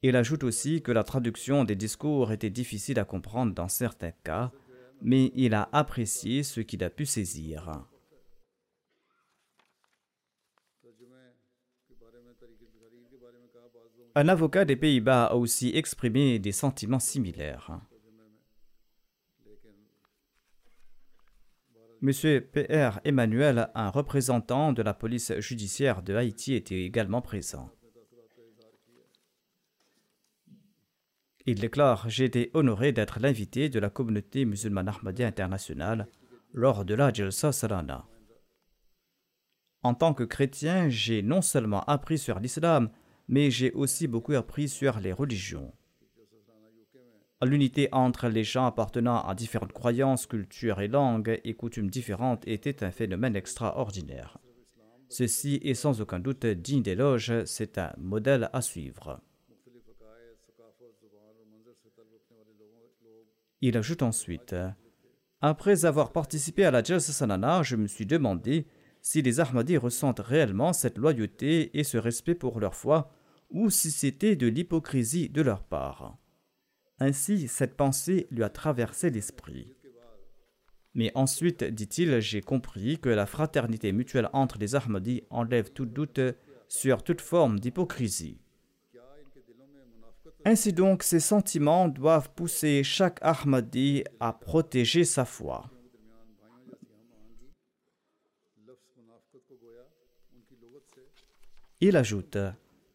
Il 0.02 0.14
ajoute 0.14 0.44
aussi 0.44 0.82
que 0.82 0.92
la 0.92 1.02
traduction 1.02 1.64
des 1.64 1.74
discours 1.74 2.30
était 2.30 2.50
difficile 2.50 3.00
à 3.00 3.04
comprendre 3.04 3.54
dans 3.54 3.68
certains 3.68 4.12
cas, 4.22 4.52
mais 5.02 5.32
il 5.34 5.54
a 5.54 5.68
apprécié 5.72 6.42
ce 6.42 6.60
qu'il 6.60 6.84
a 6.84 6.90
pu 6.90 7.06
saisir. 7.06 7.84
Un 14.20 14.26
avocat 14.26 14.64
des 14.64 14.74
Pays-Bas 14.74 15.26
a 15.26 15.34
aussi 15.36 15.70
exprimé 15.76 16.40
des 16.40 16.50
sentiments 16.50 16.98
similaires. 16.98 17.78
Monsieur 22.00 22.40
P.R. 22.40 22.98
Emmanuel, 23.04 23.70
un 23.76 23.90
représentant 23.90 24.72
de 24.72 24.82
la 24.82 24.92
police 24.92 25.38
judiciaire 25.38 26.02
de 26.02 26.16
Haïti, 26.16 26.54
était 26.54 26.82
également 26.82 27.22
présent. 27.22 27.70
Il 31.46 31.60
déclare 31.60 32.10
J'ai 32.10 32.24
été 32.24 32.50
honoré 32.54 32.90
d'être 32.90 33.20
l'invité 33.20 33.68
de 33.68 33.78
la 33.78 33.88
communauté 33.88 34.44
musulmane 34.46 34.88
Ahmadiyya 34.88 35.28
internationale 35.28 36.08
lors 36.52 36.84
de 36.84 36.94
la 36.94 37.12
Jalsa 37.12 37.52
Salana. 37.52 38.04
En 39.84 39.94
tant 39.94 40.12
que 40.12 40.24
chrétien, 40.24 40.88
j'ai 40.88 41.22
non 41.22 41.40
seulement 41.40 41.84
appris 41.84 42.18
sur 42.18 42.40
l'islam, 42.40 42.90
mais 43.28 43.50
j'ai 43.50 43.72
aussi 43.72 44.08
beaucoup 44.08 44.32
appris 44.32 44.68
sur 44.68 44.98
les 45.00 45.12
religions. 45.12 45.72
L'unité 47.42 47.88
entre 47.92 48.28
les 48.28 48.42
gens 48.42 48.66
appartenant 48.66 49.22
à 49.22 49.34
différentes 49.34 49.72
croyances, 49.72 50.26
cultures 50.26 50.80
et 50.80 50.88
langues 50.88 51.40
et 51.44 51.54
coutumes 51.54 51.90
différentes 51.90 52.46
était 52.48 52.82
un 52.82 52.90
phénomène 52.90 53.36
extraordinaire. 53.36 54.38
Ceci 55.08 55.60
est 55.62 55.74
sans 55.74 56.00
aucun 56.00 56.18
doute 56.18 56.46
digne 56.46 56.82
d'éloge, 56.82 57.44
c'est 57.44 57.78
un 57.78 57.92
modèle 57.96 58.50
à 58.52 58.60
suivre. 58.60 59.20
Il 63.60 63.76
ajoute 63.76 64.02
ensuite 64.02 64.54
Après 65.40 65.84
avoir 65.84 66.12
participé 66.12 66.64
à 66.64 66.70
la 66.70 66.82
Jalsa 66.82 67.12
Sanana, 67.12 67.62
je 67.62 67.76
me 67.76 67.86
suis 67.86 68.06
demandé 68.06 68.66
si 69.00 69.22
les 69.22 69.38
Ahmadis 69.40 69.76
ressentent 69.76 70.20
réellement 70.20 70.72
cette 70.72 70.98
loyauté 70.98 71.76
et 71.78 71.84
ce 71.84 71.98
respect 71.98 72.34
pour 72.34 72.58
leur 72.58 72.74
foi 72.74 73.12
ou 73.50 73.70
si 73.70 73.90
c'était 73.90 74.36
de 74.36 74.46
l'hypocrisie 74.46 75.28
de 75.28 75.42
leur 75.42 75.62
part. 75.62 76.18
Ainsi, 77.00 77.48
cette 77.48 77.76
pensée 77.76 78.26
lui 78.30 78.42
a 78.42 78.48
traversé 78.48 79.10
l'esprit. 79.10 79.74
Mais 80.94 81.12
ensuite, 81.14 81.62
dit-il, 81.62 82.20
j'ai 82.20 82.40
compris 82.40 82.98
que 82.98 83.08
la 83.08 83.26
fraternité 83.26 83.92
mutuelle 83.92 84.28
entre 84.32 84.58
les 84.58 84.74
Ahmadis 84.74 85.22
enlève 85.30 85.70
tout 85.70 85.86
doute 85.86 86.20
sur 86.68 87.02
toute 87.02 87.20
forme 87.20 87.60
d'hypocrisie. 87.60 88.40
Ainsi 90.44 90.72
donc, 90.72 91.02
ces 91.02 91.20
sentiments 91.20 91.88
doivent 91.88 92.30
pousser 92.30 92.82
chaque 92.82 93.18
Ahmadi 93.22 94.04
à 94.18 94.32
protéger 94.32 95.04
sa 95.04 95.24
foi. 95.24 95.70
Il 101.80 101.96
ajoute 101.96 102.38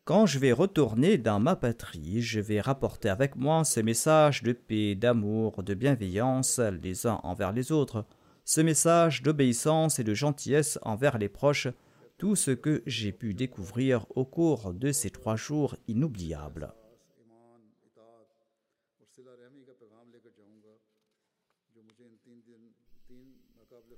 quand 0.06 0.26
je 0.26 0.38
vais 0.38 0.52
retourner 0.52 1.18
dans 1.18 1.40
ma 1.40 1.56
patrie, 1.56 2.22
je 2.22 2.42
vais 2.42 2.60
rapporter 2.60 3.10
avec 3.10 3.36
moi 3.36 3.64
ces 3.64 3.84
messages 3.84 4.44
de 4.44 4.52
paix, 4.52 4.96
d'amour, 4.96 5.64
de 5.64 5.74
bienveillance 5.74 6.60
les 6.60 7.08
uns 7.08 7.22
envers 7.24 7.54
les 7.54 7.72
autres, 7.72 8.06
ce 8.44 8.60
message 8.60 9.22
d'obéissance 9.22 10.00
et 10.00 10.04
de 10.04 10.14
gentillesse 10.14 10.78
envers 10.82 11.18
les 11.18 11.30
proches, 11.30 11.70
tout 12.18 12.36
ce 12.36 12.52
que 12.52 12.84
j'ai 12.86 13.14
pu 13.14 13.34
découvrir 13.34 14.06
au 14.16 14.26
cours 14.26 14.74
de 14.74 14.92
ces 14.92 15.10
trois 15.10 15.38
jours 15.38 15.78
inoubliables. 15.88 16.74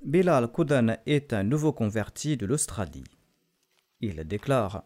Bilal 0.03 0.51
Koudan 0.51 0.97
est 1.07 1.33
un 1.33 1.41
nouveau 1.41 1.73
converti 1.73 2.37
de 2.37 2.45
l'Australie. 2.45 3.03
Il 4.01 4.23
déclare 4.23 4.83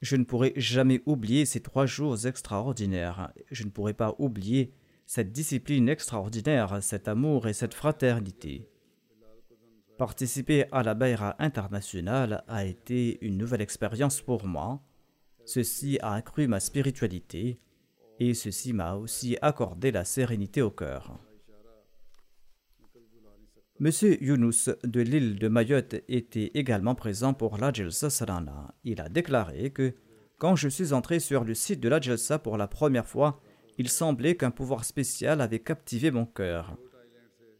je 0.00 0.16
ne 0.16 0.24
pourrai 0.24 0.52
jamais 0.56 1.02
oublier 1.06 1.44
ces 1.44 1.60
trois 1.60 1.86
jours 1.86 2.26
extraordinaires. 2.26 3.32
Je 3.50 3.64
ne 3.64 3.70
pourrai 3.70 3.94
pas 3.94 4.14
oublier 4.18 4.72
cette 5.06 5.32
discipline 5.32 5.88
extraordinaire, 5.88 6.82
cet 6.82 7.08
amour 7.08 7.48
et 7.48 7.52
cette 7.52 7.74
fraternité. 7.74 8.68
Participer 9.96 10.66
à 10.70 10.82
la 10.84 10.94
Bayra 10.94 11.34
internationale 11.40 12.44
a 12.46 12.64
été 12.64 13.18
une 13.24 13.36
nouvelle 13.36 13.62
expérience 13.62 14.20
pour 14.20 14.46
moi. 14.46 14.80
Ceci 15.44 15.98
a 16.02 16.12
accru 16.12 16.46
ma 16.46 16.60
spiritualité 16.60 17.58
et 18.20 18.34
ceci 18.34 18.72
m'a 18.72 18.94
aussi 18.94 19.36
accordé 19.42 19.90
la 19.90 20.04
sérénité 20.04 20.62
au 20.62 20.70
cœur. 20.70 21.27
Monsieur 23.80 24.20
Younous 24.20 24.70
de 24.82 25.00
l'île 25.00 25.38
de 25.38 25.46
Mayotte 25.46 25.94
était 26.08 26.50
également 26.54 26.96
présent 26.96 27.32
pour 27.32 27.58
la 27.58 27.72
Jalsa 27.72 28.10
Sarana. 28.10 28.74
Il 28.82 29.00
a 29.00 29.08
déclaré 29.08 29.70
que 29.70 29.94
quand 30.36 30.56
je 30.56 30.68
suis 30.68 30.92
entré 30.92 31.20
sur 31.20 31.44
le 31.44 31.54
site 31.54 31.78
de 31.78 31.88
la 31.88 32.00
Jalsa 32.00 32.40
pour 32.40 32.56
la 32.56 32.66
première 32.66 33.06
fois, 33.06 33.40
il 33.78 33.88
semblait 33.88 34.36
qu'un 34.36 34.50
pouvoir 34.50 34.84
spécial 34.84 35.40
avait 35.40 35.60
captivé 35.60 36.10
mon 36.10 36.26
cœur. 36.26 36.76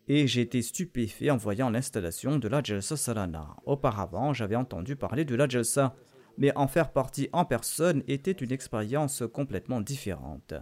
Et 0.09 0.27
j'ai 0.27 0.41
été 0.41 0.61
stupéfait 0.61 1.31
en 1.31 1.37
voyant 1.37 1.71
l'installation 1.71 2.39
de 2.39 2.49
la 2.49 2.65
Jalsa 2.65 2.97
Sarana. 2.97 3.55
Auparavant, 3.65 4.33
j'avais 4.33 4.57
entendu 4.57 4.97
parler 4.97 5.25
de 5.25 5.37
la 5.37 5.49
Jalsa, 5.49 5.95
mais 6.37 6.51
en 6.57 6.67
faire 6.67 6.91
partie 6.91 7.29
en 7.33 7.45
personne 7.45 8.03
était 8.09 8.33
une 8.33 8.51
expérience 8.51 9.23
complètement 9.33 9.81
différente. 9.81 10.55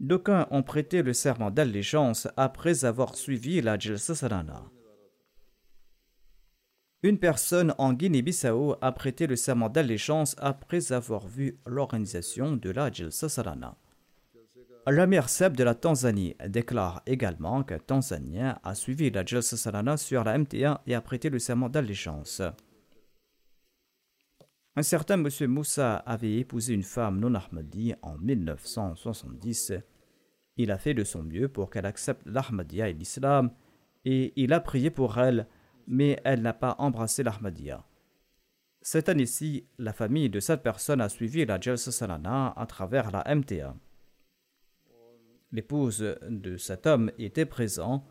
D'aucuns 0.00 0.46
ont 0.52 0.62
prêté 0.62 1.02
le 1.02 1.12
serment 1.12 1.50
d'allégeance 1.50 2.28
après 2.36 2.84
avoir 2.84 3.16
suivi 3.16 3.60
la 3.60 3.76
Jalsa 3.76 4.14
Sarana. 4.14 4.62
Une 7.02 7.18
personne 7.18 7.74
en 7.78 7.92
Guinée-Bissau 7.92 8.76
a 8.80 8.92
prêté 8.92 9.26
le 9.26 9.34
serment 9.34 9.68
d'allégeance 9.68 10.36
après 10.38 10.92
avoir 10.92 11.26
vu 11.26 11.58
l'organisation 11.66 12.56
de 12.56 12.70
la 12.70 12.92
Jalsa 12.92 13.28
Sarana. 13.28 13.76
L'Amir 14.86 15.28
Seb 15.28 15.56
de 15.56 15.64
la 15.64 15.74
Tanzanie 15.74 16.36
déclare 16.46 17.02
également 17.06 17.64
qu'un 17.64 17.78
Tanzanien 17.78 18.58
a 18.62 18.74
suivi 18.76 19.10
la 19.10 19.24
Jalsa 19.24 19.56
Sarana 19.56 19.96
sur 19.96 20.22
la 20.22 20.38
MTA 20.38 20.80
et 20.86 20.94
a 20.94 21.00
prêté 21.00 21.28
le 21.28 21.40
serment 21.40 21.68
d'allégeance. 21.68 22.40
Un 24.78 24.84
certain 24.84 25.16
monsieur 25.16 25.48
Moussa 25.48 25.96
avait 25.96 26.36
épousé 26.36 26.72
une 26.72 26.84
femme 26.84 27.18
non 27.18 27.34
Ahmadi 27.34 27.94
en 28.00 28.16
1970. 28.16 29.72
Il 30.56 30.70
a 30.70 30.78
fait 30.78 30.94
de 30.94 31.02
son 31.02 31.24
mieux 31.24 31.48
pour 31.48 31.68
qu'elle 31.68 31.84
accepte 31.84 32.24
l'Ahmadiyya 32.26 32.88
et 32.88 32.92
l'islam, 32.92 33.50
et 34.04 34.32
il 34.36 34.52
a 34.52 34.60
prié 34.60 34.90
pour 34.90 35.18
elle, 35.18 35.48
mais 35.88 36.20
elle 36.22 36.42
n'a 36.42 36.52
pas 36.52 36.76
embrassé 36.78 37.24
l'Ahmadiyya. 37.24 37.84
Cette 38.80 39.08
année-ci, 39.08 39.66
la 39.78 39.92
famille 39.92 40.30
de 40.30 40.38
cette 40.38 40.62
personne 40.62 41.00
a 41.00 41.08
suivi 41.08 41.44
la 41.44 41.58
Jalsa 41.58 41.90
Salana 41.90 42.52
à 42.56 42.66
travers 42.66 43.10
la 43.10 43.24
MTA. 43.34 43.74
L'épouse 45.50 46.16
de 46.28 46.56
cet 46.56 46.86
homme 46.86 47.10
était 47.18 47.46
présente 47.46 48.06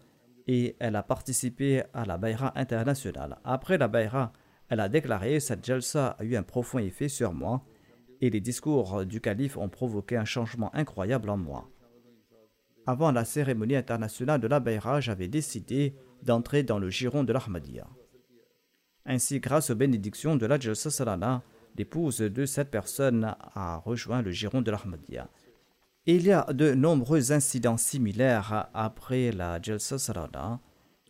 et 0.48 0.76
elle 0.80 0.98
a 0.98 1.04
participé 1.04 1.84
à 1.94 2.04
la 2.04 2.18
Bayra 2.18 2.52
internationale. 2.60 3.40
Après 3.46 3.78
la 3.78 3.88
Bayra, 3.88 4.34
elle 4.70 4.80
a 4.80 4.90
déclaré 4.90 5.40
Cette 5.40 5.66
Jalsa 5.66 6.16
a 6.20 6.24
eu 6.24 6.36
un 6.36 6.44
profond 6.44 6.80
effet 6.80 7.10
sur 7.10 7.34
moi 7.34 7.64
et 8.22 8.30
les 8.30 8.42
discours 8.42 9.06
du 9.06 9.22
calife 9.22 9.58
ont 9.58 9.70
provoqué 9.70 10.18
un 10.18 10.26
changement 10.26 10.74
incroyable 10.76 11.30
en 11.30 11.38
moi. 11.38 11.70
Avant 12.86 13.12
la 13.12 13.26
cérémonie 13.26 13.76
internationale 13.76 14.40
de 14.40 14.48
la 14.48 14.60
Bayra, 14.60 15.02
j'avais 15.02 15.28
décidé 15.28 15.96
d'entrer 16.24 16.64
dans 16.64 16.80
le 16.80 16.90
giron 16.90 17.24
de 17.24 17.34
l'Ahmadiyya. 17.34 17.88
Ainsi, 19.06 19.40
grâce 19.40 19.70
aux 19.70 19.76
bénédictions 19.76 20.36
de 20.36 20.46
la 20.46 20.60
Jalsa 20.60 20.90
Salana, 20.90 21.44
l'épouse 21.78 22.20
de 22.20 22.46
cette 22.46 22.72
personne 22.72 23.36
a 23.56 23.78
rejoint 23.78 24.22
le 24.22 24.32
giron 24.32 24.62
de 24.62 24.72
l'Ahmadiyya. 24.72 25.30
Il 26.06 26.24
y 26.24 26.32
a 26.32 26.46
de 26.54 26.74
nombreux 26.74 27.32
incidents 27.32 27.78
similaires 27.78 28.70
après 28.74 29.32
la 29.32 29.62
Jalsa 29.62 30.00
Salana 30.00 30.60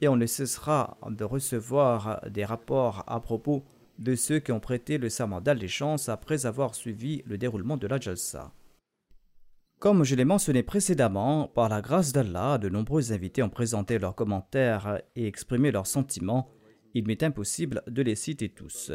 et 0.01 0.07
on 0.07 0.15
ne 0.15 0.25
cessera 0.25 0.97
de 1.09 1.23
recevoir 1.23 2.21
des 2.29 2.45
rapports 2.45 3.03
à 3.07 3.19
propos 3.19 3.63
de 3.99 4.15
ceux 4.15 4.39
qui 4.39 4.51
ont 4.51 4.59
prêté 4.59 4.97
le 4.97 5.09
serment 5.09 5.41
d'allégeance 5.41 6.09
après 6.09 6.45
avoir 6.45 6.75
suivi 6.75 7.23
le 7.25 7.37
déroulement 7.37 7.77
de 7.77 7.87
la 7.87 7.99
Jalsa. 7.99 8.51
Comme 9.79 10.03
je 10.03 10.15
l'ai 10.15 10.25
mentionné 10.25 10.63
précédemment, 10.63 11.47
par 11.47 11.69
la 11.69 11.81
grâce 11.81 12.11
d'Allah, 12.11 12.57
de 12.57 12.67
nombreux 12.69 13.11
invités 13.11 13.43
ont 13.43 13.49
présenté 13.49 13.99
leurs 13.99 14.15
commentaires 14.15 15.01
et 15.15 15.27
exprimé 15.27 15.71
leurs 15.71 15.85
sentiments. 15.85 16.49
Il 16.95 17.05
m'est 17.05 17.21
impossible 17.21 17.83
de 17.87 18.01
les 18.01 18.15
citer 18.15 18.49
tous. 18.49 18.91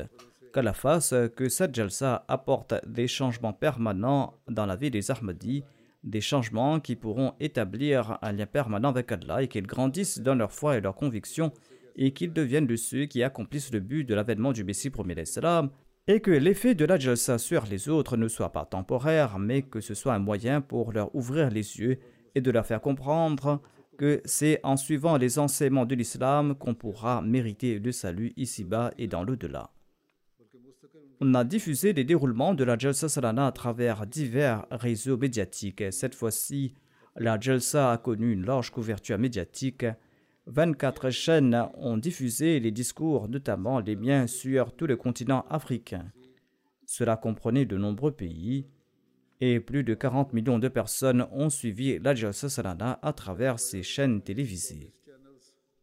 Qu'à 0.52 0.62
la 0.62 0.72
face 0.72 1.14
que 1.36 1.48
cette 1.48 1.74
jalsa 1.74 2.24
apporte 2.26 2.74
des 2.86 3.06
changements 3.06 3.52
permanents 3.52 4.34
dans 4.48 4.66
la 4.66 4.74
vie 4.74 4.90
des 4.90 5.10
Ahmadis, 5.12 5.62
des 6.04 6.20
changements 6.20 6.80
qui 6.80 6.96
pourront 6.96 7.34
établir 7.40 8.18
un 8.22 8.32
lien 8.32 8.46
permanent 8.46 8.90
avec 8.90 9.12
Allah 9.12 9.42
et 9.42 9.48
qu'ils 9.48 9.66
grandissent 9.66 10.20
dans 10.20 10.34
leur 10.34 10.52
foi 10.52 10.76
et 10.76 10.80
leur 10.80 10.94
conviction 10.94 11.52
et 11.96 12.12
qu'ils 12.12 12.32
deviennent 12.32 12.66
de 12.66 12.76
ceux 12.76 13.06
qui 13.06 13.22
accomplissent 13.22 13.72
le 13.72 13.80
but 13.80 14.04
de 14.04 14.14
l'avènement 14.14 14.52
du 14.52 14.64
Messie 14.64 14.90
premier 14.90 15.14
l'Islam 15.14 15.70
et 16.08 16.20
que 16.20 16.30
l'effet 16.30 16.74
de 16.74 16.84
la 16.84 16.98
sur 17.16 17.64
les 17.66 17.88
autres 17.88 18.16
ne 18.16 18.28
soit 18.28 18.52
pas 18.52 18.64
temporaire, 18.64 19.38
mais 19.38 19.62
que 19.62 19.80
ce 19.80 19.94
soit 19.94 20.14
un 20.14 20.18
moyen 20.18 20.60
pour 20.60 20.92
leur 20.92 21.14
ouvrir 21.14 21.50
les 21.50 21.78
yeux 21.78 21.98
et 22.34 22.40
de 22.40 22.50
leur 22.50 22.66
faire 22.66 22.80
comprendre 22.80 23.60
que 23.98 24.20
c'est 24.24 24.58
en 24.64 24.76
suivant 24.76 25.16
les 25.16 25.38
enseignements 25.38 25.84
de 25.84 25.94
l'islam 25.94 26.54
qu'on 26.56 26.74
pourra 26.74 27.22
mériter 27.22 27.78
le 27.78 27.92
salut 27.92 28.32
ici-bas 28.36 28.90
et 28.98 29.06
dans 29.06 29.22
l'au-delà. 29.22 29.70
On 31.24 31.34
a 31.34 31.44
diffusé 31.44 31.92
les 31.92 32.02
déroulements 32.02 32.52
de 32.52 32.64
la 32.64 32.76
Jalsa 32.76 33.08
Salana 33.08 33.46
à 33.46 33.52
travers 33.52 34.08
divers 34.08 34.66
réseaux 34.72 35.16
médiatiques. 35.16 35.84
Cette 35.92 36.16
fois-ci, 36.16 36.74
la 37.14 37.38
Jalsa 37.38 37.92
a 37.92 37.98
connu 37.98 38.32
une 38.32 38.44
large 38.44 38.70
couverture 38.70 39.18
médiatique 39.18 39.86
24 40.46 41.10
chaînes 41.10 41.68
ont 41.74 41.96
diffusé 41.96 42.58
les 42.58 42.72
discours, 42.72 43.28
notamment 43.28 43.78
les 43.78 43.94
miens, 43.94 44.26
sur 44.26 44.74
tout 44.74 44.88
le 44.88 44.96
continent 44.96 45.44
africain. 45.48 46.10
Cela 46.86 47.16
comprenait 47.16 47.66
de 47.66 47.76
nombreux 47.76 48.10
pays 48.10 48.66
et 49.40 49.60
plus 49.60 49.84
de 49.84 49.94
40 49.94 50.32
millions 50.32 50.58
de 50.58 50.66
personnes 50.66 51.28
ont 51.30 51.50
suivi 51.50 52.00
l'Ajasa 52.00 52.48
Salana 52.48 52.98
à 53.00 53.12
travers 53.12 53.60
ces 53.60 53.84
chaînes 53.84 54.22
télévisées. 54.22 54.92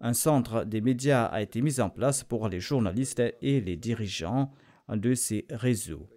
Un 0.02 0.14
centre 0.14 0.66
des 0.66 0.82
médias 0.82 1.24
a 1.24 1.42
été 1.42 1.62
mis 1.62 1.80
en 1.80 1.90
place 1.90 2.26
pour 2.26 2.50
les 2.50 2.60
journalistes 2.60 3.24
et 3.42 3.62
les 3.62 3.78
dirigeants 3.78 4.52
de 4.96 5.14
ces 5.14 5.46
réseaux. 5.50 6.08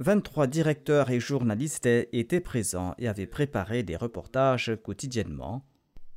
23 0.00 0.46
directeurs 0.48 1.10
et 1.10 1.20
journalistes 1.20 1.86
étaient 1.86 2.40
présents 2.40 2.94
et 2.98 3.08
avaient 3.08 3.26
préparé 3.26 3.82
des 3.82 3.96
reportages 3.96 4.72
quotidiennement 4.82 5.64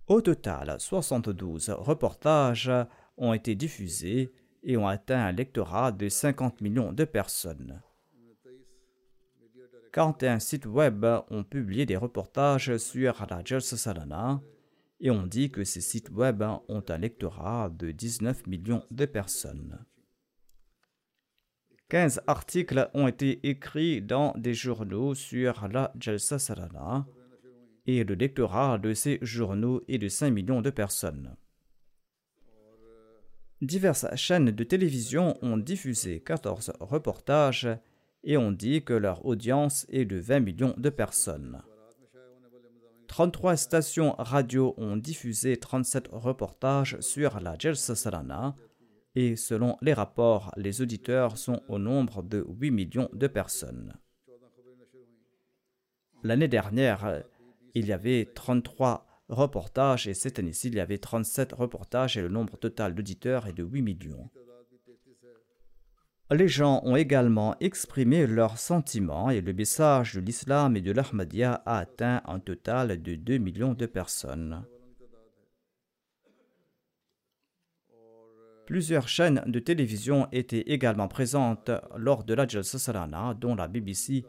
au 0.07 0.21
total, 0.21 0.73
72 0.79 1.69
reportages 1.71 2.71
ont 3.17 3.33
été 3.33 3.55
diffusés 3.55 4.31
et 4.63 4.77
ont 4.77 4.87
atteint 4.87 5.25
un 5.25 5.33
lectorat 5.33 5.91
de 5.91 6.07
50 6.07 6.61
millions 6.61 6.93
de 6.93 7.03
personnes. 7.03 7.81
41 9.91 10.39
sites 10.39 10.65
web 10.65 11.05
ont 11.29 11.43
publié 11.43 11.85
des 11.85 11.97
reportages 11.97 12.77
sur 12.77 13.25
la 13.29 13.41
Jalsa 13.43 13.75
Salana 13.75 14.41
et 15.01 15.11
on 15.11 15.27
dit 15.27 15.51
que 15.51 15.65
ces 15.65 15.81
sites 15.81 16.09
web 16.11 16.41
ont 16.41 16.83
un 16.87 16.97
lectorat 16.97 17.69
de 17.69 17.91
19 17.91 18.47
millions 18.47 18.85
de 18.91 19.05
personnes. 19.05 19.77
15 21.89 22.21
articles 22.27 22.89
ont 22.93 23.07
été 23.07 23.47
écrits 23.47 24.01
dans 24.01 24.33
des 24.35 24.53
journaux 24.53 25.15
sur 25.15 25.69
la 25.69 25.93
Jalsa 25.97 26.37
Salana 26.37 27.07
et 27.85 28.03
le 28.03 28.13
lectorat 28.13 28.77
de 28.77 28.93
ces 28.93 29.19
journaux 29.21 29.81
est 29.87 29.97
de 29.97 30.09
5 30.09 30.31
millions 30.31 30.61
de 30.61 30.69
personnes. 30.69 31.37
Diverses 33.61 34.05
chaînes 34.15 34.51
de 34.51 34.63
télévision 34.65 35.37
ont 35.41 35.55
diffusé 35.55 36.19
14 36.19 36.73
reportages 36.81 37.69
et 38.25 38.35
ont 38.35 38.51
dit 38.51 38.83
que 38.83 38.93
leur 38.93 39.25
audience 39.25 39.85
est 39.89 40.03
de 40.03 40.17
20 40.17 40.41
millions 40.41 40.75
de 40.77 40.89
personnes. 40.89 41.63
33 43.07 43.55
stations 43.55 44.13
radio 44.19 44.73
ont 44.75 44.97
diffusé 44.97 45.55
37 45.55 46.09
reportages 46.11 46.99
sur 46.99 47.39
la 47.39 47.55
Jalsa 47.57 47.95
Salana 47.95 48.55
et 49.17 49.35
selon 49.35 49.77
les 49.81 49.93
rapports, 49.93 50.51
les 50.57 50.83
auditeurs 50.83 51.39
sont 51.39 51.63
au 51.69 51.79
nombre 51.79 52.21
de 52.21 52.45
8 52.47 52.69
millions 52.69 53.09
de 53.13 53.25
personnes. 53.25 53.95
L'année 56.21 56.47
dernière, 56.47 57.23
il 57.73 57.87
y 57.87 57.93
avait 57.93 58.29
33 58.35 59.07
reportages 59.29 60.07
et 60.07 60.13
cette 60.13 60.37
année-ci, 60.37 60.67
il 60.67 60.75
y 60.75 60.79
avait 60.79 60.99
37 60.99 61.53
reportages 61.53 62.15
et 62.15 62.21
le 62.21 62.29
nombre 62.29 62.57
total 62.59 62.93
d'auditeurs 62.93 63.47
est 63.47 63.53
de 63.53 63.63
8 63.63 63.81
millions. 63.81 64.29
Les 66.29 66.47
gens 66.47 66.81
ont 66.83 66.95
également 66.95 67.55
exprimé 67.59 68.27
leurs 68.27 68.59
sentiments 68.59 69.31
et 69.31 69.41
le 69.41 69.53
message 69.53 70.13
de 70.13 70.19
l'islam 70.19 70.77
et 70.77 70.81
de 70.81 70.91
l'Ahmadiyya 70.91 71.63
a 71.65 71.79
atteint 71.79 72.21
un 72.25 72.39
total 72.39 73.01
de 73.01 73.15
2 73.15 73.39
millions 73.39 73.73
de 73.73 73.87
personnes. 73.87 74.63
Plusieurs 78.67 79.07
chaînes 79.07 79.41
de 79.47 79.59
télévision 79.59 80.27
étaient 80.33 80.65
également 80.67 81.07
présentes 81.07 81.71
lors 81.95 82.25
de 82.25 82.33
la 82.33 82.45
Jalsa 82.45 82.77
Salana, 82.77 83.33
dont 83.33 83.55
la 83.55 83.69
BBC 83.69 84.25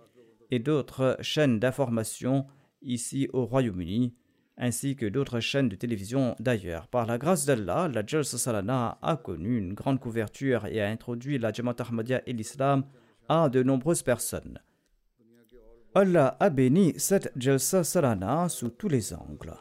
et 0.52 0.60
d'autres 0.60 1.16
chaînes 1.20 1.58
d'information 1.58 2.46
ici 2.80 3.28
au 3.32 3.46
Royaume-Uni, 3.46 4.14
ainsi 4.56 4.94
que 4.94 5.06
d'autres 5.06 5.40
chaînes 5.40 5.68
de 5.68 5.74
télévision 5.74 6.36
d'ailleurs. 6.38 6.86
Par 6.86 7.04
la 7.04 7.18
grâce 7.18 7.46
d'Allah, 7.46 7.88
la 7.92 8.06
Jalsa 8.06 8.38
Salana 8.38 8.96
a 9.02 9.16
connu 9.16 9.58
une 9.58 9.74
grande 9.74 9.98
couverture 9.98 10.66
et 10.66 10.80
a 10.80 10.88
introduit 10.88 11.38
la 11.38 11.52
Jamaat 11.52 11.74
Ahmadiyya 11.80 12.22
et 12.24 12.32
l'islam 12.32 12.84
à 13.28 13.48
de 13.48 13.64
nombreuses 13.64 14.04
personnes. 14.04 14.60
Allah 15.96 16.36
a 16.38 16.48
béni 16.48 16.94
cette 16.96 17.32
Jalsa 17.36 17.82
Salana 17.82 18.48
sous 18.48 18.70
tous 18.70 18.88
les 18.88 19.12
angles. 19.12 19.56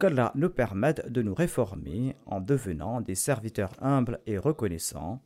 Qu'Allah 0.00 0.32
nous 0.34 0.48
permette 0.48 1.12
de 1.12 1.20
nous 1.20 1.34
réformer 1.34 2.16
en 2.24 2.40
devenant 2.40 3.02
des 3.02 3.14
serviteurs 3.14 3.74
humbles 3.82 4.18
et 4.24 4.38
reconnaissants 4.38 5.22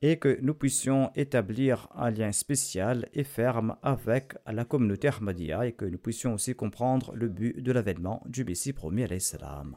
et 0.00 0.20
que 0.20 0.38
nous 0.40 0.54
puissions 0.54 1.10
établir 1.16 1.88
un 1.96 2.10
lien 2.10 2.30
spécial 2.30 3.08
et 3.14 3.24
ferme 3.24 3.76
avec 3.82 4.34
la 4.46 4.64
communauté 4.64 5.08
Ahmadiyya 5.08 5.66
et 5.66 5.72
que 5.72 5.86
nous 5.86 5.98
puissions 5.98 6.34
aussi 6.34 6.54
comprendre 6.54 7.12
le 7.16 7.28
but 7.28 7.60
de 7.60 7.72
l'avènement 7.72 8.22
du 8.26 8.44
Messie 8.44 8.72
premier 8.72 9.04
à 9.04 9.08
l'Islam. 9.08 9.76